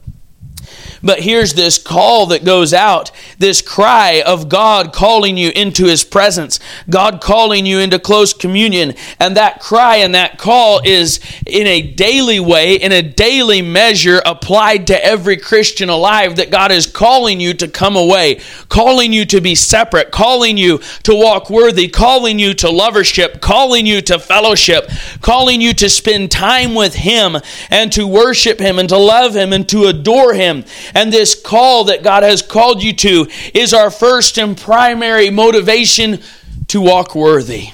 But 1.04 1.20
here's 1.20 1.54
this 1.54 1.78
call 1.78 2.28
that 2.28 2.46
goes 2.46 2.74
out, 2.74 3.12
this 3.38 3.62
cry 3.62 4.24
of 4.26 4.48
God 4.48 4.94
calling 4.94 5.36
you 5.36 5.52
into 5.54 5.86
His 5.86 6.06
presence, 6.06 6.62
God 6.90 7.20
calling 7.20 7.66
you 7.66 7.80
into 7.80 8.00
close 8.00 8.34
communion. 8.34 8.94
And 9.20 9.36
that 9.36 9.60
cry 9.60 9.98
and 9.98 10.16
that 10.16 10.38
call 10.38 10.80
is 10.84 11.20
in 11.46 11.68
a 11.68 11.82
daily 11.82 12.40
way, 12.40 12.76
in 12.76 12.94
a 12.94 13.02
daily 13.02 13.62
measure, 13.62 14.22
applied 14.26 14.88
to 14.88 15.06
every 15.06 15.36
Christian 15.36 15.90
alive 15.90 16.38
that 16.38 16.52
God 16.52 16.72
is 16.72 16.88
calling 16.88 17.42
you 17.42 17.54
to 17.56 17.68
come 17.68 17.98
away, 17.98 18.40
calling 18.70 19.12
you 19.12 19.26
to 19.26 19.42
be 19.42 19.56
separate, 19.56 20.10
calling 20.10 20.58
you 20.58 20.80
to 21.04 21.14
walk 21.14 21.50
worthy, 21.50 21.90
calling 21.90 22.40
you 22.40 22.54
to 22.54 22.68
lovership, 22.68 23.42
calling 23.42 23.86
you 23.86 24.02
to 24.04 24.18
fellowship, 24.18 24.90
calling 25.22 25.60
you 25.60 25.74
to 25.74 25.90
spend 25.90 26.32
time 26.32 26.74
with 26.74 26.96
Him 26.96 27.36
and 27.70 27.92
to 27.92 28.08
worship 28.08 28.62
Him 28.62 28.80
and 28.80 28.88
to 28.88 28.98
love 28.98 29.36
Him 29.36 29.52
and 29.52 29.68
to 29.68 29.88
adore 29.88 30.34
Him 30.34 30.64
and 30.94 31.12
this 31.12 31.40
call 31.40 31.86
that 31.86 32.04
God 32.04 32.24
has 32.24 32.42
called 32.42 32.84
you 32.84 32.94
to 32.94 33.28
is 33.54 33.74
our 33.74 33.92
first 33.92 34.38
and 34.38 34.58
primary 34.58 35.30
motivation 35.30 36.20
to 36.68 36.82
walk 36.82 37.16
worthy. 37.16 37.70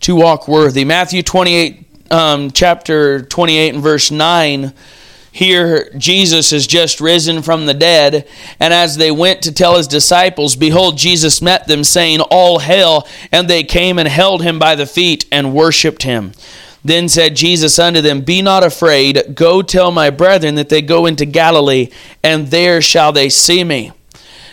To 0.00 0.14
walk 0.14 0.48
worthy. 0.48 0.84
Matthew 0.84 1.22
28, 1.22 1.86
um, 2.10 2.50
chapter 2.50 3.22
28 3.22 3.74
and 3.74 3.82
verse 3.82 4.10
9 4.10 4.72
here 5.34 5.90
Jesus 5.98 6.52
has 6.52 6.64
just 6.64 7.00
risen 7.00 7.42
from 7.42 7.66
the 7.66 7.74
dead, 7.74 8.28
and 8.60 8.72
as 8.72 8.96
they 8.96 9.10
went 9.10 9.42
to 9.42 9.52
tell 9.52 9.76
his 9.76 9.88
disciples, 9.88 10.54
behold, 10.54 10.96
Jesus 10.96 11.42
met 11.42 11.66
them, 11.66 11.82
saying, 11.82 12.20
All 12.20 12.60
hail! 12.60 13.04
And 13.32 13.50
they 13.50 13.64
came 13.64 13.98
and 13.98 14.06
held 14.06 14.42
him 14.42 14.60
by 14.60 14.76
the 14.76 14.86
feet 14.86 15.26
and 15.32 15.52
worshipped 15.52 16.04
him. 16.04 16.34
Then 16.84 17.08
said 17.08 17.34
Jesus 17.34 17.78
unto 17.78 18.02
them, 18.02 18.20
Be 18.20 18.42
not 18.42 18.62
afraid, 18.62 19.34
go 19.34 19.62
tell 19.62 19.90
my 19.90 20.10
brethren 20.10 20.54
that 20.56 20.68
they 20.68 20.82
go 20.82 21.06
into 21.06 21.24
Galilee, 21.24 21.88
and 22.22 22.48
there 22.48 22.82
shall 22.82 23.10
they 23.10 23.30
see 23.30 23.64
me. 23.64 23.92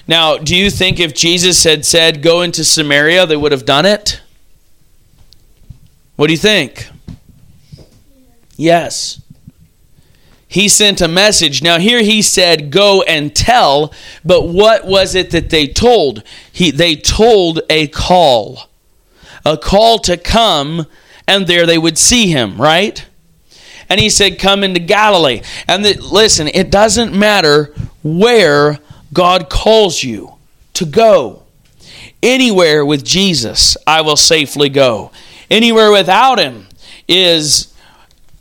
Now, 0.07 0.37
do 0.37 0.55
you 0.55 0.69
think 0.69 0.99
if 0.99 1.13
Jesus 1.13 1.63
had 1.65 1.85
said, 1.85 2.21
Go 2.21 2.41
into 2.41 2.63
Samaria, 2.63 3.25
they 3.25 3.35
would 3.35 3.51
have 3.51 3.65
done 3.65 3.85
it? 3.85 4.21
What 6.15 6.27
do 6.27 6.33
you 6.33 6.39
think? 6.39 6.89
Yes. 8.55 9.21
He 10.47 10.67
sent 10.67 11.01
a 11.01 11.07
message. 11.07 11.61
Now, 11.61 11.79
here 11.79 12.01
he 12.01 12.21
said, 12.21 12.71
Go 12.71 13.03
and 13.03 13.35
tell, 13.35 13.93
but 14.23 14.47
what 14.47 14.85
was 14.85 15.15
it 15.15 15.31
that 15.31 15.49
they 15.49 15.67
told? 15.67 16.23
He, 16.51 16.71
they 16.71 16.95
told 16.95 17.61
a 17.69 17.87
call. 17.87 18.69
A 19.45 19.57
call 19.57 19.99
to 19.99 20.17
come 20.17 20.85
and 21.31 21.47
there 21.47 21.65
they 21.65 21.77
would 21.77 21.97
see 21.97 22.27
him, 22.27 22.61
right? 22.61 23.05
And 23.89 23.99
he 23.99 24.09
said, 24.09 24.37
Come 24.37 24.63
into 24.63 24.79
Galilee. 24.79 25.41
And 25.67 25.83
the, 25.83 25.93
listen, 25.93 26.47
it 26.47 26.69
doesn't 26.69 27.17
matter 27.17 27.73
where 28.03 28.79
God 29.13 29.49
calls 29.49 30.03
you 30.03 30.35
to 30.73 30.85
go. 30.85 31.43
Anywhere 32.21 32.85
with 32.85 33.03
Jesus, 33.03 33.77
I 33.87 34.01
will 34.01 34.15
safely 34.15 34.69
go. 34.69 35.11
Anywhere 35.49 35.91
without 35.91 36.37
him 36.39 36.67
is 37.07 37.73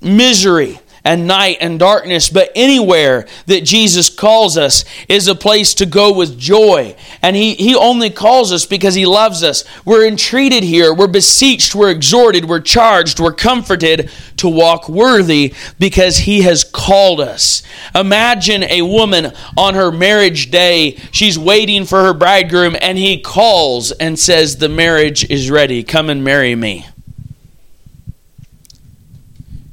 misery 0.01 0.79
and 1.05 1.27
night 1.27 1.59
and 1.61 1.79
darkness, 1.79 2.29
but 2.29 2.51
anywhere 2.55 3.27
that 3.47 3.65
Jesus 3.65 4.09
calls 4.09 4.57
us 4.57 4.85
is 5.09 5.29
a 5.29 5.35
place 5.35 5.75
to 5.75 5.87
go 5.87 6.13
with 6.13 6.39
joy. 6.39 6.95
And 7.23 7.37
He, 7.37 7.55
he 7.55 7.75
only 7.75 8.11
calls 8.11 8.53
us 8.53 8.67
because 8.67 8.95
He 8.95 9.07
loves 9.07 9.43
us. 9.43 9.65
We're 9.85 10.07
entreated 10.07 10.63
here, 10.63 10.93
we're 10.95 11.07
beseeched, 11.07 11.75
we're 11.75 11.91
exhorted, 11.91 12.45
we're 12.45 12.61
charged, 12.61 13.21
we're 13.21 13.33
comforted 13.33 14.11
to 14.37 14.49
walk 14.49 14.89
worthy 14.89 15.55
because 15.79 16.19
He 16.19 16.43
has 16.43 16.65
called 16.65 17.21
us. 17.21 17.63
Imagine 17.95 18.65
a 18.65 18.83
woman 18.83 19.33
on 19.57 19.75
her 19.75 19.91
marriage 19.91 20.51
day, 20.51 20.97
she's 21.11 21.39
waiting 21.39 21.85
for 21.85 22.03
her 22.03 22.15
bridegroom, 22.15 22.77
and 22.81 22.99
He 22.99 23.21
calls 23.21 23.93
and 23.93 24.19
says, 24.19 24.59
The 24.59 24.69
marriage 24.69 25.29
is 25.31 25.51
ready, 25.51 25.83
come 25.83 26.11
and 26.11 26.23
marry 26.23 26.55
me. 26.55 26.87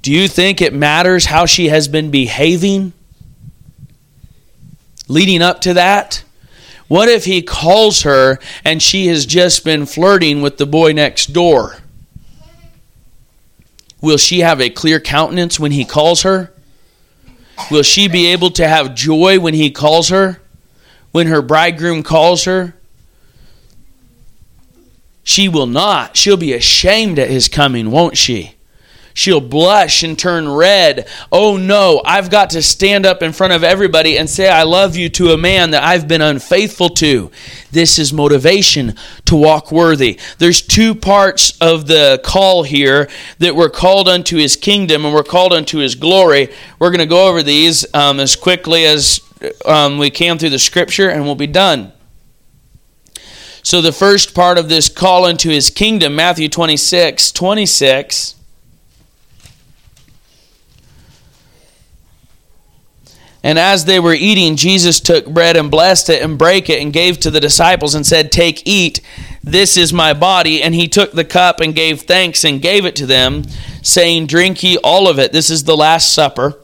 Do 0.08 0.14
you 0.14 0.30
think 0.30 0.62
it 0.62 0.74
matters 0.74 1.26
how 1.26 1.45
she 1.45 1.68
has 1.68 1.89
been 1.89 2.12
behaving 2.12 2.93
leading 5.10 5.41
up 5.41 5.60
to 5.64 5.74
that? 5.74 6.24
What 6.88 7.10
if 7.10 7.26
he 7.26 7.41
calls 7.41 8.03
her 8.03 8.39
and 8.64 8.82
she 8.82 9.08
has 9.08 9.26
just 9.26 9.66
been 9.66 9.86
flirting 9.86 10.41
with 10.41 10.60
the 10.60 10.66
boy 10.66 10.93
next 10.93 11.34
door? 11.34 11.80
Will 13.99 14.16
she 14.16 14.39
have 14.39 14.62
a 14.62 14.70
clear 14.70 15.01
countenance 15.01 15.60
when 15.60 15.74
he 15.74 15.84
calls 15.84 16.22
her? 16.22 16.53
Will 17.70 17.84
she 17.84 18.08
be 18.08 18.28
able 18.28 18.51
to 18.51 18.66
have 18.66 18.95
joy 18.95 19.41
when 19.41 19.55
he 19.55 19.70
calls 19.70 20.08
her? 20.08 20.39
When 21.12 21.28
her 21.28 21.41
bridegroom 21.41 22.01
calls 22.01 22.45
her? 22.45 22.76
She 25.26 25.49
will 25.49 25.68
not. 25.68 26.16
She'll 26.16 26.38
be 26.38 26.53
ashamed 26.53 27.20
at 27.20 27.30
his 27.30 27.49
coming, 27.49 27.91
won't 27.91 28.16
she? 28.16 28.53
She'll 29.18 29.41
blush 29.41 30.03
and 30.03 30.18
turn 30.18 30.47
red. 30.47 31.07
Oh 31.32 31.57
no, 31.57 32.03
I've 32.05 32.30
got 32.30 32.51
to 32.51 32.61
stand 32.61 33.03
up 33.03 33.24
in 33.24 33.34
front 33.34 33.51
of 33.51 33.63
everybody 33.63 34.15
and 34.15 34.30
say 34.30 34.47
I 34.47 34.61
love 34.61 34.95
you 34.95 35.09
to 35.09 35.32
a 35.32 35.38
man 35.38 35.72
that 35.72 35.84
I've 35.84 36.07
been 36.07 36.22
unfaithful 36.22 36.89
to. 36.89 37.32
This 37.72 37.97
is 37.97 38.13
motivation 38.13 38.93
to 39.26 39.36
walk 39.36 39.72
worthy. 39.72 40.20
There's 40.38 40.61
two 40.61 40.93
parts 40.93 41.57
of 41.59 41.88
the 41.88 42.22
call 42.24 42.61
here 42.61 43.09
that 43.39 43.55
we're 43.55 43.72
called 43.72 44.07
unto 44.07 44.38
his 44.38 44.55
kingdom 44.55 45.03
and 45.03 45.15
we're 45.15 45.24
called 45.24 45.51
unto 45.51 45.80
his 45.80 45.95
glory. 45.95 46.53
We're 46.78 46.91
going 46.91 46.99
to 46.99 47.07
go 47.07 47.28
over 47.28 47.41
these 47.41 47.91
um, 47.95 48.20
as 48.20 48.36
quickly 48.36 48.86
as 48.86 49.20
um, 49.65 49.97
we 49.97 50.11
can 50.11 50.38
through 50.38 50.51
the 50.51 50.59
scripture 50.59 51.09
and 51.09 51.24
we'll 51.24 51.34
be 51.34 51.47
done. 51.47 51.91
So, 53.63 53.82
the 53.82 53.91
first 53.91 54.36
part 54.36 54.59
of 54.59 54.70
this 54.70 54.88
call 54.88 55.26
into 55.26 55.49
his 55.49 55.70
kingdom, 55.72 56.15
Matthew 56.15 56.47
26 56.47 57.32
26. 57.32 58.37
And 63.48 63.58
as 63.58 63.86
they 63.86 64.02
were 64.02 64.14
eating, 64.14 64.58
Jesus 64.58 65.00
took 65.00 65.26
bread 65.26 65.56
and 65.56 65.72
blessed 65.72 66.10
it 66.10 66.22
and 66.22 66.38
brake 66.38 66.70
it 66.70 66.82
and 66.82 66.91
gave 66.91 67.18
to 67.22 67.32
the 67.32 67.39
disciples 67.39 67.95
and 67.95 68.06
said, 68.06 68.30
Take, 68.30 68.68
eat, 68.68 69.00
this 69.41 69.78
is 69.78 69.93
my 69.93 70.12
body. 70.12 70.62
And 70.62 70.76
he 70.76 70.89
took 70.89 71.14
the 71.14 71.24
cup 71.24 71.62
and 71.62 71.74
gave 71.74 72.02
thanks 72.02 72.43
and 72.43 72.62
gave 72.62 72.86
it 72.86 72.93
to 72.98 73.06
them, 73.06 73.43
saying, 73.82 74.28
Drink 74.28 74.62
ye 74.64 74.78
all 74.80 75.08
of 75.08 75.18
it. 75.18 75.32
This 75.32 75.50
is 75.50 75.64
the 75.64 75.78
Last 75.78 76.12
Supper. 76.12 76.60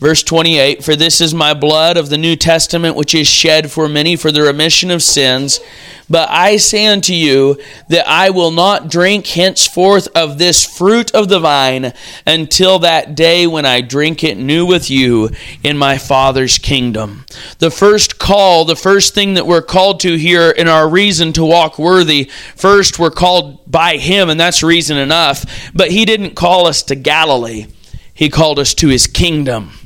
Verse 0.00 0.22
28 0.22 0.82
For 0.82 0.96
this 0.96 1.20
is 1.20 1.34
my 1.34 1.52
blood 1.52 1.98
of 1.98 2.08
the 2.08 2.16
New 2.18 2.34
Testament, 2.34 2.96
which 2.96 3.14
is 3.14 3.26
shed 3.26 3.70
for 3.70 3.86
many 3.86 4.16
for 4.16 4.32
the 4.32 4.42
remission 4.42 4.90
of 4.90 5.02
sins. 5.02 5.60
But 6.08 6.28
I 6.30 6.56
say 6.56 6.86
unto 6.86 7.12
you 7.12 7.60
that 7.88 8.08
I 8.08 8.30
will 8.30 8.50
not 8.50 8.90
drink 8.90 9.26
henceforth 9.28 10.08
of 10.16 10.38
this 10.38 10.64
fruit 10.64 11.14
of 11.14 11.28
the 11.28 11.38
vine 11.38 11.92
until 12.26 12.80
that 12.80 13.14
day 13.14 13.46
when 13.46 13.64
I 13.64 13.82
drink 13.82 14.24
it 14.24 14.36
new 14.36 14.66
with 14.66 14.90
you 14.90 15.30
in 15.62 15.76
my 15.76 15.98
Father's 15.98 16.58
kingdom. 16.58 17.26
The 17.58 17.70
first 17.70 18.18
call, 18.18 18.64
the 18.64 18.74
first 18.74 19.14
thing 19.14 19.34
that 19.34 19.46
we're 19.46 19.62
called 19.62 20.00
to 20.00 20.16
here 20.16 20.50
in 20.50 20.66
our 20.66 20.88
reason 20.88 21.32
to 21.34 21.44
walk 21.44 21.78
worthy, 21.78 22.24
first 22.56 22.98
we're 22.98 23.10
called 23.10 23.70
by 23.70 23.98
Him, 23.98 24.30
and 24.30 24.40
that's 24.40 24.64
reason 24.64 24.96
enough. 24.96 25.70
But 25.74 25.92
He 25.92 26.04
didn't 26.04 26.34
call 26.34 26.66
us 26.66 26.82
to 26.84 26.96
Galilee, 26.96 27.66
He 28.12 28.30
called 28.30 28.58
us 28.58 28.74
to 28.74 28.88
His 28.88 29.06
kingdom. 29.06 29.79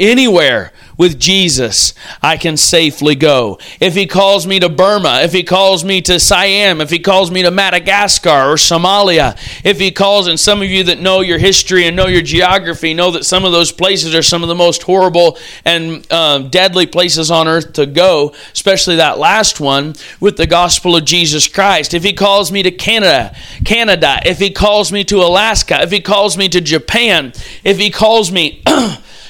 Anywhere 0.00 0.72
with 0.96 1.20
Jesus, 1.20 1.94
I 2.20 2.36
can 2.36 2.56
safely 2.56 3.14
go. 3.14 3.58
If 3.80 3.94
he 3.94 4.06
calls 4.06 4.44
me 4.44 4.58
to 4.58 4.68
Burma, 4.68 5.20
if 5.22 5.32
he 5.32 5.44
calls 5.44 5.84
me 5.84 6.00
to 6.02 6.18
Siam, 6.18 6.80
if 6.80 6.90
he 6.90 6.98
calls 6.98 7.30
me 7.30 7.42
to 7.42 7.50
Madagascar 7.52 8.50
or 8.50 8.56
Somalia, 8.56 9.36
if 9.64 9.78
he 9.78 9.92
calls, 9.92 10.26
and 10.26 10.38
some 10.38 10.62
of 10.62 10.68
you 10.68 10.84
that 10.84 11.00
know 11.00 11.20
your 11.20 11.38
history 11.38 11.86
and 11.86 11.96
know 11.96 12.06
your 12.06 12.22
geography 12.22 12.92
know 12.92 13.12
that 13.12 13.24
some 13.24 13.44
of 13.44 13.52
those 13.52 13.70
places 13.70 14.16
are 14.16 14.22
some 14.22 14.42
of 14.42 14.48
the 14.48 14.54
most 14.54 14.82
horrible 14.82 15.38
and 15.64 16.04
uh, 16.10 16.38
deadly 16.38 16.86
places 16.86 17.30
on 17.30 17.46
earth 17.46 17.72
to 17.74 17.86
go, 17.86 18.34
especially 18.52 18.96
that 18.96 19.18
last 19.18 19.60
one 19.60 19.94
with 20.18 20.36
the 20.36 20.46
gospel 20.46 20.96
of 20.96 21.04
Jesus 21.04 21.46
Christ. 21.46 21.94
If 21.94 22.02
he 22.02 22.12
calls 22.12 22.50
me 22.50 22.64
to 22.64 22.72
Canada, 22.72 23.36
Canada, 23.64 24.20
if 24.26 24.38
he 24.38 24.50
calls 24.50 24.90
me 24.90 25.04
to 25.04 25.18
Alaska, 25.18 25.82
if 25.82 25.92
he 25.92 26.00
calls 26.00 26.36
me 26.36 26.48
to 26.48 26.60
Japan, 26.60 27.32
if 27.62 27.78
he 27.78 27.90
calls 27.90 28.32
me 28.32 28.62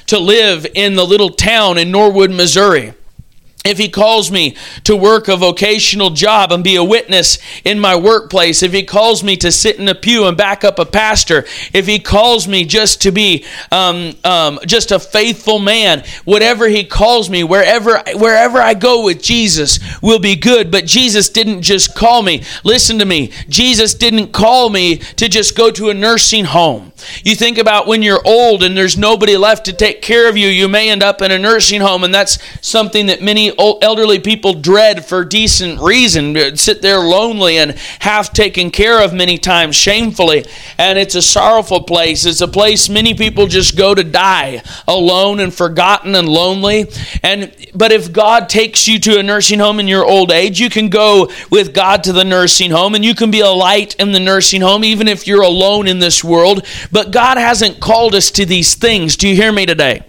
to 0.07 0.19
live 0.19 0.65
in 0.73 0.95
the 0.95 1.05
little 1.05 1.29
town 1.29 1.77
in 1.77 1.91
Norwood, 1.91 2.31
Missouri 2.31 2.93
if 3.65 3.79
he 3.79 3.89
calls 3.89 4.31
me 4.31 4.55
to 4.83 4.95
work 4.95 5.27
a 5.27 5.35
vocational 5.35 6.11
job 6.11 6.51
and 6.51 6.63
be 6.63 6.75
a 6.75 6.83
witness 6.83 7.39
in 7.65 7.79
my 7.79 7.95
workplace, 7.95 8.61
if 8.61 8.71
he 8.71 8.83
calls 8.83 9.23
me 9.23 9.35
to 9.37 9.51
sit 9.51 9.79
in 9.79 9.89
a 9.89 9.95
pew 9.95 10.25
and 10.25 10.37
back 10.37 10.63
up 10.63 10.77
a 10.77 10.85
pastor, 10.85 11.45
if 11.73 11.87
he 11.87 11.99
calls 11.99 12.47
me 12.47 12.63
just 12.63 13.01
to 13.01 13.11
be 13.11 13.43
um, 13.71 14.13
um, 14.23 14.59
just 14.65 14.91
a 14.91 14.99
faithful 14.99 15.59
man, 15.59 16.03
whatever 16.25 16.67
he 16.67 16.83
calls 16.83 17.29
me, 17.29 17.43
wherever 17.43 18.01
wherever 18.15 18.59
I 18.59 18.75
go 18.75 19.03
with 19.03 19.21
Jesus 19.21 19.79
will 20.01 20.19
be 20.19 20.35
good. 20.35 20.69
But 20.69 20.85
Jesus 20.85 21.29
didn't 21.29 21.63
just 21.63 21.95
call 21.95 22.21
me. 22.21 22.43
Listen 22.63 22.99
to 22.99 23.05
me. 23.05 23.31
Jesus 23.49 23.95
didn't 23.95 24.31
call 24.31 24.69
me 24.69 24.97
to 24.97 25.27
just 25.27 25.57
go 25.57 25.71
to 25.71 25.89
a 25.89 25.93
nursing 25.93 26.45
home. 26.45 26.93
You 27.23 27.35
think 27.35 27.57
about 27.57 27.87
when 27.87 28.03
you're 28.03 28.21
old 28.25 28.63
and 28.63 28.77
there's 28.77 28.97
nobody 28.97 29.37
left 29.37 29.65
to 29.65 29.73
take 29.73 30.01
care 30.01 30.29
of 30.29 30.37
you, 30.37 30.47
you 30.47 30.67
may 30.67 30.89
end 30.89 31.03
up 31.03 31.21
in 31.21 31.31
a 31.31 31.39
nursing 31.39 31.81
home, 31.81 32.03
and 32.03 32.13
that's 32.13 32.37
something 32.65 33.07
that 33.07 33.21
many 33.21 33.54
elderly 33.59 34.19
people 34.19 34.53
dread 34.53 35.05
for 35.05 35.23
decent 35.23 35.79
reason, 35.81 36.35
uh, 36.35 36.55
sit 36.55 36.81
there 36.81 36.99
lonely 36.99 37.57
and 37.57 37.71
half 37.99 38.33
taken 38.33 38.71
care 38.71 39.03
of 39.03 39.13
many 39.13 39.37
times 39.37 39.75
shamefully. 39.75 40.45
And 40.77 40.97
it's 40.97 41.15
a 41.15 41.21
sorrowful 41.21 41.83
place. 41.83 42.25
It's 42.25 42.41
a 42.41 42.47
place 42.47 42.89
many 42.89 43.13
people 43.13 43.47
just 43.47 43.77
go 43.77 43.93
to 43.93 44.03
die 44.03 44.63
alone 44.87 45.39
and 45.39 45.53
forgotten 45.53 46.15
and 46.15 46.27
lonely. 46.27 46.87
And 47.23 47.53
but 47.73 47.91
if 47.91 48.11
God 48.11 48.49
takes 48.49 48.87
you 48.87 48.99
to 48.99 49.19
a 49.19 49.23
nursing 49.23 49.59
home 49.59 49.79
in 49.79 49.87
your 49.87 50.05
old 50.05 50.31
age, 50.31 50.59
you 50.59 50.69
can 50.69 50.89
go 50.89 51.29
with 51.51 51.73
God 51.73 52.03
to 52.05 52.13
the 52.13 52.23
nursing 52.23 52.71
home 52.71 52.95
and 52.95 53.03
you 53.03 53.15
can 53.15 53.31
be 53.31 53.41
a 53.41 53.49
light 53.49 53.95
in 53.95 54.11
the 54.11 54.19
nursing 54.19 54.61
home 54.61 54.83
even 54.83 55.07
if 55.07 55.27
you're 55.27 55.41
alone 55.41 55.87
in 55.87 55.99
this 55.99 56.23
world. 56.23 56.65
But 56.91 57.11
God 57.11 57.37
hasn't 57.37 57.79
called 57.79 58.15
us 58.15 58.31
to 58.31 58.45
these 58.45 58.75
things. 58.75 59.15
Do 59.15 59.27
you 59.27 59.35
hear 59.35 59.51
me 59.51 59.65
today? 59.65 60.03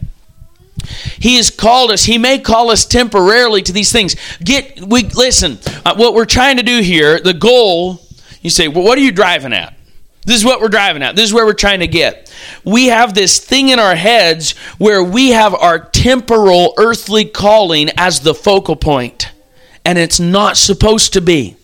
He 1.19 1.37
has 1.37 1.51
called 1.51 1.91
us. 1.91 2.05
He 2.05 2.19
may 2.19 2.39
call 2.39 2.71
us 2.71 2.87
temporarily 2.87 3.63
to 3.63 3.73
these 3.73 3.93
things. 3.93 4.17
Get 4.43 4.81
we 4.81 5.05
listen. 5.05 5.59
Uh, 5.85 5.95
what 5.97 6.15
we're 6.15 6.25
trying 6.25 6.57
to 6.57 6.63
do 6.63 6.81
here, 6.81 7.21
the 7.21 7.35
goal. 7.35 8.01
You 8.41 8.51
say, 8.51 8.69
well, 8.69 8.85
what 8.85 8.97
are 8.97 9.03
you 9.03 9.13
driving 9.13 9.53
at? 9.53 9.77
This 10.25 10.37
is 10.37 10.45
what 10.45 10.61
we're 10.61 10.69
driving 10.69 11.03
at. 11.03 11.15
This 11.15 11.27
is 11.27 11.33
where 11.33 11.47
we're 11.47 11.53
trying 11.53 11.81
to 11.81 11.87
get. 11.87 12.33
We 12.65 12.87
have 12.87 13.15
this 13.15 13.39
thing 13.39 13.69
in 13.69 13.79
our 13.79 13.95
heads 13.95 14.53
where 14.77 15.03
we 15.03 15.31
have 15.31 15.55
our 15.55 15.79
temporal 15.79 16.75
earthly 16.79 17.25
calling 17.25 17.91
as 17.97 18.21
the 18.21 18.35
focal 18.35 18.75
point, 18.75 19.31
and 19.85 19.99
it's 19.99 20.19
not 20.19 20.57
supposed 20.57 21.13
to 21.13 21.21
be. 21.21 21.57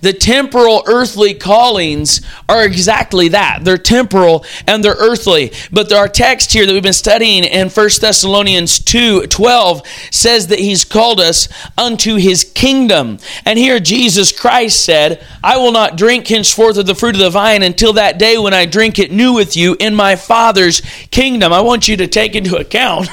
The 0.00 0.12
temporal 0.12 0.82
earthly 0.86 1.34
callings 1.34 2.20
are 2.48 2.64
exactly 2.64 3.28
that. 3.28 3.64
They're 3.64 3.78
temporal 3.78 4.44
and 4.66 4.84
they're 4.84 4.92
earthly. 4.92 5.52
But 5.72 5.92
our 5.92 6.08
text 6.08 6.52
here 6.52 6.66
that 6.66 6.72
we've 6.72 6.82
been 6.82 6.92
studying 6.92 7.44
in 7.44 7.68
1 7.68 7.90
Thessalonians 8.00 8.78
2 8.78 9.26
12 9.26 9.82
says 10.10 10.46
that 10.48 10.58
he's 10.58 10.84
called 10.84 11.20
us 11.20 11.48
unto 11.76 12.16
his 12.16 12.44
kingdom. 12.44 13.18
And 13.44 13.58
here 13.58 13.80
Jesus 13.80 14.32
Christ 14.32 14.84
said, 14.84 15.24
I 15.42 15.56
will 15.56 15.72
not 15.72 15.96
drink 15.96 16.26
henceforth 16.26 16.78
of 16.78 16.86
the 16.86 16.94
fruit 16.94 17.14
of 17.14 17.20
the 17.20 17.30
vine 17.30 17.62
until 17.62 17.94
that 17.94 18.18
day 18.18 18.38
when 18.38 18.54
I 18.54 18.66
drink 18.66 18.98
it 18.98 19.10
new 19.10 19.32
with 19.32 19.56
you 19.56 19.76
in 19.80 19.94
my 19.94 20.16
Father's 20.16 20.80
kingdom. 21.10 21.52
I 21.52 21.60
want 21.60 21.88
you 21.88 21.96
to 21.98 22.06
take 22.06 22.34
into 22.34 22.56
account. 22.56 23.08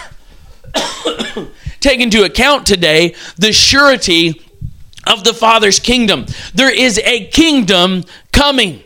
take 1.80 2.00
into 2.00 2.24
account 2.24 2.66
today 2.66 3.16
the 3.38 3.54
surety 3.54 4.45
of 5.08 5.24
the 5.24 5.34
Father's 5.34 5.80
kingdom. 5.80 6.26
There 6.54 6.74
is 6.74 7.00
a 7.00 7.28
kingdom 7.28 8.04
coming. 8.32 8.84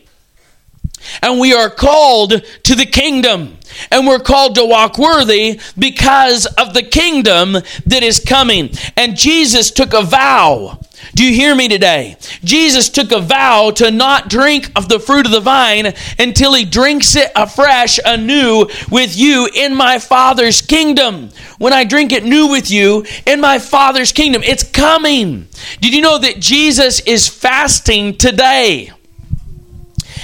And 1.21 1.39
we 1.39 1.53
are 1.53 1.69
called 1.69 2.43
to 2.63 2.75
the 2.75 2.85
kingdom. 2.85 3.58
And 3.91 4.07
we're 4.07 4.19
called 4.19 4.55
to 4.55 4.65
walk 4.65 4.97
worthy 4.97 5.59
because 5.77 6.45
of 6.45 6.73
the 6.73 6.83
kingdom 6.83 7.53
that 7.53 8.03
is 8.03 8.19
coming. 8.19 8.71
And 8.95 9.17
Jesus 9.17 9.71
took 9.71 9.93
a 9.93 10.01
vow 10.01 10.79
do 11.15 11.25
you 11.25 11.33
hear 11.33 11.55
me 11.55 11.67
today? 11.67 12.17
Jesus 12.43 12.89
took 12.89 13.11
a 13.11 13.19
vow 13.19 13.71
to 13.71 13.91
not 13.91 14.29
drink 14.29 14.71
of 14.75 14.89
the 14.89 14.99
fruit 14.99 15.25
of 15.25 15.31
the 15.31 15.39
vine 15.39 15.93
until 16.17 16.53
he 16.53 16.65
drinks 16.65 17.15
it 17.15 17.31
afresh, 17.35 17.99
anew 18.05 18.67
with 18.89 19.17
you 19.17 19.49
in 19.53 19.75
my 19.75 19.99
Father's 19.99 20.61
kingdom. 20.61 21.29
When 21.57 21.73
I 21.73 21.83
drink 21.83 22.11
it 22.11 22.23
new 22.23 22.47
with 22.47 22.69
you 22.69 23.05
in 23.25 23.41
my 23.41 23.59
Father's 23.59 24.11
kingdom, 24.11 24.43
it's 24.43 24.63
coming. 24.63 25.47
Did 25.81 25.93
you 25.93 26.01
know 26.01 26.19
that 26.19 26.39
Jesus 26.39 26.99
is 27.01 27.27
fasting 27.27 28.15
today? 28.17 28.91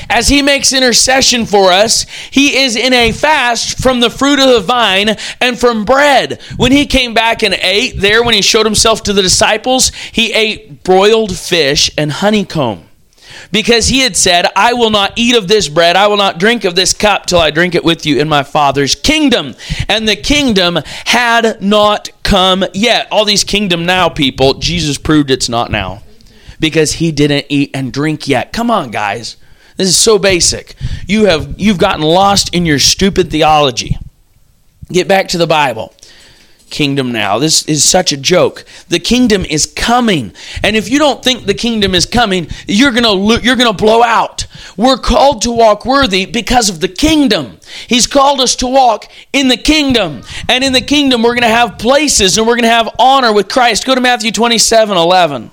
As 0.10 0.28
he 0.28 0.42
makes 0.42 0.74
intercession 0.74 1.46
for 1.46 1.72
us, 1.72 2.06
he 2.32 2.58
is 2.58 2.76
in 2.76 2.94
a 2.94 3.12
fast 3.12 3.82
from 3.82 4.00
the 4.00 4.10
fruit 4.10 4.40
of 4.40 4.50
the 4.50 4.62
vine 4.62 5.16
and 5.42 5.60
from 5.60 5.86
bread. 5.86 6.42
When 6.58 6.72
he 6.72 6.86
came 6.86 7.14
back 7.14 7.44
and 7.44 7.54
ate 7.54 8.00
there, 8.00 8.24
when 8.24 8.36
he 8.36 8.42
showed 8.42 8.66
himself 8.66 9.04
to 9.04 9.14
the 9.14 9.22
disciples, 9.22 9.92
he 10.12 10.34
ate 10.34 10.84
broiled 10.84 11.36
fish 11.38 11.92
and 11.98 12.12
honeycomb. 12.12 12.86
Because 13.52 13.88
he 13.88 14.00
had 14.00 14.16
said, 14.16 14.48
I 14.56 14.74
will 14.74 14.90
not 14.90 15.14
eat 15.16 15.36
of 15.36 15.48
this 15.48 15.68
bread, 15.68 15.96
I 15.96 16.08
will 16.08 16.18
not 16.18 16.40
drink 16.40 16.64
of 16.64 16.76
this 16.76 16.94
cup 16.94 17.26
till 17.26 17.40
I 17.40 17.52
drink 17.52 17.76
it 17.76 17.84
with 17.84 18.06
you 18.06 18.20
in 18.20 18.30
my 18.30 18.44
Father's 18.44 18.96
kingdom. 18.96 19.56
And 19.88 20.08
the 20.08 20.16
kingdom 20.16 20.80
had 21.06 21.62
not 21.62 22.10
come 22.24 22.66
yet. 22.74 23.08
All 23.12 23.26
these 23.26 23.44
kingdom 23.44 23.86
now 23.86 24.10
people, 24.10 24.56
Jesus 24.56 24.98
proved 24.98 25.32
it's 25.32 25.50
not 25.50 25.72
now. 25.72 26.04
Because 26.60 26.94
he 26.94 27.12
didn't 27.12 27.48
eat 27.50 27.72
and 27.74 27.92
drink 27.92 28.28
yet. 28.28 28.54
Come 28.54 28.72
on, 28.72 28.90
guys. 28.90 29.38
This 29.78 29.90
is 29.90 29.98
so 29.98 30.18
basic. 30.18 30.76
You 31.08 31.26
have 31.26 31.60
you've 31.60 31.78
gotten 31.78 32.02
lost 32.02 32.54
in 32.54 32.66
your 32.66 32.80
stupid 32.80 33.30
theology. 33.30 33.98
Get 34.90 35.08
back 35.08 35.28
to 35.30 35.38
the 35.38 35.48
Bible. 35.48 35.94
kingdom 36.70 37.12
now. 37.12 37.40
This 37.40 37.64
is 37.68 37.84
such 37.84 38.12
a 38.12 38.18
joke. 38.18 38.66
The 38.90 39.00
kingdom 39.00 39.46
is 39.46 39.66
coming. 39.66 40.34
And 40.64 40.76
if 40.76 40.90
you 40.90 41.00
don't 41.00 41.24
think 41.24 41.46
the 41.46 41.54
kingdom 41.54 41.96
is 41.96 42.06
coming, 42.06 42.48
you're 42.68 42.92
going 42.92 43.04
to 43.04 43.44
you're 43.44 43.56
going 43.56 43.72
to 43.74 43.84
blow 43.86 44.04
out. 44.04 44.48
We're 44.78 44.98
called 44.98 45.42
to 45.44 45.52
walk 45.52 45.86
worthy 45.86 46.26
because 46.26 46.70
of 46.70 46.82
the 46.82 46.88
kingdom. 46.88 47.60
He's 47.88 48.08
called 48.08 48.42
us 48.42 48.56
to 48.58 48.68
walk 48.68 49.06
in 49.32 49.48
the 49.48 49.58
kingdom. 49.58 50.24
And 50.50 50.64
in 50.64 50.74
the 50.74 50.82
kingdom 50.82 51.22
we're 51.24 51.36
going 51.36 51.42
to 51.44 51.48
have 51.48 51.78
places 51.78 52.38
and 52.38 52.46
we're 52.48 52.56
going 52.56 52.64
to 52.64 52.70
have 52.70 52.90
honor 53.00 53.32
with 53.32 53.48
Christ. 53.48 53.86
Go 53.86 53.96
to 53.96 54.02
Matthew 54.02 54.32
27, 54.32 54.98
11. 54.98 55.52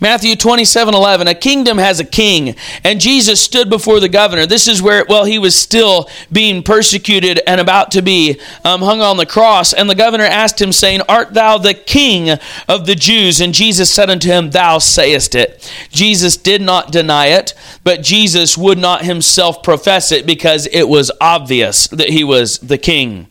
Matthew 0.00 0.36
27 0.36 0.94
11. 0.94 1.26
A 1.26 1.34
kingdom 1.34 1.78
has 1.78 1.98
a 1.98 2.04
king, 2.04 2.54
and 2.84 3.00
Jesus 3.00 3.42
stood 3.42 3.68
before 3.68 3.98
the 3.98 4.08
governor. 4.08 4.46
This 4.46 4.68
is 4.68 4.80
where, 4.80 5.04
well, 5.08 5.24
he 5.24 5.38
was 5.38 5.56
still 5.56 6.08
being 6.30 6.62
persecuted 6.62 7.40
and 7.46 7.60
about 7.60 7.90
to 7.92 8.02
be 8.02 8.40
um, 8.64 8.80
hung 8.80 9.00
on 9.00 9.16
the 9.16 9.26
cross. 9.26 9.72
And 9.72 9.90
the 9.90 9.94
governor 9.94 10.24
asked 10.24 10.60
him, 10.60 10.72
saying, 10.72 11.00
Art 11.08 11.34
thou 11.34 11.58
the 11.58 11.74
king 11.74 12.38
of 12.68 12.86
the 12.86 12.94
Jews? 12.94 13.40
And 13.40 13.52
Jesus 13.52 13.92
said 13.92 14.08
unto 14.08 14.28
him, 14.28 14.50
Thou 14.50 14.78
sayest 14.78 15.34
it. 15.34 15.70
Jesus 15.90 16.36
did 16.36 16.62
not 16.62 16.92
deny 16.92 17.26
it, 17.26 17.54
but 17.82 18.02
Jesus 18.02 18.56
would 18.56 18.78
not 18.78 19.04
himself 19.04 19.62
profess 19.62 20.12
it 20.12 20.26
because 20.26 20.68
it 20.68 20.88
was 20.88 21.10
obvious 21.20 21.88
that 21.88 22.10
he 22.10 22.22
was 22.22 22.58
the 22.58 22.78
king 22.78 23.28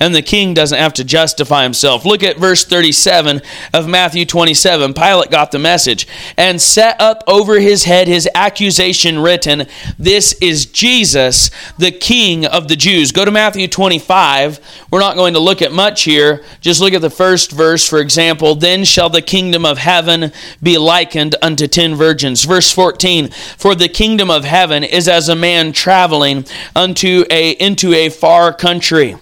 and 0.00 0.14
the 0.14 0.22
king 0.22 0.54
doesn't 0.54 0.78
have 0.78 0.94
to 0.94 1.04
justify 1.04 1.62
himself. 1.62 2.04
Look 2.04 2.22
at 2.22 2.38
verse 2.38 2.64
37 2.64 3.42
of 3.72 3.88
Matthew 3.88 4.24
27. 4.24 4.94
Pilate 4.94 5.30
got 5.30 5.50
the 5.50 5.58
message 5.58 6.06
and 6.36 6.60
set 6.60 7.00
up 7.00 7.22
over 7.26 7.60
his 7.60 7.84
head 7.84 8.08
his 8.08 8.28
accusation 8.34 9.18
written, 9.18 9.66
This 9.98 10.32
is 10.40 10.66
Jesus, 10.66 11.50
the 11.78 11.90
king 11.90 12.46
of 12.46 12.68
the 12.68 12.76
Jews. 12.76 13.12
Go 13.12 13.24
to 13.24 13.30
Matthew 13.30 13.68
25. 13.68 14.60
We're 14.90 15.00
not 15.00 15.16
going 15.16 15.34
to 15.34 15.40
look 15.40 15.62
at 15.62 15.72
much 15.72 16.02
here. 16.02 16.44
Just 16.60 16.80
look 16.80 16.92
at 16.92 17.00
the 17.00 17.10
first 17.10 17.52
verse, 17.52 17.88
for 17.88 17.98
example. 17.98 18.54
Then 18.54 18.84
shall 18.84 19.10
the 19.10 19.22
kingdom 19.22 19.64
of 19.64 19.78
heaven 19.78 20.32
be 20.62 20.78
likened 20.78 21.34
unto 21.42 21.66
ten 21.66 21.94
virgins. 21.94 22.44
Verse 22.44 22.72
14 22.72 23.28
For 23.28 23.74
the 23.74 23.88
kingdom 23.88 24.30
of 24.30 24.44
heaven 24.44 24.84
is 24.84 25.08
as 25.08 25.28
a 25.28 25.36
man 25.36 25.72
traveling 25.72 26.44
unto 26.74 27.24
a 27.30 27.52
into 27.52 27.92
a 27.92 28.08
far 28.08 28.52
country 28.52 29.16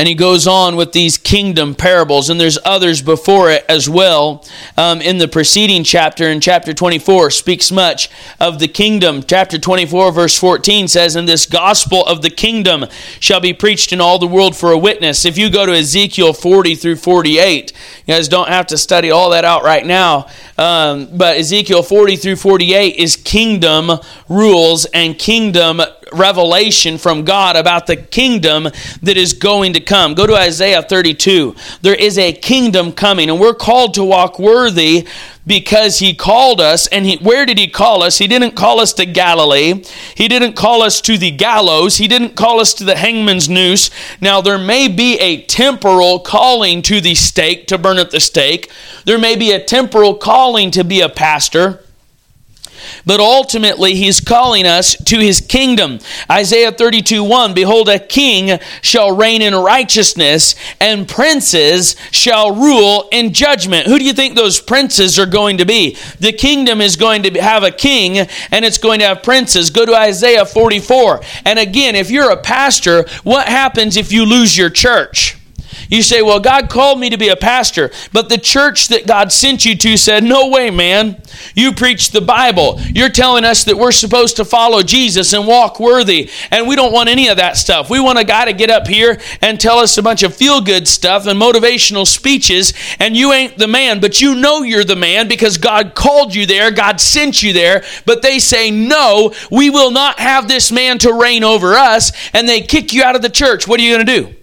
and 0.00 0.08
he 0.08 0.14
goes 0.14 0.46
on 0.46 0.76
with 0.76 0.92
these 0.92 1.18
kingdom 1.18 1.74
parables, 1.74 2.30
and 2.30 2.40
there's 2.40 2.58
others 2.64 3.02
before 3.02 3.50
it 3.50 3.66
as 3.68 3.86
well. 3.86 4.42
Um, 4.78 5.02
in 5.02 5.18
the 5.18 5.28
preceding 5.28 5.84
chapter, 5.84 6.30
in 6.30 6.40
chapter 6.40 6.72
24, 6.72 7.30
speaks 7.30 7.70
much 7.70 8.08
of 8.40 8.60
the 8.60 8.66
kingdom. 8.66 9.22
Chapter 9.22 9.58
24, 9.58 10.10
verse 10.12 10.38
14 10.38 10.88
says, 10.88 11.16
And 11.16 11.28
this 11.28 11.44
gospel 11.44 12.02
of 12.06 12.22
the 12.22 12.30
kingdom 12.30 12.86
shall 13.20 13.40
be 13.40 13.52
preached 13.52 13.92
in 13.92 14.00
all 14.00 14.18
the 14.18 14.26
world 14.26 14.56
for 14.56 14.72
a 14.72 14.78
witness. 14.78 15.26
If 15.26 15.36
you 15.36 15.50
go 15.50 15.66
to 15.66 15.72
Ezekiel 15.72 16.32
40 16.32 16.76
through 16.76 16.96
48, 16.96 17.72
you 18.06 18.14
guys 18.14 18.26
don't 18.26 18.48
have 18.48 18.68
to 18.68 18.78
study 18.78 19.10
all 19.10 19.28
that 19.28 19.44
out 19.44 19.64
right 19.64 19.84
now, 19.84 20.28
um, 20.56 21.14
but 21.14 21.36
Ezekiel 21.36 21.82
40 21.82 22.16
through 22.16 22.36
48 22.36 22.96
is 22.96 23.16
kingdom 23.16 23.90
rules 24.30 24.86
and 24.86 25.18
kingdom 25.18 25.82
revelation 26.12 26.98
from 26.98 27.24
God 27.24 27.56
about 27.56 27.86
the 27.86 27.96
kingdom 27.96 28.64
that 29.02 29.16
is 29.16 29.32
going 29.32 29.72
to 29.74 29.80
come. 29.80 30.14
Go 30.14 30.26
to 30.26 30.34
Isaiah 30.34 30.82
32. 30.82 31.54
There 31.82 31.94
is 31.94 32.18
a 32.18 32.32
kingdom 32.32 32.92
coming, 32.92 33.30
and 33.30 33.40
we're 33.40 33.54
called 33.54 33.94
to 33.94 34.04
walk 34.04 34.38
worthy 34.38 35.06
because 35.46 35.98
he 35.98 36.14
called 36.14 36.60
us 36.60 36.86
and 36.88 37.04
he, 37.04 37.16
where 37.16 37.44
did 37.44 37.58
he 37.58 37.66
call 37.68 38.02
us? 38.02 38.18
He 38.18 38.28
didn't 38.28 38.52
call 38.52 38.78
us 38.78 38.92
to 38.94 39.04
galilee. 39.06 39.82
He 40.14 40.28
didn't 40.28 40.52
call 40.52 40.82
us 40.82 41.00
to 41.00 41.18
the 41.18 41.30
gallows. 41.30 41.96
He 41.96 42.06
didn't 42.06 42.36
call 42.36 42.60
us 42.60 42.74
to 42.74 42.84
the 42.84 42.96
hangman's 42.96 43.48
noose. 43.48 43.90
Now 44.20 44.40
there 44.40 44.58
may 44.58 44.86
be 44.86 45.18
a 45.18 45.42
temporal 45.42 46.20
calling 46.20 46.82
to 46.82 47.00
the 47.00 47.14
stake 47.16 47.66
to 47.68 47.78
burn 47.78 47.98
at 47.98 48.10
the 48.10 48.20
stake. 48.20 48.70
There 49.06 49.18
may 49.18 49.34
be 49.34 49.50
a 49.50 49.64
temporal 49.64 50.14
calling 50.14 50.70
to 50.72 50.84
be 50.84 51.00
a 51.00 51.08
pastor 51.08 51.82
but 53.04 53.20
ultimately 53.20 53.94
he's 53.94 54.20
calling 54.20 54.66
us 54.66 54.96
to 55.04 55.18
his 55.18 55.40
kingdom. 55.40 55.98
Isaiah 56.30 56.72
32 56.72 57.24
1 57.24 57.54
Behold, 57.54 57.88
a 57.88 57.98
king 57.98 58.58
shall 58.82 59.14
reign 59.14 59.42
in 59.42 59.54
righteousness, 59.54 60.54
and 60.80 61.08
princes 61.08 61.96
shall 62.10 62.54
rule 62.54 63.08
in 63.12 63.32
judgment. 63.32 63.86
Who 63.86 63.98
do 63.98 64.04
you 64.04 64.12
think 64.12 64.34
those 64.34 64.60
princes 64.60 65.18
are 65.18 65.26
going 65.26 65.58
to 65.58 65.66
be? 65.66 65.96
The 66.18 66.32
kingdom 66.32 66.80
is 66.80 66.96
going 66.96 67.22
to 67.24 67.40
have 67.40 67.62
a 67.62 67.70
king, 67.70 68.18
and 68.50 68.64
it's 68.64 68.78
going 68.78 69.00
to 69.00 69.06
have 69.06 69.22
princes. 69.22 69.70
Go 69.70 69.86
to 69.86 69.94
Isaiah 69.94 70.44
44. 70.44 71.22
And 71.44 71.58
again, 71.58 71.94
if 71.94 72.10
you're 72.10 72.30
a 72.30 72.36
pastor, 72.36 73.06
what 73.22 73.46
happens 73.48 73.96
if 73.96 74.12
you 74.12 74.24
lose 74.24 74.56
your 74.56 74.70
church? 74.70 75.39
You 75.90 76.02
say, 76.02 76.22
Well, 76.22 76.40
God 76.40 76.70
called 76.70 77.00
me 77.00 77.10
to 77.10 77.18
be 77.18 77.28
a 77.28 77.36
pastor, 77.36 77.90
but 78.12 78.28
the 78.28 78.38
church 78.38 78.88
that 78.88 79.06
God 79.06 79.32
sent 79.32 79.64
you 79.64 79.76
to 79.76 79.96
said, 79.96 80.22
No 80.24 80.48
way, 80.48 80.70
man. 80.70 81.20
You 81.54 81.72
preach 81.72 82.10
the 82.12 82.20
Bible. 82.20 82.80
You're 82.94 83.10
telling 83.10 83.44
us 83.44 83.64
that 83.64 83.76
we're 83.76 83.90
supposed 83.92 84.36
to 84.36 84.44
follow 84.44 84.82
Jesus 84.82 85.32
and 85.32 85.46
walk 85.46 85.80
worthy, 85.80 86.30
and 86.50 86.68
we 86.68 86.76
don't 86.76 86.92
want 86.92 87.08
any 87.08 87.28
of 87.28 87.36
that 87.38 87.56
stuff. 87.56 87.90
We 87.90 88.00
want 88.00 88.18
a 88.18 88.24
guy 88.24 88.44
to 88.44 88.52
get 88.52 88.70
up 88.70 88.86
here 88.86 89.20
and 89.42 89.60
tell 89.60 89.78
us 89.78 89.98
a 89.98 90.02
bunch 90.02 90.22
of 90.22 90.34
feel 90.34 90.60
good 90.60 90.86
stuff 90.86 91.26
and 91.26 91.40
motivational 91.40 92.06
speeches, 92.06 92.72
and 92.98 93.16
you 93.16 93.32
ain't 93.32 93.58
the 93.58 93.68
man, 93.68 94.00
but 94.00 94.20
you 94.20 94.34
know 94.36 94.62
you're 94.62 94.84
the 94.84 94.96
man 94.96 95.28
because 95.28 95.58
God 95.58 95.94
called 95.94 96.34
you 96.34 96.46
there, 96.46 96.70
God 96.70 97.00
sent 97.00 97.42
you 97.42 97.52
there, 97.52 97.82
but 98.06 98.22
they 98.22 98.38
say, 98.38 98.70
No, 98.70 99.34
we 99.50 99.70
will 99.70 99.90
not 99.90 100.20
have 100.20 100.46
this 100.46 100.70
man 100.70 100.98
to 100.98 101.12
reign 101.12 101.42
over 101.42 101.74
us, 101.74 102.12
and 102.32 102.48
they 102.48 102.60
kick 102.60 102.92
you 102.92 103.02
out 103.02 103.16
of 103.16 103.22
the 103.22 103.28
church. 103.28 103.66
What 103.66 103.80
are 103.80 103.82
you 103.82 103.94
going 103.94 104.06
to 104.06 104.20
do? 104.20 104.39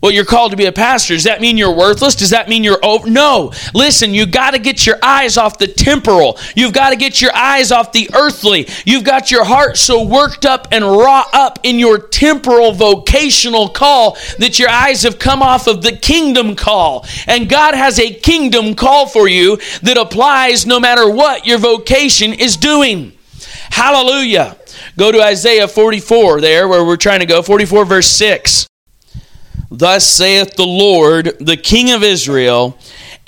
Well, 0.00 0.12
you're 0.12 0.24
called 0.24 0.52
to 0.52 0.56
be 0.56 0.66
a 0.66 0.72
pastor. 0.72 1.14
Does 1.14 1.24
that 1.24 1.40
mean 1.40 1.58
you're 1.58 1.74
worthless? 1.74 2.14
Does 2.14 2.30
that 2.30 2.48
mean 2.48 2.62
you're 2.62 2.84
over? 2.84 3.10
No. 3.10 3.52
Listen, 3.74 4.14
you 4.14 4.26
got 4.26 4.52
to 4.52 4.60
get 4.60 4.86
your 4.86 4.96
eyes 5.02 5.36
off 5.36 5.58
the 5.58 5.66
temporal. 5.66 6.38
You've 6.54 6.72
got 6.72 6.90
to 6.90 6.96
get 6.96 7.20
your 7.20 7.34
eyes 7.34 7.72
off 7.72 7.90
the 7.90 8.08
earthly. 8.14 8.68
You've 8.84 9.02
got 9.02 9.32
your 9.32 9.44
heart 9.44 9.76
so 9.76 10.04
worked 10.04 10.46
up 10.46 10.68
and 10.70 10.84
raw 10.84 11.24
up 11.32 11.58
in 11.64 11.80
your 11.80 11.98
temporal 11.98 12.72
vocational 12.72 13.70
call 13.70 14.16
that 14.38 14.60
your 14.60 14.68
eyes 14.68 15.02
have 15.02 15.18
come 15.18 15.42
off 15.42 15.66
of 15.66 15.82
the 15.82 15.96
kingdom 15.96 16.54
call. 16.54 17.04
And 17.26 17.48
God 17.48 17.74
has 17.74 17.98
a 17.98 18.14
kingdom 18.14 18.76
call 18.76 19.08
for 19.08 19.26
you 19.26 19.56
that 19.82 19.98
applies 19.98 20.64
no 20.64 20.78
matter 20.78 21.10
what 21.10 21.44
your 21.44 21.58
vocation 21.58 22.32
is 22.32 22.56
doing. 22.56 23.18
Hallelujah. 23.70 24.56
Go 24.96 25.10
to 25.10 25.20
Isaiah 25.20 25.66
44 25.66 26.40
there 26.40 26.68
where 26.68 26.84
we're 26.84 26.96
trying 26.96 27.20
to 27.20 27.26
go. 27.26 27.42
44 27.42 27.84
verse 27.84 28.06
6. 28.06 28.67
Thus 29.70 30.08
saith 30.08 30.56
the 30.56 30.66
Lord, 30.66 31.36
the 31.40 31.56
King 31.56 31.92
of 31.92 32.02
Israel, 32.02 32.78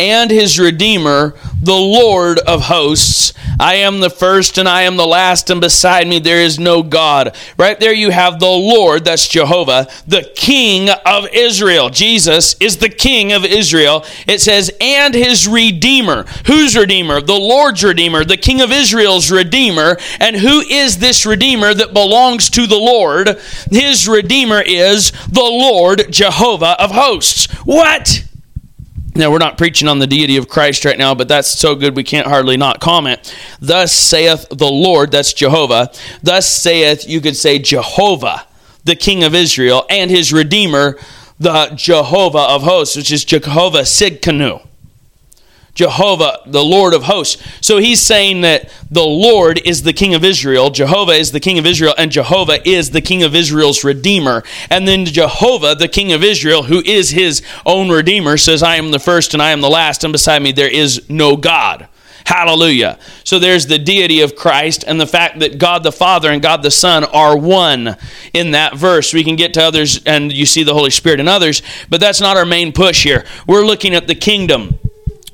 and 0.01 0.31
his 0.31 0.59
Redeemer, 0.59 1.35
the 1.63 1.75
Lord 1.75 2.39
of 2.39 2.63
hosts. 2.63 3.35
I 3.61 3.75
am 3.75 4.01
the 4.01 4.09
first 4.09 4.57
and 4.57 4.67
I 4.67 4.83
am 4.83 4.97
the 4.97 5.07
last, 5.07 5.51
and 5.51 5.61
beside 5.61 6.09
me 6.09 6.19
there 6.19 6.41
is 6.41 6.59
no 6.59 6.83
God. 6.83 7.37
Right 7.59 7.79
there 7.79 7.93
you 7.93 8.09
have 8.09 8.41
the 8.41 8.47
Lord, 8.47 9.05
that's 9.05 9.29
Jehovah, 9.29 9.89
the 10.07 10.33
King 10.35 10.89
of 11.05 11.29
Israel. 11.35 11.91
Jesus 11.91 12.57
is 12.61 12.79
the 12.79 12.89
King 12.89 13.35
of 13.35 13.45
Israel. 13.45 14.07
It 14.27 14.41
says, 14.41 14.73
and 14.81 15.15
his 15.15 15.47
Redeemer. 15.47 16.25
Whose 16.47 16.75
Redeemer? 16.75 17.21
The 17.21 17.35
Lord's 17.35 17.85
Redeemer, 17.85 18.25
the 18.25 18.39
King 18.39 18.63
of 18.63 18.73
Israel's 18.73 19.31
Redeemer. 19.31 19.99
And 20.19 20.37
who 20.37 20.61
is 20.61 20.97
this 20.97 21.27
Redeemer 21.27 21.75
that 21.75 21.93
belongs 21.93 22.49
to 22.51 22.67
the 22.67 22.79
Lord? 22.79 23.39
His 23.71 24.09
Redeemer 24.09 24.63
is 24.63 25.11
the 25.29 25.41
Lord 25.43 26.07
Jehovah 26.11 26.83
of 26.83 26.93
hosts. 26.93 27.53
What? 27.67 28.25
Now, 29.15 29.31
we're 29.31 29.39
not 29.39 29.59
preaching 29.59 29.89
on 29.89 29.99
the 29.99 30.07
deity 30.07 30.37
of 30.37 30.49
Christ 30.49 30.85
right 30.85 30.97
now, 30.97 31.15
but 31.15 31.27
that's 31.27 31.49
so 31.49 31.75
good 31.75 31.97
we 31.97 32.05
can't 32.05 32.29
hardly 32.29 32.57
not 32.57 32.81
comment. 32.81 33.35
Thus 33.61 33.93
saith 33.93 34.47
the 34.51 34.71
Lord, 34.71 35.11
that's 35.11 35.33
Jehovah. 35.33 35.91
Thus 36.23 36.49
saith, 36.49 37.09
you 37.09 37.21
could 37.21 37.37
say, 37.37 37.59
Jehovah, 37.59 38.47
the 38.85 38.95
King 38.95 39.25
of 39.25 39.35
Israel, 39.35 39.85
and 39.91 40.11
his 40.11 40.33
Redeemer, 40.33 40.97
the 41.41 41.73
Jehovah 41.75 42.39
of 42.39 42.63
hosts, 42.63 42.97
which 42.97 43.11
is 43.11 43.25
Jehovah 43.25 43.81
Tsidkenu. 43.81 44.65
Jehovah, 45.81 46.41
the 46.45 46.63
Lord 46.63 46.93
of 46.93 47.05
hosts. 47.05 47.43
So 47.63 47.79
he's 47.79 48.03
saying 48.03 48.43
that 48.43 48.71
the 48.91 49.01
Lord 49.01 49.59
is 49.65 49.83
the 49.83 49.95
King 49.95 50.13
of 50.13 50.23
Israel, 50.23 50.69
Jehovah 50.69 51.13
is 51.13 51.33
the 51.33 51.41
King 51.41 51.59
of 51.59 51.65
Israel, 51.65 51.95
and 51.97 52.13
Jehovah 52.13 52.69
is 52.69 52.91
the 52.91 53.01
King 53.01 53.23
of 53.23 53.35
Israel's 53.35 53.83
Redeemer. 53.83 54.45
And 54.69 54.87
then 54.87 55.07
Jehovah, 55.07 55.75
the 55.75 55.89
King 55.89 56.13
of 56.13 56.23
Israel, 56.23 56.65
who 56.65 56.83
is 56.85 57.09
his 57.09 57.41
own 57.65 57.89
Redeemer, 57.89 58.37
says, 58.37 58.63
I 58.63 58.77
am 58.77 58.91
the 58.91 58.99
first 58.99 59.33
and 59.33 59.43
I 59.43 59.53
am 59.53 59.63
the 59.63 59.71
last, 59.71 60.05
and 60.05 60.13
beside 60.13 60.43
me 60.43 60.53
there 60.53 60.69
is 60.69 61.09
no 61.09 61.35
God. 61.35 61.89
Hallelujah. 62.27 62.99
So 63.25 63.39
there's 63.39 63.67
the 63.67 63.79
deity 63.79 64.21
of 64.21 64.37
Christ 64.37 64.85
and 64.87 65.01
the 65.01 65.07
fact 65.07 65.39
that 65.39 65.57
God 65.57 65.83
the 65.83 65.93
Father 65.93 66.31
and 66.31 66.43
God 66.43 66.63
the 66.63 66.71
Son 66.71 67.05
are 67.05 67.39
one 67.39 67.97
in 68.35 68.51
that 68.51 68.77
verse. 68.77 69.15
We 69.15 69.25
can 69.25 69.37
get 69.37 69.55
to 69.55 69.63
others 69.63 70.05
and 70.05 70.31
you 70.31 70.45
see 70.45 70.63
the 70.63 70.75
Holy 70.75 70.91
Spirit 70.91 71.21
in 71.21 71.27
others, 71.27 71.63
but 71.89 72.03
that's 72.03 72.21
not 72.21 72.37
our 72.37 72.45
main 72.45 72.75
push 72.75 73.03
here. 73.03 73.25
We're 73.47 73.65
looking 73.65 73.95
at 73.95 74.09
the 74.09 74.15
kingdom. 74.15 74.79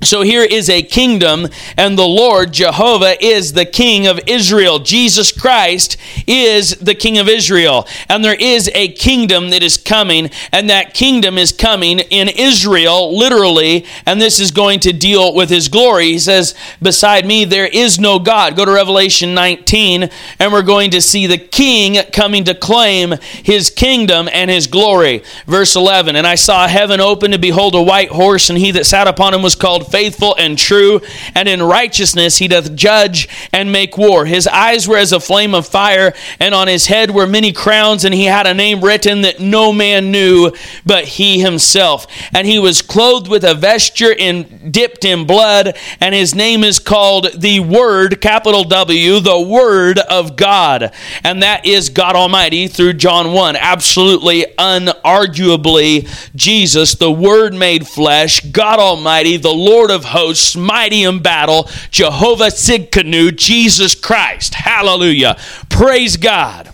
So 0.03 0.21
here 0.21 0.43
is 0.43 0.69
a 0.69 0.83
kingdom, 0.83 1.49
and 1.77 1.97
the 1.97 2.07
Lord 2.07 2.53
Jehovah 2.53 3.23
is 3.25 3.55
the 3.55 3.65
King 3.65 4.07
of 4.07 4.21
Israel. 4.27 4.79
Jesus 4.79 5.33
Christ 5.33 5.97
is 6.27 6.73
the 6.77 6.95
King 6.95 7.17
of 7.17 7.31
Israel. 7.31 7.89
And 8.11 8.23
there 8.23 8.37
is 8.39 8.71
a 8.75 8.89
kingdom 8.93 9.51
that 9.51 9.63
is 9.63 9.79
coming, 9.79 10.31
and 10.53 10.69
that 10.69 10.93
kingdom 10.93 11.39
is 11.39 11.51
coming 11.51 11.99
in 11.99 12.29
Israel, 12.29 13.17
literally, 13.17 13.87
and 14.05 14.21
this 14.21 14.39
is 14.39 14.51
going 14.51 14.81
to 14.81 14.93
deal 14.93 15.35
with 15.35 15.49
his 15.49 15.69
glory. 15.69 16.09
He 16.09 16.19
says, 16.19 16.55
Beside 16.83 17.25
me 17.25 17.47
there 17.47 17.67
is 17.67 17.99
no 17.99 18.19
God. 18.19 18.55
Go 18.55 18.67
to 18.67 18.73
Revelation 18.73 19.33
19, 19.33 20.11
and 20.39 20.53
we're 20.53 20.61
going 20.61 20.91
to 20.91 21.01
see 21.01 21.27
the 21.27 21.39
King 21.39 22.05
coming 22.13 22.45
to 22.45 22.55
claim 22.55 23.15
his 23.43 23.71
kingdom 23.71 24.29
and 24.31 24.51
his 24.51 24.67
glory. 24.67 25.23
Verse 25.47 25.75
11 25.75 26.17
And 26.17 26.27
I 26.27 26.35
saw 26.35 26.69
heaven 26.69 27.01
open, 27.01 27.31
to 27.31 27.39
behold 27.39 27.75
a 27.75 27.83
white 27.83 28.11
horse, 28.11 28.51
and 28.51 28.59
he 28.59 28.71
that 28.73 28.85
sat 28.85 29.09
upon 29.09 29.33
him 29.33 29.41
was 29.41 29.55
called 29.55 29.86
faithful 29.91 30.35
and 30.37 30.59
true, 30.59 31.01
and 31.35 31.49
in 31.49 31.63
righteousness 31.63 32.39
he 32.39 32.49
doth 32.49 32.75
judge 32.75 33.29
and 33.53 33.73
make 33.73 33.97
war. 33.97 34.27
His 34.27 34.47
eyes 34.47 34.87
were 34.87 34.99
as 34.99 35.13
a 35.13 35.21
flame 35.21 35.55
of 35.55 35.67
fire, 35.67 36.13
and 36.41 36.55
on 36.55 36.69
his 36.69 36.87
head 36.87 37.11
were 37.11 37.27
many 37.27 37.53
crowns, 37.53 38.05
and 38.05 38.15
he 38.15 38.25
had 38.25 38.47
a 38.47 38.55
name 38.55 38.83
written 38.83 39.23
that 39.23 39.41
no 39.41 39.73
man 39.73 40.11
knew 40.11 40.53
but 40.85 41.05
he 41.05 41.41
himself. 41.41 42.07
And 42.33 42.47
he 42.47 42.59
was 42.59 42.83
clothed 42.83 43.29
with 43.29 43.45
a 43.45 43.55
vesture 43.55 44.13
in 44.13 44.71
dipped 44.71 45.05
in 45.05 45.27
blood, 45.27 45.77
and 46.01 46.15
his 46.15 46.35
name 46.35 46.65
is 46.65 46.79
called 46.79 47.29
the 47.37 47.61
Word, 47.61 48.21
capital 48.21 48.65
W, 48.65 49.21
the 49.21 49.41
Word 49.41 49.99
of 49.99 50.37
God. 50.37 50.93
And 51.25 51.43
that 51.43 51.67
is 51.67 51.89
God 51.89 52.17
Almighty 52.17 52.69
through 52.69 52.95
John 52.95 53.33
1. 53.33 53.57
Absolutely, 53.57 54.47
unarguably, 54.59 56.09
Jesus, 56.35 56.95
the 56.95 57.13
Word 57.13 57.55
made 57.55 57.87
flesh, 57.87 58.41
God 58.41 58.79
Almighty, 58.79 59.37
the 59.37 59.53
Lord 59.53 59.76
Lord 59.77 59.91
of 59.91 60.07
hosts, 60.07 60.57
mighty 60.57 61.03
in 61.03 61.21
battle, 61.21 61.69
Jehovah 61.91 62.47
Tsidkenu, 62.47 63.37
Jesus 63.37 63.95
Christ. 63.95 64.55
Hallelujah. 64.55 65.37
Praise 65.69 66.17
God. 66.17 66.71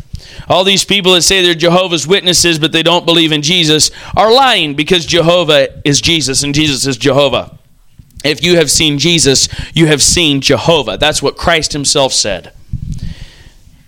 All 0.49 0.63
these 0.63 0.85
people 0.85 1.15
that 1.15 1.23
say 1.23 1.43
they're 1.43 1.55
Jehovah's 1.55 2.07
Witnesses, 2.07 2.61
but 2.61 2.71
they 2.71 2.85
don't 2.85 3.05
believe 3.05 3.33
in 3.33 3.43
Jesus, 3.43 3.91
are 4.17 4.33
lying 4.33 4.75
because 4.75 5.05
Jehovah 5.05 5.81
is 5.85 6.01
Jesus 6.01 6.45
and 6.45 6.55
Jesus 6.55 6.87
is 6.87 6.97
Jehovah. 6.97 7.59
If 8.25 8.45
you 8.45 8.57
have 8.59 8.71
seen 8.71 9.01
Jesus, 9.01 9.49
you 9.75 9.89
have 9.89 10.01
seen 10.01 10.41
Jehovah. 10.41 10.97
That's 10.97 11.21
what 11.21 11.37
Christ 11.37 11.73
himself 11.73 12.13
said. 12.13 12.53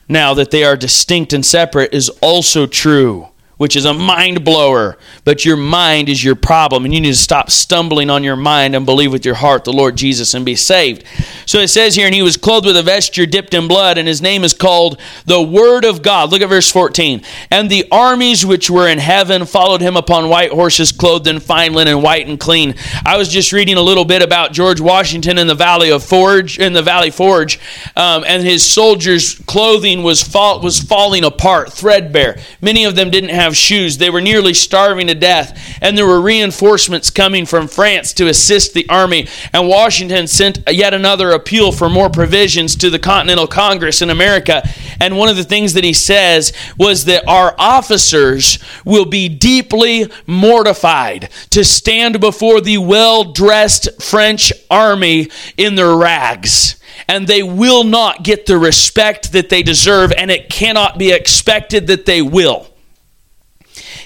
Now, 0.08 0.34
that 0.34 0.50
they 0.50 0.64
are 0.64 0.76
distinct 0.76 1.32
and 1.32 1.46
separate 1.46 1.94
is 1.94 2.08
also 2.20 2.66
true 2.66 3.28
which 3.56 3.76
is 3.76 3.84
a 3.84 3.94
mind 3.94 4.44
blower. 4.44 4.98
But 5.24 5.44
your 5.44 5.56
mind 5.56 6.08
is 6.08 6.22
your 6.22 6.34
problem, 6.34 6.84
and 6.84 6.92
you 6.92 7.00
need 7.00 7.10
to 7.10 7.16
stop 7.16 7.50
stumbling 7.50 8.10
on 8.10 8.24
your 8.24 8.36
mind 8.36 8.74
and 8.74 8.86
believe 8.86 9.12
with 9.12 9.24
your 9.24 9.36
heart 9.36 9.64
the 9.64 9.72
Lord 9.72 9.96
Jesus 9.96 10.34
and 10.34 10.44
be 10.44 10.56
saved. 10.56 11.04
So 11.46 11.58
it 11.58 11.68
says 11.68 11.94
here, 11.94 12.06
and 12.06 12.14
he 12.14 12.22
was 12.22 12.36
clothed 12.36 12.66
with 12.66 12.76
a 12.76 12.82
vesture 12.82 13.26
dipped 13.26 13.54
in 13.54 13.68
blood, 13.68 13.98
and 13.98 14.08
his 14.08 14.22
name 14.22 14.44
is 14.44 14.54
called 14.54 15.00
the 15.26 15.42
Word 15.42 15.84
of 15.84 16.02
God. 16.02 16.30
Look 16.30 16.42
at 16.42 16.48
verse 16.48 16.70
14. 16.70 17.22
And 17.50 17.70
the 17.70 17.86
armies 17.90 18.46
which 18.46 18.70
were 18.70 18.88
in 18.88 18.98
heaven 18.98 19.46
followed 19.46 19.80
him 19.80 19.96
upon 19.96 20.28
white 20.28 20.52
horses, 20.52 20.92
clothed 20.92 21.26
in 21.26 21.40
fine 21.40 21.74
linen, 21.74 22.02
white 22.02 22.26
and 22.26 22.40
clean. 22.40 22.74
I 23.04 23.16
was 23.16 23.28
just 23.28 23.52
reading 23.52 23.76
a 23.76 23.82
little 23.82 24.04
bit 24.04 24.22
about 24.22 24.52
George 24.52 24.80
Washington 24.80 25.38
in 25.38 25.46
the 25.46 25.54
Valley 25.54 25.90
of 25.90 26.02
Forge, 26.02 26.58
in 26.58 26.72
the 26.72 26.82
Valley 26.82 27.10
Forge, 27.10 27.58
um, 27.96 28.24
and 28.26 28.42
his 28.42 28.64
soldiers' 28.64 29.34
clothing 29.46 30.02
was 30.02 30.22
fall, 30.22 30.60
was 30.60 30.80
falling 30.80 31.24
apart, 31.24 31.72
threadbare. 31.72 32.38
Many 32.60 32.84
of 32.84 32.96
them 32.96 33.10
didn't 33.10 33.30
have 33.30 33.43
have 33.44 33.56
shoes. 33.56 33.98
They 33.98 34.10
were 34.10 34.20
nearly 34.20 34.54
starving 34.54 35.06
to 35.06 35.14
death, 35.14 35.78
and 35.80 35.96
there 35.96 36.06
were 36.06 36.20
reinforcements 36.20 37.10
coming 37.10 37.46
from 37.46 37.68
France 37.68 38.12
to 38.14 38.26
assist 38.26 38.74
the 38.74 38.88
army. 38.88 39.28
And 39.52 39.68
Washington 39.68 40.26
sent 40.26 40.58
yet 40.70 40.94
another 40.94 41.30
appeal 41.30 41.70
for 41.70 41.88
more 41.88 42.10
provisions 42.10 42.74
to 42.76 42.90
the 42.90 42.98
Continental 42.98 43.46
Congress 43.46 44.02
in 44.02 44.10
America. 44.10 44.66
And 45.00 45.16
one 45.16 45.28
of 45.28 45.36
the 45.36 45.44
things 45.44 45.74
that 45.74 45.84
he 45.84 45.92
says 45.92 46.52
was 46.78 47.04
that 47.04 47.28
our 47.28 47.54
officers 47.58 48.58
will 48.84 49.04
be 49.04 49.28
deeply 49.28 50.10
mortified 50.26 51.28
to 51.50 51.64
stand 51.64 52.20
before 52.20 52.60
the 52.60 52.78
well 52.78 53.24
dressed 53.24 54.02
French 54.02 54.52
army 54.70 55.30
in 55.56 55.74
their 55.74 55.94
rags 55.94 56.80
and 57.08 57.26
they 57.26 57.42
will 57.42 57.84
not 57.84 58.22
get 58.22 58.46
the 58.46 58.56
respect 58.56 59.32
that 59.32 59.48
they 59.48 59.62
deserve, 59.62 60.12
and 60.12 60.30
it 60.30 60.48
cannot 60.48 60.96
be 60.96 61.10
expected 61.10 61.86
that 61.88 62.06
they 62.06 62.22
will. 62.22 62.68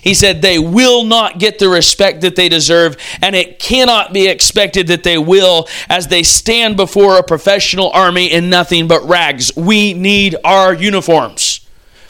He 0.09 0.15
said 0.15 0.41
they 0.41 0.59
will 0.59 1.05
not 1.05 1.39
get 1.39 1.59
the 1.59 1.69
respect 1.69 2.23
that 2.23 2.35
they 2.35 2.49
deserve, 2.49 2.97
and 3.21 3.37
it 3.37 3.59
cannot 3.59 4.15
be 4.15 4.27
expected 4.27 4.87
that 4.87 5.03
they 5.03 5.19
will 5.19 5.69
as 5.87 6.07
they 6.07 6.23
stand 6.23 6.79
before 6.79 7.19
a 7.19 7.23
professional 7.23 7.91
army 7.91 8.33
in 8.33 8.49
nothing 8.49 8.89
but 8.89 9.07
rags. 9.07 9.55
We 9.55 9.93
need 9.93 10.35
our 10.45 10.73
uniforms. 10.73 11.61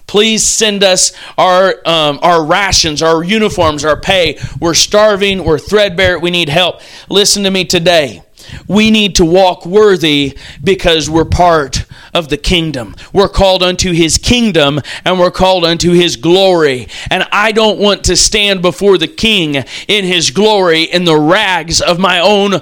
Please 0.06 0.44
send 0.44 0.84
us 0.84 1.12
our 1.36 1.74
um, 1.84 2.20
our 2.22 2.44
rations, 2.44 3.02
our 3.02 3.24
uniforms, 3.24 3.84
our 3.84 4.00
pay. 4.00 4.38
We're 4.60 4.74
starving. 4.74 5.42
We're 5.42 5.58
threadbare. 5.58 6.20
We 6.20 6.30
need 6.30 6.50
help. 6.50 6.80
Listen 7.08 7.42
to 7.42 7.50
me 7.50 7.64
today. 7.64 8.22
We 8.68 8.92
need 8.92 9.16
to 9.16 9.24
walk 9.24 9.66
worthy 9.66 10.38
because 10.62 11.10
we're 11.10 11.24
part 11.24 11.84
of 12.18 12.28
the 12.28 12.36
kingdom. 12.36 12.96
We're 13.12 13.28
called 13.28 13.62
unto 13.62 13.92
his 13.92 14.18
kingdom 14.18 14.80
and 15.04 15.20
we're 15.20 15.30
called 15.30 15.64
unto 15.64 15.92
his 15.92 16.16
glory. 16.16 16.88
And 17.10 17.24
I 17.30 17.52
don't 17.52 17.78
want 17.78 18.04
to 18.04 18.16
stand 18.16 18.60
before 18.60 18.98
the 18.98 19.06
king 19.06 19.64
in 19.86 20.04
his 20.04 20.32
glory 20.32 20.82
in 20.82 21.04
the 21.04 21.16
rags 21.16 21.80
of 21.80 21.98
my 21.98 22.18
own 22.18 22.60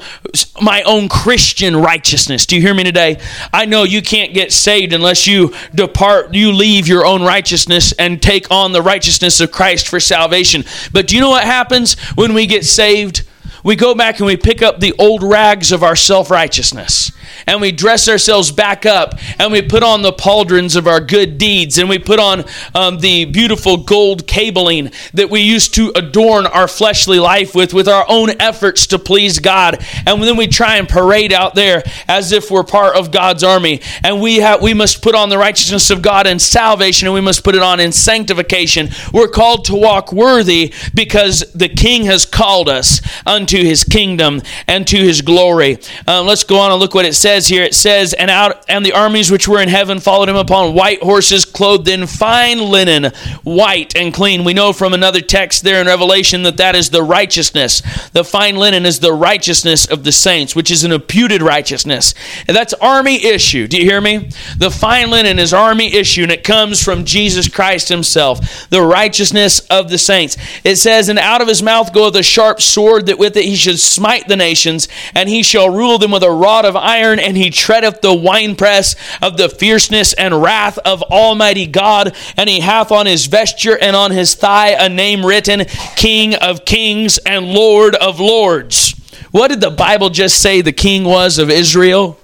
my 0.60 0.82
own 0.82 1.08
Christian 1.08 1.76
righteousness. 1.76 2.44
Do 2.44 2.56
you 2.56 2.62
hear 2.62 2.74
me 2.74 2.84
today? 2.84 3.18
I 3.52 3.64
know 3.64 3.84
you 3.84 4.02
can't 4.02 4.34
get 4.34 4.52
saved 4.52 4.92
unless 4.92 5.26
you 5.26 5.54
depart 5.74 6.34
you 6.34 6.52
leave 6.52 6.86
your 6.86 7.06
own 7.06 7.22
righteousness 7.22 7.92
and 7.92 8.20
take 8.20 8.50
on 8.50 8.72
the 8.72 8.82
righteousness 8.82 9.40
of 9.40 9.50
Christ 9.50 9.88
for 9.88 10.00
salvation. 10.00 10.64
But 10.92 11.06
do 11.06 11.14
you 11.14 11.22
know 11.22 11.30
what 11.30 11.44
happens 11.44 11.98
when 12.14 12.34
we 12.34 12.46
get 12.46 12.64
saved? 12.66 13.22
We 13.66 13.74
go 13.74 13.96
back 13.96 14.20
and 14.20 14.26
we 14.26 14.36
pick 14.36 14.62
up 14.62 14.78
the 14.78 14.94
old 14.96 15.24
rags 15.24 15.72
of 15.72 15.82
our 15.82 15.96
self 15.96 16.30
righteousness 16.30 17.10
and 17.48 17.60
we 17.60 17.72
dress 17.72 18.08
ourselves 18.08 18.52
back 18.52 18.86
up 18.86 19.14
and 19.40 19.50
we 19.50 19.60
put 19.60 19.82
on 19.82 20.02
the 20.02 20.12
pauldrons 20.12 20.76
of 20.76 20.86
our 20.86 21.00
good 21.00 21.36
deeds 21.36 21.76
and 21.76 21.88
we 21.88 21.98
put 21.98 22.20
on 22.20 22.44
um, 22.76 22.98
the 22.98 23.24
beautiful 23.24 23.76
gold 23.76 24.26
cabling 24.26 24.92
that 25.14 25.30
we 25.30 25.40
used 25.40 25.74
to 25.74 25.92
adorn 25.96 26.46
our 26.46 26.68
fleshly 26.68 27.18
life 27.18 27.56
with, 27.56 27.74
with 27.74 27.88
our 27.88 28.04
own 28.08 28.30
efforts 28.40 28.86
to 28.86 28.98
please 29.00 29.40
God. 29.40 29.84
And 30.06 30.22
then 30.22 30.36
we 30.36 30.46
try 30.46 30.76
and 30.76 30.88
parade 30.88 31.32
out 31.32 31.56
there 31.56 31.82
as 32.06 32.30
if 32.30 32.50
we're 32.50 32.62
part 32.62 32.96
of 32.96 33.10
God's 33.10 33.42
army. 33.42 33.80
And 34.04 34.20
we 34.20 34.36
have 34.36 34.62
we 34.62 34.74
must 34.74 35.02
put 35.02 35.16
on 35.16 35.28
the 35.28 35.38
righteousness 35.38 35.90
of 35.90 36.02
God 36.02 36.28
in 36.28 36.38
salvation 36.38 37.08
and 37.08 37.14
we 37.14 37.20
must 37.20 37.42
put 37.42 37.56
it 37.56 37.62
on 37.62 37.80
in 37.80 37.90
sanctification. 37.90 38.90
We're 39.12 39.28
called 39.28 39.64
to 39.66 39.74
walk 39.74 40.12
worthy 40.12 40.72
because 40.94 41.40
the 41.52 41.68
King 41.68 42.04
has 42.04 42.24
called 42.24 42.68
us 42.68 43.00
unto 43.26 43.55
his 43.58 43.84
kingdom 43.84 44.42
and 44.66 44.86
to 44.88 44.96
his 44.96 45.22
glory. 45.22 45.78
Um, 46.06 46.26
let's 46.26 46.44
go 46.44 46.58
on 46.58 46.70
and 46.70 46.80
look 46.80 46.94
what 46.94 47.04
it 47.04 47.14
says 47.14 47.26
says 47.26 47.48
here, 47.48 47.64
it 47.64 47.74
says, 47.74 48.12
and 48.12 48.30
out 48.30 48.64
and 48.68 48.86
the 48.86 48.92
armies 48.92 49.30
which 49.30 49.48
were 49.48 49.60
in 49.60 49.68
heaven 49.68 49.98
followed 49.98 50.28
him 50.28 50.36
upon 50.36 50.74
white 50.74 51.02
horses, 51.02 51.44
clothed 51.44 51.88
in 51.88 52.06
fine 52.06 52.58
linen, 52.58 53.12
white 53.42 53.96
and 53.96 54.14
clean. 54.14 54.44
We 54.44 54.54
know 54.54 54.72
from 54.72 54.94
another 54.94 55.20
text 55.20 55.64
there 55.64 55.80
in 55.80 55.88
Revelation 55.88 56.44
that 56.44 56.56
that 56.58 56.76
is 56.76 56.90
the 56.90 57.02
righteousness. 57.02 57.82
The 58.10 58.22
fine 58.22 58.54
linen 58.54 58.86
is 58.86 59.00
the 59.00 59.12
righteousness 59.12 59.86
of 59.86 60.04
the 60.04 60.12
saints, 60.12 60.54
which 60.54 60.70
is 60.70 60.84
an 60.84 60.92
imputed 60.92 61.42
righteousness. 61.42 62.14
And 62.46 62.56
that's 62.56 62.74
army 62.74 63.24
issue. 63.24 63.66
Do 63.66 63.76
you 63.76 63.84
hear 63.84 64.00
me? 64.00 64.30
The 64.56 64.70
fine 64.70 65.10
linen 65.10 65.40
is 65.40 65.52
army 65.52 65.94
issue, 65.94 66.22
and 66.22 66.32
it 66.32 66.44
comes 66.44 66.82
from 66.82 67.04
Jesus 67.04 67.48
Christ 67.48 67.88
himself, 67.88 68.68
the 68.70 68.82
righteousness 68.82 69.60
of 69.68 69.90
the 69.90 69.98
saints. 69.98 70.36
It 70.62 70.76
says, 70.76 71.08
and 71.08 71.18
out 71.18 71.42
of 71.42 71.48
his 71.48 71.62
mouth 71.62 71.92
goeth 71.92 72.14
a 72.14 72.22
sharp 72.22 72.60
sword, 72.60 73.06
that 73.06 73.18
with 73.18 73.36
it 73.36 73.45
he 73.46 73.56
should 73.56 73.78
smite 73.78 74.28
the 74.28 74.36
nations, 74.36 74.88
and 75.14 75.28
he 75.28 75.42
shall 75.42 75.70
rule 75.70 75.98
them 75.98 76.10
with 76.10 76.22
a 76.22 76.30
rod 76.30 76.64
of 76.64 76.76
iron 76.76 77.18
and 77.18 77.36
he 77.36 77.50
treadeth 77.50 78.00
the 78.00 78.14
winepress 78.14 78.96
of 79.22 79.36
the 79.36 79.48
fierceness 79.48 80.12
and 80.14 80.42
wrath 80.42 80.78
of 80.78 81.02
Almighty 81.02 81.66
God. 81.66 82.14
And 82.36 82.48
he 82.48 82.60
hath 82.60 82.92
on 82.92 83.06
his 83.06 83.26
vesture 83.26 83.78
and 83.78 83.96
on 83.96 84.10
his 84.10 84.34
thigh 84.34 84.70
a 84.70 84.88
name 84.88 85.24
written, 85.24 85.64
King 85.96 86.34
of 86.34 86.64
Kings 86.64 87.18
and 87.18 87.46
Lord 87.46 87.94
of 87.94 88.20
Lords. 88.20 88.92
What 89.30 89.48
did 89.48 89.60
the 89.60 89.70
Bible 89.70 90.10
just 90.10 90.40
say 90.40 90.60
the 90.60 90.72
king 90.72 91.04
was 91.04 91.38
of 91.38 91.50
Israel? 91.50 92.18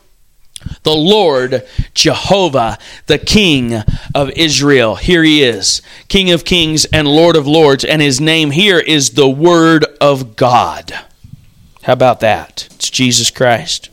the 0.84 0.94
Lord 0.94 1.66
Jehovah, 1.92 2.78
the 3.06 3.18
King 3.18 3.82
of 4.14 4.30
Israel. 4.30 4.94
Here 4.94 5.24
he 5.24 5.42
is, 5.42 5.82
King 6.06 6.30
of 6.30 6.44
kings 6.44 6.84
and 6.84 7.08
Lord 7.08 7.34
of 7.34 7.48
lords, 7.48 7.84
and 7.84 8.00
his 8.00 8.20
name 8.20 8.52
here 8.52 8.78
is 8.78 9.10
the 9.10 9.28
Word 9.28 9.84
of 10.00 10.36
God. 10.36 10.92
How 11.82 11.94
about 11.94 12.20
that? 12.20 12.68
It's 12.72 12.90
Jesus 12.90 13.30
Christ. 13.30 13.91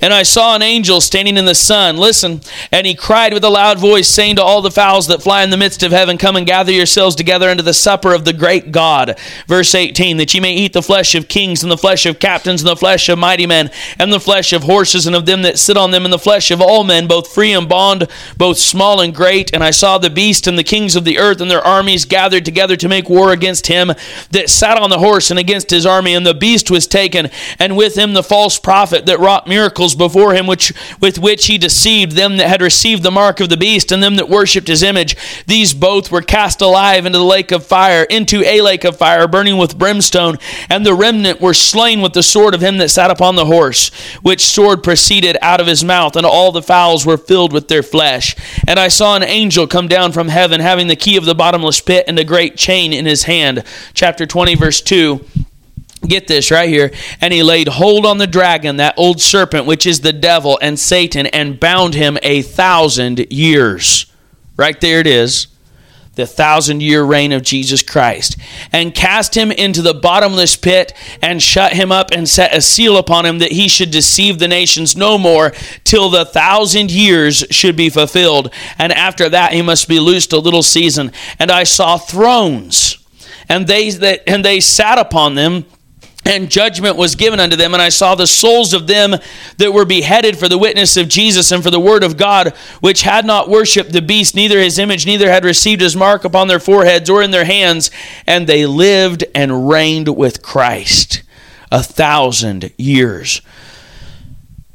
And 0.00 0.12
I 0.12 0.22
saw 0.22 0.54
an 0.54 0.62
angel 0.62 1.00
standing 1.00 1.36
in 1.36 1.44
the 1.44 1.54
sun. 1.54 1.96
Listen. 1.96 2.40
And 2.72 2.86
he 2.86 2.94
cried 2.94 3.32
with 3.32 3.44
a 3.44 3.50
loud 3.50 3.78
voice, 3.78 4.08
saying 4.08 4.36
to 4.36 4.42
all 4.42 4.62
the 4.62 4.70
fowls 4.70 5.06
that 5.06 5.22
fly 5.22 5.42
in 5.42 5.50
the 5.50 5.56
midst 5.56 5.82
of 5.82 5.92
heaven, 5.92 6.18
Come 6.18 6.36
and 6.36 6.46
gather 6.46 6.72
yourselves 6.72 7.16
together 7.16 7.48
unto 7.48 7.62
the 7.62 7.74
supper 7.74 8.12
of 8.14 8.24
the 8.24 8.32
great 8.32 8.72
God. 8.72 9.18
Verse 9.46 9.74
18 9.74 10.16
That 10.16 10.34
ye 10.34 10.40
may 10.40 10.54
eat 10.54 10.72
the 10.72 10.82
flesh 10.82 11.14
of 11.14 11.28
kings, 11.28 11.62
and 11.62 11.70
the 11.72 11.78
flesh 11.78 12.06
of 12.06 12.18
captains, 12.18 12.62
and 12.62 12.68
the 12.68 12.76
flesh 12.76 13.08
of 13.08 13.18
mighty 13.18 13.46
men, 13.46 13.70
and 13.98 14.12
the 14.12 14.20
flesh 14.20 14.52
of 14.52 14.64
horses, 14.64 15.06
and 15.06 15.16
of 15.16 15.26
them 15.26 15.42
that 15.42 15.58
sit 15.58 15.76
on 15.76 15.90
them, 15.90 16.04
and 16.04 16.12
the 16.12 16.18
flesh 16.18 16.50
of 16.50 16.60
all 16.60 16.84
men, 16.84 17.06
both 17.06 17.32
free 17.32 17.52
and 17.52 17.68
bond, 17.68 18.08
both 18.36 18.58
small 18.58 19.00
and 19.00 19.14
great. 19.14 19.54
And 19.54 19.62
I 19.62 19.70
saw 19.70 19.98
the 19.98 20.10
beast 20.10 20.46
and 20.46 20.58
the 20.58 20.64
kings 20.64 20.96
of 20.96 21.04
the 21.04 21.18
earth 21.18 21.40
and 21.40 21.50
their 21.50 21.64
armies 21.64 22.04
gathered 22.04 22.44
together 22.44 22.76
to 22.76 22.88
make 22.88 23.08
war 23.08 23.32
against 23.32 23.66
him 23.66 23.92
that 24.30 24.50
sat 24.50 24.78
on 24.78 24.90
the 24.90 24.98
horse 24.98 25.30
and 25.30 25.38
against 25.38 25.70
his 25.70 25.86
army. 25.86 26.14
And 26.14 26.26
the 26.26 26.34
beast 26.34 26.70
was 26.70 26.86
taken, 26.86 27.30
and 27.58 27.76
with 27.76 27.96
him 27.96 28.12
the 28.12 28.22
false 28.22 28.58
prophet 28.58 29.06
that 29.06 29.20
wrought 29.20 29.46
miracles 29.46 29.85
before 29.94 30.34
him, 30.34 30.46
which 30.46 30.72
with 31.00 31.18
which 31.18 31.46
he 31.46 31.58
deceived 31.58 32.12
them 32.12 32.36
that 32.36 32.48
had 32.48 32.62
received 32.62 33.02
the 33.02 33.10
mark 33.10 33.40
of 33.40 33.48
the 33.48 33.56
beast 33.56 33.92
and 33.92 34.02
them 34.02 34.16
that 34.16 34.28
worshipped 34.28 34.68
his 34.68 34.82
image. 34.82 35.16
These 35.46 35.74
both 35.74 36.10
were 36.10 36.22
cast 36.22 36.60
alive 36.60 37.06
into 37.06 37.18
the 37.18 37.24
lake 37.24 37.52
of 37.52 37.66
fire, 37.66 38.04
into 38.04 38.42
a 38.44 38.60
lake 38.60 38.84
of 38.84 38.96
fire, 38.96 39.28
burning 39.28 39.56
with 39.56 39.78
brimstone. 39.78 40.38
And 40.68 40.84
the 40.84 40.94
remnant 40.94 41.40
were 41.40 41.54
slain 41.54 42.00
with 42.00 42.12
the 42.12 42.22
sword 42.22 42.54
of 42.54 42.62
him 42.62 42.78
that 42.78 42.90
sat 42.90 43.10
upon 43.10 43.36
the 43.36 43.46
horse, 43.46 43.90
which 44.22 44.44
sword 44.44 44.82
proceeded 44.82 45.36
out 45.42 45.60
of 45.60 45.66
his 45.66 45.84
mouth, 45.84 46.16
and 46.16 46.26
all 46.26 46.52
the 46.52 46.62
fowls 46.62 47.06
were 47.06 47.18
filled 47.18 47.52
with 47.52 47.68
their 47.68 47.82
flesh. 47.82 48.34
And 48.66 48.78
I 48.78 48.88
saw 48.88 49.16
an 49.16 49.22
angel 49.22 49.66
come 49.66 49.88
down 49.88 50.12
from 50.12 50.28
heaven, 50.28 50.60
having 50.60 50.86
the 50.86 50.96
key 50.96 51.16
of 51.16 51.24
the 51.24 51.34
bottomless 51.34 51.80
pit 51.80 52.04
and 52.08 52.18
a 52.18 52.24
great 52.24 52.56
chain 52.56 52.92
in 52.92 53.06
his 53.06 53.24
hand. 53.24 53.62
Chapter 53.94 54.26
20, 54.26 54.54
verse 54.54 54.80
2 54.80 55.24
get 56.06 56.26
this 56.26 56.50
right 56.50 56.68
here. 56.68 56.92
And 57.20 57.32
he 57.32 57.42
laid 57.42 57.68
hold 57.68 58.06
on 58.06 58.18
the 58.18 58.26
dragon 58.26 58.76
that 58.76 58.94
old 58.96 59.20
serpent 59.20 59.66
which 59.66 59.86
is 59.86 60.00
the 60.00 60.12
devil 60.12 60.58
and 60.62 60.78
satan 60.78 61.26
and 61.26 61.60
bound 61.60 61.94
him 61.94 62.18
a 62.22 62.42
thousand 62.42 63.30
years. 63.30 64.06
Right 64.56 64.80
there 64.80 65.00
it 65.00 65.06
is. 65.06 65.48
The 66.14 66.26
thousand 66.26 66.82
year 66.82 67.04
reign 67.04 67.32
of 67.32 67.42
jesus 67.42 67.82
christ. 67.82 68.36
And 68.72 68.94
cast 68.94 69.36
him 69.36 69.52
into 69.52 69.82
the 69.82 69.92
bottomless 69.92 70.56
pit 70.56 70.94
and 71.20 71.42
shut 71.42 71.74
him 71.74 71.92
up 71.92 72.10
and 72.12 72.28
set 72.28 72.54
a 72.54 72.62
seal 72.62 72.96
upon 72.96 73.26
him 73.26 73.38
that 73.40 73.52
he 73.52 73.68
should 73.68 73.90
deceive 73.90 74.38
the 74.38 74.48
nations 74.48 74.96
no 74.96 75.18
more 75.18 75.52
till 75.84 76.08
the 76.08 76.24
thousand 76.24 76.90
years 76.90 77.44
should 77.50 77.76
be 77.76 77.90
fulfilled. 77.90 78.52
And 78.78 78.92
after 78.92 79.28
that 79.28 79.52
he 79.52 79.60
must 79.60 79.88
be 79.88 80.00
loosed 80.00 80.32
a 80.32 80.38
little 80.38 80.62
season. 80.62 81.12
And 81.38 81.50
i 81.50 81.64
saw 81.64 81.98
thrones 81.98 82.98
and 83.48 83.66
they 83.66 83.90
that 83.90 84.22
and 84.26 84.44
they 84.44 84.60
sat 84.60 84.98
upon 84.98 85.34
them 85.34 85.64
and 86.26 86.50
judgment 86.50 86.96
was 86.96 87.14
given 87.14 87.40
unto 87.40 87.56
them. 87.56 87.72
And 87.72 87.82
I 87.82 87.88
saw 87.88 88.14
the 88.14 88.26
souls 88.26 88.74
of 88.74 88.86
them 88.86 89.14
that 89.58 89.72
were 89.72 89.84
beheaded 89.84 90.38
for 90.38 90.48
the 90.48 90.58
witness 90.58 90.96
of 90.96 91.08
Jesus 91.08 91.52
and 91.52 91.62
for 91.62 91.70
the 91.70 91.80
word 91.80 92.02
of 92.02 92.16
God, 92.16 92.54
which 92.80 93.02
had 93.02 93.24
not 93.24 93.48
worshipped 93.48 93.92
the 93.92 94.02
beast, 94.02 94.34
neither 94.34 94.60
his 94.60 94.78
image, 94.78 95.06
neither 95.06 95.30
had 95.30 95.44
received 95.44 95.80
his 95.80 95.96
mark 95.96 96.24
upon 96.24 96.48
their 96.48 96.60
foreheads 96.60 97.08
or 97.08 97.22
in 97.22 97.30
their 97.30 97.44
hands. 97.44 97.90
And 98.26 98.46
they 98.46 98.66
lived 98.66 99.24
and 99.34 99.68
reigned 99.68 100.16
with 100.16 100.42
Christ 100.42 101.22
a 101.70 101.82
thousand 101.82 102.72
years. 102.76 103.40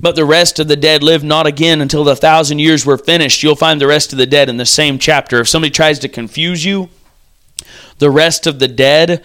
but 0.00 0.16
the 0.16 0.24
rest 0.24 0.58
of 0.58 0.68
the 0.68 0.76
dead 0.76 1.02
lived 1.02 1.24
not 1.24 1.46
again 1.46 1.80
until 1.80 2.04
the 2.04 2.16
thousand 2.16 2.58
years 2.58 2.86
were 2.86 2.98
finished. 2.98 3.42
You'll 3.42 3.56
find 3.56 3.80
the 3.80 3.86
rest 3.86 4.12
of 4.12 4.18
the 4.18 4.26
dead 4.26 4.48
in 4.48 4.56
the 4.56 4.66
same 4.66 4.98
chapter. 4.98 5.40
If 5.40 5.48
somebody 5.48 5.70
tries 5.70 5.98
to 6.00 6.08
confuse 6.08 6.64
you, 6.64 6.88
the 7.98 8.10
rest 8.10 8.46
of 8.46 8.58
the 8.58 8.68
dead 8.68 9.22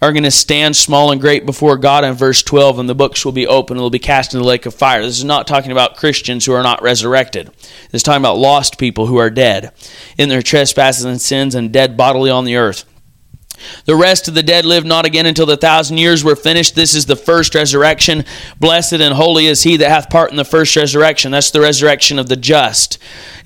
are 0.00 0.12
going 0.12 0.22
to 0.22 0.30
stand 0.30 0.76
small 0.76 1.10
and 1.10 1.20
great 1.20 1.44
before 1.44 1.76
God 1.76 2.04
in 2.04 2.14
verse 2.14 2.42
12, 2.42 2.78
and 2.78 2.88
the 2.88 2.94
books 2.94 3.24
will 3.24 3.32
be 3.32 3.46
open 3.46 3.76
and 3.76 3.82
will 3.82 3.90
be 3.90 3.98
cast 3.98 4.32
in 4.32 4.40
the 4.40 4.46
lake 4.46 4.66
of 4.66 4.74
fire. 4.74 5.02
This 5.02 5.18
is 5.18 5.24
not 5.24 5.46
talking 5.46 5.72
about 5.72 5.96
Christians 5.96 6.44
who 6.44 6.52
are 6.52 6.62
not 6.62 6.82
resurrected. 6.82 7.46
This 7.46 7.94
is 7.94 8.02
talking 8.02 8.22
about 8.22 8.38
lost 8.38 8.78
people 8.78 9.06
who 9.06 9.16
are 9.16 9.30
dead 9.30 9.72
in 10.16 10.28
their 10.28 10.42
trespasses 10.42 11.04
and 11.04 11.20
sins 11.20 11.54
and 11.54 11.72
dead 11.72 11.96
bodily 11.96 12.30
on 12.30 12.44
the 12.44 12.56
earth. 12.56 12.84
The 13.86 13.96
rest 13.96 14.28
of 14.28 14.34
the 14.34 14.42
dead 14.42 14.64
lived 14.64 14.86
not 14.86 15.06
again 15.06 15.26
until 15.26 15.46
the 15.46 15.56
thousand 15.56 15.98
years 15.98 16.22
were 16.22 16.36
finished. 16.36 16.74
This 16.74 16.94
is 16.94 17.06
the 17.06 17.16
first 17.16 17.54
resurrection. 17.54 18.24
Blessed 18.60 18.94
and 18.94 19.14
holy 19.14 19.46
is 19.46 19.62
he 19.62 19.76
that 19.78 19.90
hath 19.90 20.10
part 20.10 20.30
in 20.30 20.36
the 20.36 20.44
first 20.44 20.76
resurrection. 20.76 21.32
That's 21.32 21.50
the 21.50 21.60
resurrection 21.60 22.18
of 22.18 22.28
the 22.28 22.36
just. 22.36 22.98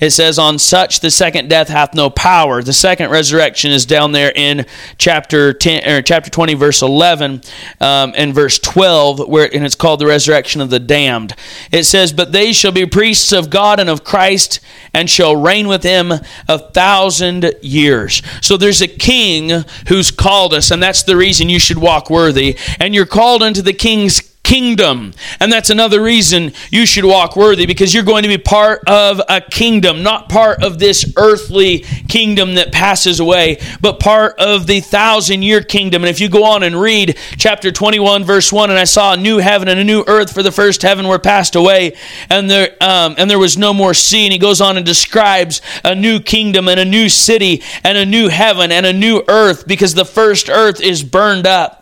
It 0.02 0.10
says, 0.10 0.36
On 0.36 0.58
such 0.58 0.98
the 0.98 1.12
second 1.12 1.48
death 1.48 1.68
hath 1.68 1.94
no 1.94 2.10
power. 2.10 2.60
The 2.60 2.72
second 2.72 3.10
resurrection 3.10 3.70
is 3.70 3.86
down 3.86 4.10
there 4.10 4.32
in 4.34 4.66
chapter 4.98 5.52
10 5.52 5.88
or 5.88 6.02
chapter 6.02 6.28
20, 6.28 6.54
verse 6.54 6.82
11, 6.82 7.40
um, 7.80 8.12
and 8.16 8.34
verse 8.34 8.58
12, 8.58 9.28
where 9.28 9.48
and 9.54 9.64
it's 9.64 9.76
called 9.76 10.00
the 10.00 10.06
resurrection 10.06 10.60
of 10.60 10.70
the 10.70 10.80
damned. 10.80 11.36
It 11.70 11.84
says, 11.84 12.12
But 12.12 12.32
they 12.32 12.52
shall 12.52 12.72
be 12.72 12.84
priests 12.84 13.30
of 13.30 13.48
God 13.48 13.78
and 13.78 13.88
of 13.88 14.02
Christ, 14.02 14.58
and 14.92 15.08
shall 15.08 15.36
reign 15.36 15.68
with 15.68 15.84
him 15.84 16.10
a 16.48 16.58
thousand 16.58 17.54
years. 17.62 18.22
So 18.40 18.56
there's 18.56 18.82
a 18.82 18.88
king 18.88 19.64
who's 19.86 20.10
called 20.10 20.52
us, 20.52 20.72
and 20.72 20.82
that's 20.82 21.04
the 21.04 21.16
reason 21.16 21.48
you 21.48 21.60
should 21.60 21.78
walk 21.78 22.10
worthy. 22.10 22.58
And 22.80 22.92
you're 22.92 23.06
called 23.06 23.40
unto 23.40 23.62
the 23.62 23.72
king's 23.72 24.31
kingdom. 24.42 25.12
And 25.40 25.52
that's 25.52 25.70
another 25.70 26.02
reason 26.02 26.52
you 26.70 26.84
should 26.84 27.04
walk 27.04 27.36
worthy 27.36 27.64
because 27.64 27.94
you're 27.94 28.02
going 28.02 28.22
to 28.24 28.28
be 28.28 28.38
part 28.38 28.82
of 28.88 29.20
a 29.28 29.40
kingdom, 29.40 30.02
not 30.02 30.28
part 30.28 30.62
of 30.62 30.78
this 30.78 31.10
earthly 31.16 31.80
kingdom 32.08 32.56
that 32.56 32.72
passes 32.72 33.20
away, 33.20 33.58
but 33.80 34.00
part 34.00 34.38
of 34.38 34.66
the 34.66 34.80
thousand 34.80 35.42
year 35.42 35.62
kingdom. 35.62 36.02
And 36.02 36.10
if 36.10 36.20
you 36.20 36.28
go 36.28 36.44
on 36.44 36.62
and 36.64 36.78
read 36.78 37.16
chapter 37.38 37.70
21, 37.70 38.24
verse 38.24 38.52
1, 38.52 38.70
and 38.70 38.78
I 38.78 38.84
saw 38.84 39.14
a 39.14 39.16
new 39.16 39.38
heaven 39.38 39.68
and 39.68 39.78
a 39.78 39.84
new 39.84 40.04
earth, 40.06 40.32
for 40.32 40.42
the 40.42 40.52
first 40.52 40.82
heaven 40.82 41.08
were 41.08 41.18
passed 41.18 41.54
away, 41.54 41.96
and 42.28 42.50
there, 42.50 42.76
um, 42.80 43.14
and 43.18 43.30
there 43.30 43.38
was 43.38 43.56
no 43.56 43.72
more 43.72 43.94
sea. 43.94 44.26
And 44.26 44.32
he 44.32 44.38
goes 44.38 44.60
on 44.60 44.76
and 44.76 44.84
describes 44.84 45.62
a 45.84 45.94
new 45.94 46.20
kingdom 46.20 46.68
and 46.68 46.80
a 46.80 46.84
new 46.84 47.08
city 47.08 47.62
and 47.84 47.96
a 47.96 48.04
new 48.04 48.28
heaven 48.28 48.72
and 48.72 48.86
a 48.86 48.92
new 48.92 49.22
earth 49.28 49.66
because 49.66 49.94
the 49.94 50.04
first 50.04 50.50
earth 50.50 50.80
is 50.80 51.02
burned 51.02 51.46
up 51.46 51.81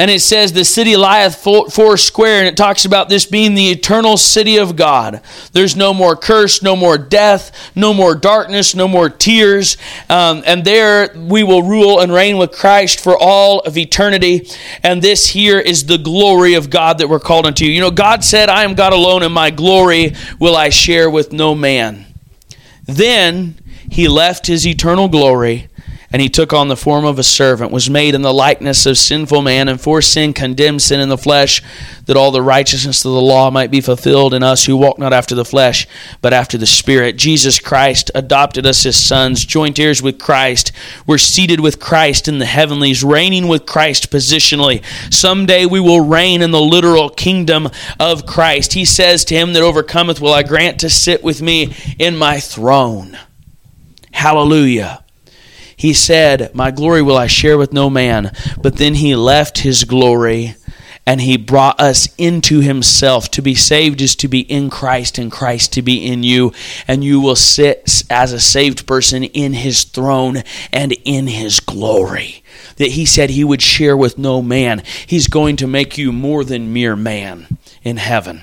and 0.00 0.10
it 0.10 0.22
says 0.22 0.54
the 0.54 0.64
city 0.64 0.96
lieth 0.96 1.36
four, 1.36 1.98
square, 1.98 2.38
and 2.38 2.48
it 2.48 2.56
talks 2.56 2.86
about 2.86 3.10
this 3.10 3.26
being 3.26 3.52
the 3.52 3.70
eternal 3.70 4.16
city 4.16 4.56
of 4.56 4.74
God. 4.74 5.20
There's 5.52 5.76
no 5.76 5.92
more 5.92 6.16
curse, 6.16 6.62
no 6.62 6.74
more 6.74 6.96
death, 6.96 7.52
no 7.74 7.92
more 7.92 8.14
darkness, 8.14 8.74
no 8.74 8.88
more 8.88 9.10
tears, 9.10 9.76
um, 10.08 10.42
and 10.46 10.64
there 10.64 11.14
we 11.14 11.42
will 11.42 11.62
rule 11.62 12.00
and 12.00 12.10
reign 12.10 12.38
with 12.38 12.50
Christ 12.50 12.98
for 12.98 13.14
all 13.14 13.60
of 13.60 13.76
eternity. 13.76 14.48
And 14.82 15.02
this 15.02 15.28
here 15.28 15.60
is 15.60 15.84
the 15.84 15.98
glory 15.98 16.54
of 16.54 16.70
God 16.70 16.96
that 16.96 17.10
we're 17.10 17.20
called 17.20 17.44
unto. 17.44 17.66
You 17.66 17.82
know, 17.82 17.90
God 17.90 18.24
said, 18.24 18.48
"I 18.48 18.64
am 18.64 18.72
God 18.72 18.94
alone, 18.94 19.22
and 19.22 19.34
my 19.34 19.50
glory 19.50 20.14
will 20.38 20.56
I 20.56 20.70
share 20.70 21.10
with 21.10 21.30
no 21.30 21.54
man." 21.54 22.06
Then 22.86 23.56
He 23.90 24.08
left 24.08 24.46
His 24.46 24.66
eternal 24.66 25.08
glory 25.08 25.68
and 26.12 26.20
he 26.20 26.28
took 26.28 26.52
on 26.52 26.68
the 26.68 26.76
form 26.76 27.04
of 27.04 27.18
a 27.18 27.22
servant, 27.22 27.70
was 27.70 27.88
made 27.88 28.14
in 28.14 28.22
the 28.22 28.34
likeness 28.34 28.84
of 28.84 28.98
sinful 28.98 29.42
man, 29.42 29.68
and 29.68 29.80
for 29.80 30.02
sin 30.02 30.32
condemned 30.32 30.82
sin 30.82 30.98
in 30.98 31.08
the 31.08 31.16
flesh, 31.16 31.62
that 32.06 32.16
all 32.16 32.32
the 32.32 32.42
righteousness 32.42 33.04
of 33.04 33.12
the 33.12 33.20
law 33.20 33.50
might 33.50 33.70
be 33.70 33.80
fulfilled 33.80 34.34
in 34.34 34.42
us 34.42 34.64
who 34.64 34.76
walk 34.76 34.98
not 34.98 35.12
after 35.12 35.36
the 35.36 35.44
flesh, 35.44 35.86
but 36.20 36.32
after 36.32 36.58
the 36.58 36.66
Spirit. 36.66 37.16
Jesus 37.16 37.60
Christ 37.60 38.10
adopted 38.14 38.66
us 38.66 38.84
as 38.84 38.96
sons, 38.96 39.44
joint 39.44 39.78
heirs 39.78 40.02
with 40.02 40.18
Christ. 40.18 40.72
We're 41.06 41.18
seated 41.18 41.60
with 41.60 41.78
Christ 41.78 42.26
in 42.26 42.38
the 42.38 42.46
heavenlies, 42.46 43.04
reigning 43.04 43.46
with 43.46 43.64
Christ 43.64 44.10
positionally. 44.10 44.82
Someday 45.12 45.64
we 45.64 45.78
will 45.78 46.00
reign 46.00 46.42
in 46.42 46.50
the 46.50 46.60
literal 46.60 47.08
kingdom 47.08 47.68
of 48.00 48.26
Christ. 48.26 48.72
He 48.72 48.84
says, 48.84 49.24
To 49.26 49.34
him 49.36 49.52
that 49.52 49.62
overcometh 49.62 50.20
will 50.20 50.34
I 50.34 50.42
grant 50.42 50.80
to 50.80 50.90
sit 50.90 51.22
with 51.22 51.40
me 51.40 51.72
in 52.00 52.16
my 52.16 52.40
throne. 52.40 53.16
Hallelujah. 54.12 55.04
He 55.80 55.94
said, 55.94 56.54
My 56.54 56.70
glory 56.70 57.00
will 57.00 57.16
I 57.16 57.26
share 57.26 57.56
with 57.56 57.72
no 57.72 57.88
man. 57.88 58.32
But 58.60 58.76
then 58.76 58.96
he 58.96 59.16
left 59.16 59.60
his 59.60 59.84
glory 59.84 60.56
and 61.06 61.22
he 61.22 61.38
brought 61.38 61.80
us 61.80 62.14
into 62.18 62.60
himself. 62.60 63.30
To 63.30 63.40
be 63.40 63.54
saved 63.54 64.02
is 64.02 64.14
to 64.16 64.28
be 64.28 64.40
in 64.40 64.68
Christ 64.68 65.16
and 65.16 65.32
Christ 65.32 65.72
to 65.72 65.80
be 65.80 66.04
in 66.04 66.22
you. 66.22 66.52
And 66.86 67.02
you 67.02 67.18
will 67.18 67.34
sit 67.34 68.02
as 68.10 68.34
a 68.34 68.40
saved 68.40 68.86
person 68.86 69.24
in 69.24 69.54
his 69.54 69.84
throne 69.84 70.42
and 70.70 70.92
in 71.06 71.28
his 71.28 71.60
glory. 71.60 72.44
That 72.76 72.90
he 72.90 73.06
said 73.06 73.30
he 73.30 73.42
would 73.42 73.62
share 73.62 73.96
with 73.96 74.18
no 74.18 74.42
man. 74.42 74.82
He's 75.06 75.28
going 75.28 75.56
to 75.56 75.66
make 75.66 75.96
you 75.96 76.12
more 76.12 76.44
than 76.44 76.74
mere 76.74 76.94
man 76.94 77.56
in 77.82 77.96
heaven. 77.96 78.42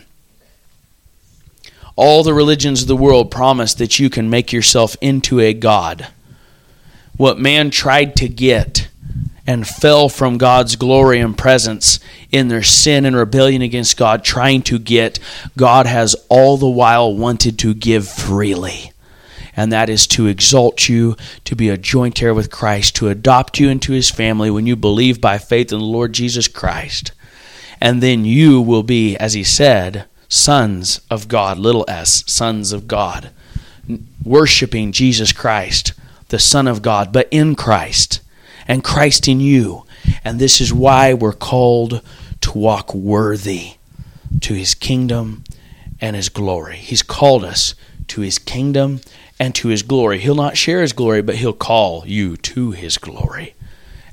All 1.96 2.24
the 2.24 2.34
religions 2.34 2.82
of 2.82 2.88
the 2.88 2.96
world 2.96 3.30
promise 3.30 3.76
that 3.76 4.00
you 4.00 4.10
can 4.10 4.28
make 4.28 4.52
yourself 4.52 4.96
into 5.02 5.40
a 5.40 5.54
God 5.54 6.08
what 7.18 7.39
man 7.39 7.70
tried 7.70 8.15
to 8.15 8.30
get 8.30 8.88
and 9.45 9.68
fell 9.68 10.09
from 10.09 10.38
God's 10.38 10.76
glory 10.76 11.20
and 11.20 11.38
presence 11.38 11.99
in 12.32 12.49
their 12.49 12.63
sin 12.63 13.05
and 13.05 13.15
rebellion 13.15 13.61
against 13.61 13.97
God, 13.97 14.24
trying 14.24 14.61
to 14.63 14.78
get, 14.78 15.20
God 15.55 15.86
has 15.86 16.15
all 16.30 16.57
the 16.57 16.70
while 16.70 17.13
wanted 17.15 17.57
to 17.59 17.74
give 17.74 18.07
freely. 18.07 18.91
And 19.55 19.72
that 19.72 19.89
is 19.89 20.05
to 20.07 20.28
exalt 20.28 20.88
you, 20.88 21.15
to 21.45 21.55
be 21.55 21.70
a 21.70 21.78
joint 21.78 22.22
heir 22.22 22.34
with 22.34 22.51
Christ, 22.51 22.95
to 22.97 23.07
adopt 23.07 23.59
you 23.59 23.70
into 23.70 23.93
his 23.93 24.11
family 24.11 24.51
when 24.51 24.68
you 24.68 24.76
believe 24.76 25.20
by 25.20 25.39
faith 25.39 25.72
in 25.72 25.80
the 25.80 25.86
Lord 25.86 26.13
Jesus 26.13 26.47
Christ. 26.47 27.11
And 27.82 28.03
then 28.03 28.26
you 28.26 28.61
will 28.61 28.84
be, 28.84 29.15
as 29.18 29.34
he 29.34 29.43
said, 29.43 30.05
sons 30.28 30.99
of 31.09 31.28
God, 31.28 31.57
little 31.57 31.86
s, 31.88 32.24
sons 32.28 32.72
of 32.72 32.88
God, 32.88 33.32
worshiping 34.24 34.91
Jesus 34.91 35.32
Christ, 35.32 35.93
the 36.30 36.39
Son 36.39 36.67
of 36.67 36.82
God, 36.82 37.11
but 37.11 37.28
in 37.32 37.55
Christ, 37.55 38.21
and 38.67 38.84
Christ 38.84 39.28
in 39.28 39.39
you. 39.39 39.84
And 40.23 40.39
this 40.39 40.59
is 40.61 40.73
why 40.73 41.13
we're 41.13 41.34
called 41.34 42.01
to 42.41 42.57
walk 42.57 42.93
worthy 42.93 43.73
to 44.41 44.53
his 44.53 44.73
kingdom 44.73 45.43
and 45.99 46.15
his 46.15 46.30
glory. 46.30 46.78
He's 46.78 47.03
called 47.03 47.43
us 47.43 47.75
to 48.09 48.21
his 48.21 48.39
kingdom 48.39 49.01
and 49.39 49.53
to 49.55 49.69
his 49.69 49.84
glory. 49.84 50.19
He'll 50.19 50.36
not 50.36 50.57
share 50.57 50.82
his 50.82 50.93
glory, 50.93 51.21
but 51.21 51.36
he'll 51.36 51.53
call 51.53 52.03
you 52.05 52.38
to 52.38 52.71
his 52.71 52.97
glory. 52.97 53.53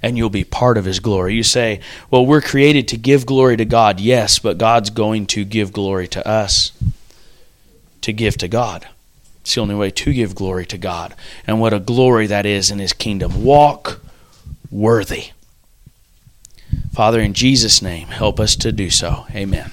And 0.02 0.18
you'll 0.18 0.30
be 0.30 0.44
part 0.44 0.76
of 0.76 0.84
his 0.84 1.00
glory. 1.00 1.34
You 1.34 1.42
say, 1.42 1.80
Well, 2.10 2.26
we're 2.26 2.42
created 2.42 2.88
to 2.88 2.98
give 2.98 3.24
glory 3.24 3.56
to 3.56 3.64
God. 3.64 4.00
Yes, 4.00 4.38
but 4.38 4.58
God's 4.58 4.90
going 4.90 5.26
to 5.28 5.44
give 5.44 5.72
glory 5.72 6.08
to 6.08 6.26
us 6.28 6.72
to 8.02 8.12
give 8.12 8.36
to 8.38 8.48
God. 8.48 8.86
It's 9.44 9.56
the 9.56 9.60
only 9.60 9.74
way 9.74 9.90
to 9.90 10.12
give 10.14 10.34
glory 10.34 10.64
to 10.64 10.78
God. 10.78 11.14
And 11.46 11.60
what 11.60 11.74
a 11.74 11.78
glory 11.78 12.26
that 12.28 12.46
is 12.46 12.70
in 12.70 12.78
his 12.78 12.94
kingdom. 12.94 13.44
Walk 13.44 14.00
worthy. 14.70 15.32
Father, 16.94 17.20
in 17.20 17.34
Jesus' 17.34 17.82
name, 17.82 18.08
help 18.08 18.40
us 18.40 18.56
to 18.56 18.72
do 18.72 18.88
so. 18.88 19.26
Amen. 19.34 19.70